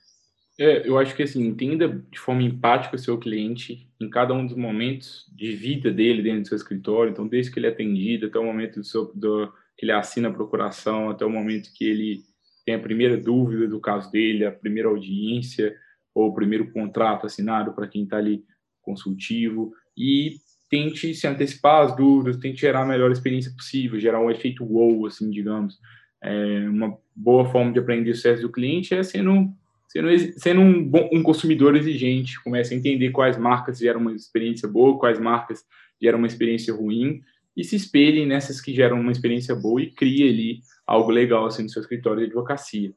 É, 0.60 0.86
eu 0.86 0.98
acho 0.98 1.16
que 1.16 1.22
assim, 1.22 1.42
entenda 1.46 1.88
de 1.88 2.18
forma 2.18 2.42
empática 2.42 2.94
o 2.94 2.98
seu 2.98 3.16
cliente 3.16 3.88
em 3.98 4.10
cada 4.10 4.34
um 4.34 4.44
dos 4.44 4.54
momentos 4.54 5.26
de 5.34 5.52
vida 5.52 5.90
dele 5.90 6.20
dentro 6.20 6.42
do 6.42 6.48
seu 6.48 6.56
escritório. 6.58 7.10
Então, 7.10 7.26
desde 7.26 7.50
que 7.50 7.58
ele 7.58 7.66
é 7.66 7.70
atendido 7.70 8.26
até 8.26 8.38
o 8.38 8.44
momento 8.44 8.78
do 8.78 8.84
seu, 8.84 9.10
do, 9.14 9.50
que 9.74 9.86
ele 9.86 9.92
assina 9.92 10.28
a 10.28 10.32
procuração, 10.32 11.08
até 11.08 11.24
o 11.24 11.30
momento 11.30 11.72
que 11.74 11.86
ele 11.86 12.22
tem 12.66 12.74
a 12.74 12.78
primeira 12.78 13.16
dúvida 13.16 13.66
do 13.66 13.80
caso 13.80 14.12
dele, 14.12 14.44
a 14.44 14.52
primeira 14.52 14.90
audiência 14.90 15.74
ou 16.14 16.28
o 16.28 16.34
primeiro 16.34 16.70
contrato 16.70 17.24
assinado 17.24 17.72
para 17.72 17.88
quem 17.88 18.04
está 18.04 18.18
ali 18.18 18.44
consultivo 18.82 19.72
e 19.96 20.34
tente 20.68 21.14
se 21.14 21.26
antecipar 21.26 21.86
as 21.86 21.96
dúvidas, 21.96 22.36
tente 22.36 22.60
gerar 22.60 22.82
a 22.82 22.86
melhor 22.86 23.10
experiência 23.10 23.50
possível, 23.56 23.98
gerar 23.98 24.20
um 24.20 24.30
efeito 24.30 24.62
wow, 24.62 25.06
assim, 25.06 25.30
digamos. 25.30 25.78
É, 26.22 26.68
uma 26.68 26.98
boa 27.16 27.46
forma 27.46 27.72
de 27.72 27.78
aprender 27.78 28.10
o 28.10 28.14
sucesso 28.14 28.42
do 28.42 28.52
cliente 28.52 28.94
é 28.94 29.02
sendo 29.02 29.58
sendo, 29.90 30.08
sendo 30.38 30.60
um, 30.60 30.88
bom, 30.88 31.08
um 31.12 31.22
consumidor 31.22 31.76
exigente, 31.76 32.42
começa 32.42 32.72
a 32.72 32.76
entender 32.76 33.10
quais 33.10 33.36
marcas 33.36 33.78
geram 33.78 34.00
uma 34.00 34.12
experiência 34.12 34.68
boa, 34.68 34.98
quais 34.98 35.18
marcas 35.18 35.64
geram 36.00 36.18
uma 36.18 36.28
experiência 36.28 36.72
ruim, 36.72 37.20
e 37.56 37.64
se 37.64 37.74
espelhe 37.74 38.24
nessas 38.24 38.60
que 38.60 38.72
geram 38.72 39.00
uma 39.00 39.10
experiência 39.10 39.54
boa 39.54 39.82
e 39.82 39.90
crie 39.90 40.28
ali 40.28 40.60
algo 40.86 41.10
legal 41.10 41.46
assim 41.46 41.64
no 41.64 41.68
seu 41.68 41.82
escritório 41.82 42.20
de 42.20 42.26
advocacia. 42.26 42.92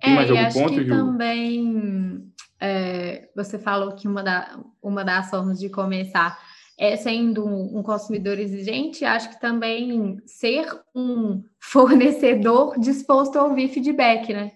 Tem 0.00 0.12
é, 0.12 0.14
mais 0.14 0.30
algum 0.30 0.42
acho 0.42 0.58
ponto, 0.58 0.74
que 0.74 0.84
Ju? 0.84 0.88
também 0.88 2.32
é, 2.58 3.28
você 3.36 3.58
falou 3.58 3.92
que 3.92 4.08
uma, 4.08 4.22
da, 4.22 4.58
uma 4.82 5.04
das 5.04 5.28
formas 5.28 5.58
de 5.58 5.68
começar 5.68 6.38
é 6.78 6.96
sendo 6.96 7.44
um, 7.44 7.78
um, 7.78 7.82
consumidor 7.82 8.38
exigente, 8.38 9.04
acho 9.04 9.30
que 9.30 9.40
também 9.40 10.18
ser 10.24 10.66
um 10.94 11.42
fornecedor 11.60 12.78
disposto 12.78 13.36
a 13.36 13.44
ouvir 13.44 13.68
feedback, 13.68 14.32
né? 14.32 14.52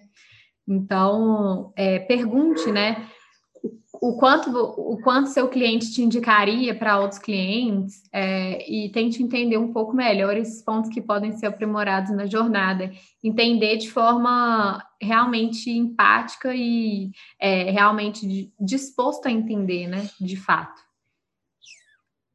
Então, 0.67 1.73
é, 1.75 1.99
pergunte, 1.99 2.71
né? 2.71 3.07
O 4.01 4.17
quanto, 4.17 4.49
o 4.51 4.99
quanto 5.01 5.29
seu 5.29 5.47
cliente 5.47 5.93
te 5.93 6.01
indicaria 6.01 6.75
para 6.75 6.99
outros 6.99 7.19
clientes 7.19 8.03
é, 8.11 8.69
e 8.69 8.89
tente 8.89 9.23
entender 9.23 9.57
um 9.57 9.71
pouco 9.71 9.95
melhor 9.95 10.35
esses 10.35 10.61
pontos 10.61 10.89
que 10.89 11.01
podem 11.01 11.31
ser 11.31 11.45
aprimorados 11.45 12.11
na 12.11 12.25
jornada. 12.25 12.91
Entender 13.23 13.77
de 13.77 13.89
forma 13.89 14.83
realmente 15.01 15.69
empática 15.69 16.53
e 16.53 17.11
é, 17.39 17.71
realmente 17.71 18.51
disposto 18.59 19.27
a 19.27 19.31
entender, 19.31 19.87
né? 19.87 20.09
De 20.19 20.35
fato. 20.35 20.81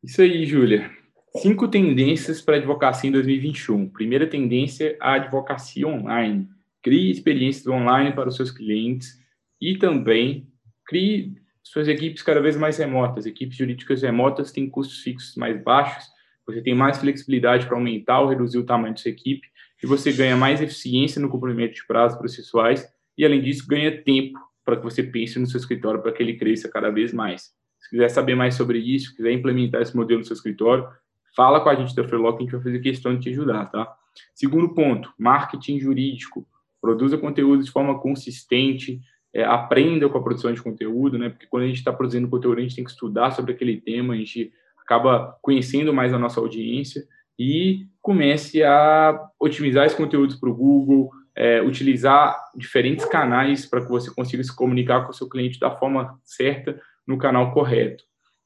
Isso 0.03 0.23
aí, 0.23 0.47
Júlia. 0.47 0.91
Cinco 1.37 1.69
tendências 1.69 2.41
para 2.41 2.55
a 2.55 2.59
advocacia 2.59 3.09
em 3.09 3.13
2021. 3.13 3.91
Primeira 3.91 4.27
tendência, 4.27 4.97
a 5.01 5.15
advocacia 5.15 5.87
online. 5.87 6.49
Crie 6.89 7.11
experiências 7.11 7.67
online 7.67 8.15
para 8.15 8.31
os 8.31 8.37
seus 8.37 8.51
clientes 8.51 9.23
e 9.61 9.77
também 9.77 10.49
crie 10.87 11.35
suas 11.63 11.87
equipes 11.87 12.23
cada 12.23 12.41
vez 12.41 12.57
mais 12.57 12.79
remotas. 12.79 13.27
Equipes 13.27 13.59
jurídicas 13.59 14.01
remotas 14.01 14.51
têm 14.51 14.71
custos 14.71 15.01
fixos 15.03 15.37
mais 15.37 15.63
baixos, 15.63 16.07
você 16.47 16.63
tem 16.63 16.75
mais 16.75 16.97
flexibilidade 16.97 17.67
para 17.67 17.77
aumentar 17.77 18.21
ou 18.23 18.29
reduzir 18.31 18.57
o 18.57 18.65
tamanho 18.65 18.95
da 18.95 19.01
sua 19.01 19.11
equipe 19.11 19.47
e 19.85 19.87
você 19.87 20.11
ganha 20.15 20.35
mais 20.35 20.63
eficiência 20.63 21.21
no 21.21 21.29
cumprimento 21.29 21.75
de 21.75 21.87
prazos 21.87 22.17
processuais 22.17 22.91
e, 23.19 23.23
além 23.23 23.43
disso, 23.43 23.67
ganha 23.69 24.03
tempo 24.03 24.39
para 24.65 24.79
que 24.79 24.83
você 24.83 25.03
pense 25.03 25.39
no 25.39 25.47
seu 25.47 25.61
escritório 25.61 26.01
para 26.01 26.11
que 26.11 26.23
ele 26.23 26.39
cresça 26.39 26.71
cada 26.71 26.89
vez 26.89 27.13
mais. 27.13 27.53
Se 27.79 27.91
quiser 27.91 28.09
saber 28.09 28.35
mais 28.35 28.55
sobre 28.55 28.79
isso, 28.79 29.15
quiser 29.15 29.33
implementar 29.33 29.83
esse 29.83 29.95
modelo 29.95 30.21
no 30.21 30.25
seu 30.25 30.33
escritório, 30.33 30.89
fala 31.37 31.61
com 31.61 31.69
a 31.69 31.75
gente 31.75 31.95
da 31.95 32.03
Freelock 32.03 32.39
a 32.39 32.41
gente 32.45 32.53
vai 32.53 32.63
fazer 32.63 32.79
questão 32.79 33.15
de 33.15 33.25
te 33.25 33.29
ajudar, 33.29 33.67
tá? 33.67 33.95
Segundo 34.35 34.75
ponto, 34.75 35.13
marketing 35.19 35.81
jurídico 35.81 36.49
produza 36.81 37.19
conteúdo 37.19 37.63
de 37.63 37.71
forma 37.71 37.99
consistente, 37.99 39.01
é, 39.35 39.45
aprenda 39.45 40.09
com 40.09 40.19
a 40.19 40.23
produção 40.23 40.53
de 40.53 40.63
conteúdo, 40.63 41.19
né? 41.19 41.29
Porque 41.29 41.47
quando 41.47 41.65
a 41.65 41.67
gente 41.67 41.79
está 41.79 41.93
produzindo 41.93 42.29
conteúdo, 42.29 42.59
a 42.59 42.63
gente 42.63 42.77
tem 42.77 42.85
que 42.85 42.91
estudar 42.91 43.31
sobre 43.33 43.53
aquele 43.53 43.81
tema, 43.81 44.15
a 44.15 44.17
gente 44.17 44.53
acaba 44.79 45.37
conhecendo 45.43 45.93
mais 45.93 46.15
a 46.15 46.19
nossa 46.19 46.41
audiência 46.41 47.07
e 47.39 47.87
comece 48.01 48.65
a 48.65 49.29
otimizar 49.39 49.87
esses 49.87 49.97
conteúdos 49.97 50.37
para 50.37 50.49
o 50.49 50.55
Google, 50.55 51.11
é, 51.37 51.63
utilizar 51.63 52.37
diferentes 52.57 53.05
canais 53.05 53.65
para 53.65 53.81
que 53.81 53.89
você 53.89 54.13
consiga 54.13 54.43
se 54.43 54.55
comunicar 54.55 55.05
com 55.05 55.11
o 55.11 55.15
seu 55.15 55.29
cliente 55.29 55.61
da 55.61 55.71
forma 55.71 56.19
certa, 56.25 56.81
no 57.07 57.17
canal 57.17 57.53
correto. 57.53 58.03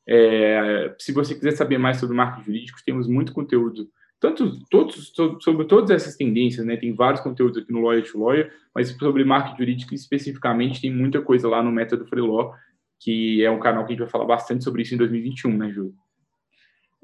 É, 0.06 0.94
se 0.98 1.12
você 1.12 1.34
quiser 1.34 1.52
saber 1.52 1.78
mais 1.78 1.98
sobre 1.98 2.16
marketing 2.16 2.44
jurídico, 2.44 2.78
temos 2.84 3.08
muito 3.08 3.32
conteúdo 3.32 3.88
tanto 4.22 4.64
todos 4.70 5.12
sobre 5.40 5.66
todas 5.66 5.90
essas 5.90 6.16
tendências, 6.16 6.64
né? 6.64 6.76
Tem 6.76 6.94
vários 6.94 7.20
conteúdos 7.20 7.58
aqui 7.58 7.72
no 7.72 7.80
Lawyer 7.80 8.08
to 8.08 8.20
Lawyer, 8.20 8.52
mas 8.72 8.90
sobre 8.90 9.24
marketing 9.24 9.58
jurídico 9.58 9.94
especificamente 9.96 10.80
tem 10.80 10.94
muita 10.94 11.20
coisa 11.20 11.48
lá 11.48 11.60
no 11.60 11.72
Método 11.72 12.06
Free 12.06 12.20
Law, 12.20 12.54
que 13.00 13.44
é 13.44 13.50
um 13.50 13.58
canal 13.58 13.84
que 13.84 13.92
a 13.92 13.94
gente 13.94 14.02
vai 14.04 14.08
falar 14.08 14.24
bastante 14.24 14.62
sobre 14.62 14.82
isso 14.82 14.94
em 14.94 14.98
2021, 14.98 15.58
né, 15.58 15.72
Ju? 15.72 15.92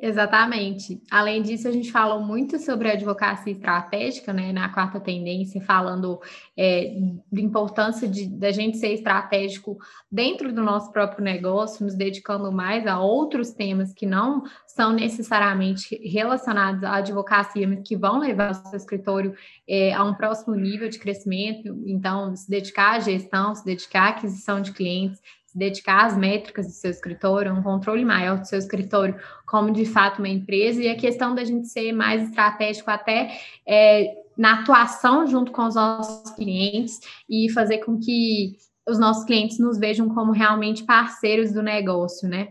Exatamente. 0.01 1.03
Além 1.11 1.42
disso, 1.42 1.66
a 1.66 1.72
gente 1.72 1.90
falou 1.90 2.20
muito 2.20 2.57
sobre 2.61 2.88
advocacia 2.88 3.53
estratégica, 3.53 4.32
né, 4.32 4.53
na 4.53 4.68
quarta 4.68 5.01
tendência, 5.01 5.61
falando 5.61 6.20
é, 6.57 6.96
da 7.32 7.40
importância 7.40 8.07
de 8.07 8.28
da 8.28 8.53
gente 8.53 8.76
ser 8.76 8.92
estratégico 8.92 9.76
dentro 10.11 10.53
do 10.53 10.62
nosso 10.62 10.92
próprio 10.92 11.24
negócio, 11.24 11.84
nos 11.84 11.96
dedicando 11.96 12.53
mais 12.53 12.86
a 12.86 13.01
outros 13.01 13.51
temas 13.51 13.92
que 13.92 14.07
não 14.07 14.44
são 14.68 14.92
necessariamente 14.92 15.96
relacionados 16.09 16.84
à 16.84 16.99
advocacia, 16.99 17.66
mas 17.66 17.80
que 17.82 17.96
vão 17.96 18.20
levar 18.20 18.53
o 18.53 18.55
seu 18.55 18.76
escritório 18.76 19.34
é, 19.66 19.92
a 19.92 20.05
um 20.05 20.14
próximo 20.14 20.55
nível 20.55 20.88
de 20.88 21.01
crescimento. 21.01 21.76
Então, 21.84 22.36
se 22.36 22.49
dedicar 22.49 22.92
à 22.92 23.01
gestão, 23.01 23.53
se 23.53 23.64
dedicar 23.64 24.03
à 24.03 24.09
aquisição 24.11 24.61
de 24.61 24.70
clientes, 24.70 25.20
se 25.49 25.57
dedicar 25.57 26.05
às 26.05 26.14
métricas 26.16 26.66
do 26.66 26.72
seu 26.72 26.90
escritório, 26.90 27.55
um 27.55 27.62
controle 27.62 28.05
maior 28.05 28.38
do 28.38 28.46
seu 28.46 28.59
escritório, 28.59 29.18
como 29.46 29.70
de 29.70 29.86
fato 29.86 30.18
uma 30.18 30.28
empresa, 30.28 30.82
e 30.82 30.88
a 30.88 30.96
questão 30.96 31.34
da 31.34 31.42
gente 31.42 31.68
ser 31.68 31.90
mais 31.90 32.22
estratégico 32.22 32.90
até 32.90 33.30
é, 33.66 34.14
na 34.36 34.61
atuação 34.61 35.26
junto 35.26 35.51
com 35.51 35.66
os 35.66 35.74
nossos 35.74 36.30
clientes 36.32 37.01
e 37.28 37.51
fazer 37.51 37.78
com 37.78 37.99
que 37.99 38.59
os 38.86 38.99
nossos 38.99 39.24
clientes 39.24 39.59
nos 39.59 39.78
vejam 39.78 40.11
como 40.11 40.32
realmente 40.32 40.84
parceiros 40.84 41.51
do 41.51 41.62
negócio, 41.62 42.28
né? 42.28 42.49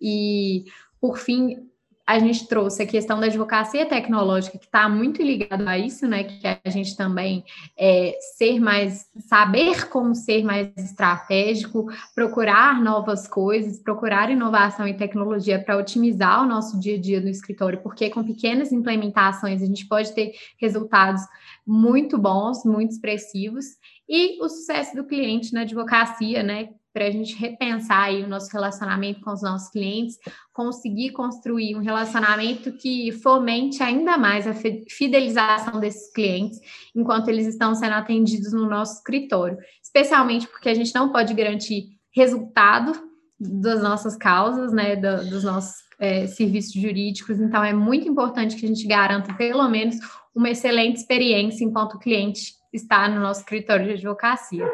E, 0.00 0.64
por 1.00 1.18
fim, 1.18 1.69
a 2.10 2.18
gente 2.18 2.48
trouxe 2.48 2.82
a 2.82 2.86
questão 2.86 3.20
da 3.20 3.26
advocacia 3.26 3.86
tecnológica, 3.86 4.58
que 4.58 4.64
está 4.64 4.88
muito 4.88 5.22
ligado 5.22 5.66
a 5.68 5.78
isso, 5.78 6.08
né? 6.08 6.24
Que 6.24 6.40
a 6.44 6.68
gente 6.68 6.96
também 6.96 7.44
é, 7.78 8.16
ser 8.36 8.58
mais, 8.58 9.06
saber 9.28 9.88
como 9.88 10.12
ser 10.12 10.42
mais 10.42 10.76
estratégico, 10.76 11.86
procurar 12.12 12.82
novas 12.82 13.28
coisas, 13.28 13.78
procurar 13.78 14.28
inovação 14.28 14.88
e 14.88 14.94
tecnologia 14.94 15.62
para 15.62 15.76
otimizar 15.76 16.42
o 16.42 16.46
nosso 16.46 16.80
dia 16.80 16.96
a 16.96 17.00
dia 17.00 17.20
no 17.20 17.28
escritório, 17.28 17.80
porque 17.80 18.10
com 18.10 18.24
pequenas 18.24 18.72
implementações 18.72 19.62
a 19.62 19.66
gente 19.66 19.86
pode 19.86 20.12
ter 20.12 20.32
resultados 20.60 21.22
muito 21.64 22.18
bons, 22.18 22.64
muito 22.64 22.90
expressivos, 22.90 23.66
e 24.08 24.42
o 24.42 24.48
sucesso 24.48 24.96
do 24.96 25.04
cliente 25.04 25.54
na 25.54 25.60
advocacia, 25.60 26.42
né? 26.42 26.70
Para 26.92 27.06
a 27.06 27.10
gente 27.10 27.36
repensar 27.36 28.04
aí 28.04 28.22
o 28.22 28.28
nosso 28.28 28.50
relacionamento 28.52 29.20
com 29.20 29.32
os 29.32 29.42
nossos 29.42 29.70
clientes, 29.70 30.16
conseguir 30.52 31.10
construir 31.10 31.76
um 31.76 31.80
relacionamento 31.80 32.72
que 32.72 33.12
fomente 33.12 33.82
ainda 33.82 34.18
mais 34.18 34.46
a 34.46 34.54
fidelização 34.54 35.78
desses 35.78 36.12
clientes 36.12 36.58
enquanto 36.94 37.28
eles 37.28 37.46
estão 37.46 37.74
sendo 37.74 37.94
atendidos 37.94 38.52
no 38.52 38.68
nosso 38.68 38.96
escritório, 38.96 39.58
especialmente 39.82 40.48
porque 40.48 40.68
a 40.68 40.74
gente 40.74 40.94
não 40.94 41.12
pode 41.12 41.32
garantir 41.34 41.98
resultado 42.14 42.92
das 43.38 43.82
nossas 43.82 44.16
causas, 44.16 44.72
né, 44.72 44.96
do, 44.96 45.30
dos 45.30 45.44
nossos 45.44 45.76
é, 45.98 46.26
serviços 46.26 46.72
jurídicos, 46.72 47.40
então 47.40 47.62
é 47.62 47.72
muito 47.72 48.08
importante 48.08 48.56
que 48.56 48.66
a 48.66 48.68
gente 48.68 48.86
garanta 48.86 49.32
pelo 49.34 49.66
menos 49.68 49.96
uma 50.34 50.50
excelente 50.50 50.96
experiência 50.96 51.64
enquanto 51.64 51.94
o 51.94 51.98
cliente 51.98 52.54
está 52.72 53.08
no 53.08 53.20
nosso 53.20 53.40
escritório 53.40 53.86
de 53.86 53.92
advocacia. 53.92 54.66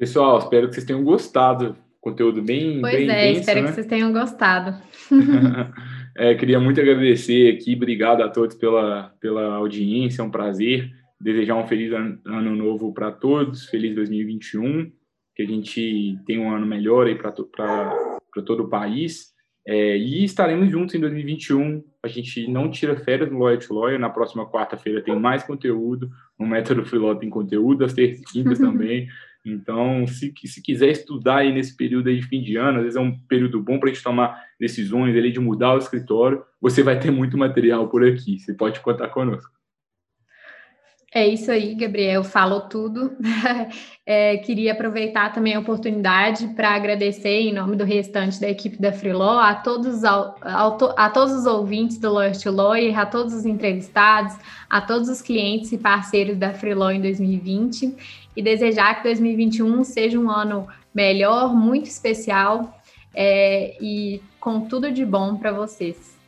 Pessoal, 0.00 0.38
espero 0.38 0.66
que 0.66 0.72
vocês 0.72 0.86
tenham 0.86 1.04
gostado. 1.04 1.76
Conteúdo 2.00 2.40
bem. 2.40 2.80
Pois 2.80 2.96
bem 2.96 3.10
é, 3.10 3.26
denso, 3.26 3.40
espero 3.40 3.60
né? 3.60 3.68
que 3.68 3.74
vocês 3.74 3.86
tenham 3.86 4.10
gostado. 4.10 4.82
é, 6.16 6.34
queria 6.36 6.58
muito 6.58 6.80
agradecer 6.80 7.54
aqui, 7.54 7.74
obrigado 7.74 8.22
a 8.22 8.30
todos 8.30 8.56
pela, 8.56 9.12
pela 9.20 9.56
audiência, 9.56 10.22
é 10.22 10.24
um 10.24 10.30
prazer. 10.30 10.90
Desejar 11.20 11.56
um 11.56 11.66
feliz 11.66 11.92
ano 11.92 12.56
novo 12.56 12.94
para 12.94 13.12
todos, 13.12 13.66
feliz 13.66 13.94
2021, 13.94 14.90
que 15.36 15.42
a 15.42 15.46
gente 15.46 16.18
tenha 16.26 16.40
um 16.40 16.50
ano 16.50 16.64
melhor 16.64 17.06
aí 17.06 17.14
para 17.14 17.30
todo 17.30 18.62
o 18.62 18.68
país. 18.70 19.34
É, 19.68 19.98
e 19.98 20.24
estaremos 20.24 20.70
juntos 20.70 20.94
em 20.94 21.00
2021. 21.00 21.84
A 22.02 22.08
gente 22.08 22.48
não 22.48 22.70
tira 22.70 22.96
férias 22.96 23.30
no 23.30 23.38
Lawyer 23.40 23.58
to 23.58 23.74
Lawyer. 23.74 24.00
Na 24.00 24.08
próxima 24.08 24.50
quarta-feira 24.50 25.02
tem 25.02 25.14
mais 25.20 25.42
conteúdo. 25.42 26.08
No 26.38 26.46
Método 26.46 26.86
Freeló 26.86 27.14
tem 27.14 27.28
conteúdo, 27.28 27.84
às 27.84 27.92
terças 27.92 28.22
e 28.22 28.24
quintas 28.24 28.56
também. 28.58 29.06
Então, 29.44 30.06
se, 30.06 30.32
se 30.44 30.62
quiser 30.62 30.90
estudar 30.90 31.38
aí 31.38 31.52
nesse 31.52 31.76
período 31.76 32.08
aí 32.08 32.16
de 32.16 32.26
fim 32.26 32.42
de 32.42 32.56
ano, 32.56 32.78
às 32.78 32.84
vezes 32.84 32.96
é 32.96 33.00
um 33.00 33.18
período 33.20 33.60
bom 33.62 33.78
para 33.78 33.90
a 33.90 33.92
gente 33.92 34.02
tomar 34.02 34.44
decisões 34.58 35.16
ali 35.16 35.32
de 35.32 35.40
mudar 35.40 35.74
o 35.74 35.78
escritório, 35.78 36.42
você 36.60 36.82
vai 36.82 36.98
ter 36.98 37.10
muito 37.10 37.38
material 37.38 37.88
por 37.88 38.04
aqui. 38.04 38.38
Você 38.38 38.52
pode 38.52 38.80
contar 38.80 39.08
conosco. 39.08 39.59
É 41.12 41.26
isso 41.26 41.50
aí, 41.50 41.74
Gabriel, 41.74 42.22
falou 42.22 42.62
tudo. 42.62 43.16
É, 44.12 44.38
queria 44.38 44.72
aproveitar 44.72 45.32
também 45.32 45.54
a 45.54 45.60
oportunidade 45.60 46.48
para 46.48 46.70
agradecer, 46.70 47.42
em 47.42 47.52
nome 47.52 47.76
do 47.76 47.84
restante 47.84 48.40
da 48.40 48.48
equipe 48.48 48.76
da 48.76 48.92
Freeló, 48.92 49.38
a 49.38 49.54
todos, 49.54 50.02
a, 50.02 50.34
a 50.96 51.10
todos 51.10 51.32
os 51.32 51.46
ouvintes 51.46 51.96
do 51.96 52.12
Lawyer 52.12 52.36
to 52.36 52.50
Lawyer, 52.50 52.98
a 52.98 53.06
todos 53.06 53.32
os 53.32 53.46
entrevistados, 53.46 54.34
a 54.68 54.80
todos 54.80 55.08
os 55.08 55.22
clientes 55.22 55.70
e 55.70 55.78
parceiros 55.78 56.36
da 56.36 56.52
Freeló 56.52 56.90
em 56.90 57.00
2020 57.00 57.94
e 58.34 58.42
desejar 58.42 58.96
que 58.96 59.04
2021 59.04 59.84
seja 59.84 60.18
um 60.18 60.28
ano 60.28 60.66
melhor, 60.92 61.54
muito 61.54 61.86
especial 61.86 62.80
é, 63.14 63.76
e 63.80 64.20
com 64.40 64.62
tudo 64.62 64.90
de 64.90 65.04
bom 65.04 65.36
para 65.36 65.52
vocês. 65.52 66.19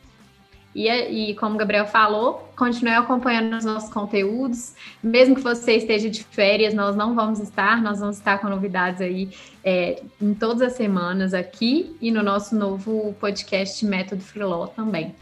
E, 0.75 0.89
e, 0.89 1.35
como 1.35 1.55
o 1.55 1.57
Gabriel 1.57 1.85
falou, 1.85 2.49
continue 2.55 2.93
acompanhando 2.93 3.55
os 3.55 3.65
nossos 3.65 3.91
conteúdos. 3.91 4.73
Mesmo 5.03 5.35
que 5.35 5.41
você 5.41 5.75
esteja 5.75 6.09
de 6.09 6.23
férias, 6.23 6.73
nós 6.73 6.95
não 6.95 7.13
vamos 7.13 7.39
estar, 7.39 7.81
nós 7.81 7.99
vamos 7.99 8.17
estar 8.17 8.39
com 8.39 8.49
novidades 8.49 9.01
aí 9.01 9.29
é, 9.63 10.01
em 10.21 10.33
todas 10.33 10.61
as 10.61 10.73
semanas 10.73 11.33
aqui 11.33 11.95
e 12.01 12.11
no 12.11 12.23
nosso 12.23 12.55
novo 12.55 13.15
podcast 13.19 13.85
Método 13.85 14.23
Freeló 14.23 14.67
também. 14.67 15.15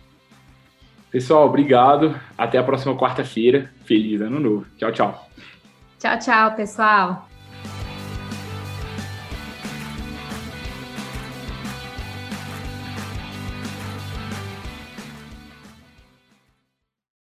Pessoal, 1.12 1.46
obrigado. 1.46 2.18
Até 2.38 2.58
a 2.58 2.64
próxima 2.64 2.96
quarta-feira. 2.96 3.70
Feliz 3.84 4.22
ano 4.22 4.40
novo. 4.40 4.66
Tchau, 4.78 4.92
tchau. 4.94 5.30
Tchau, 6.00 6.18
tchau, 6.20 6.56
pessoal. 6.56 7.31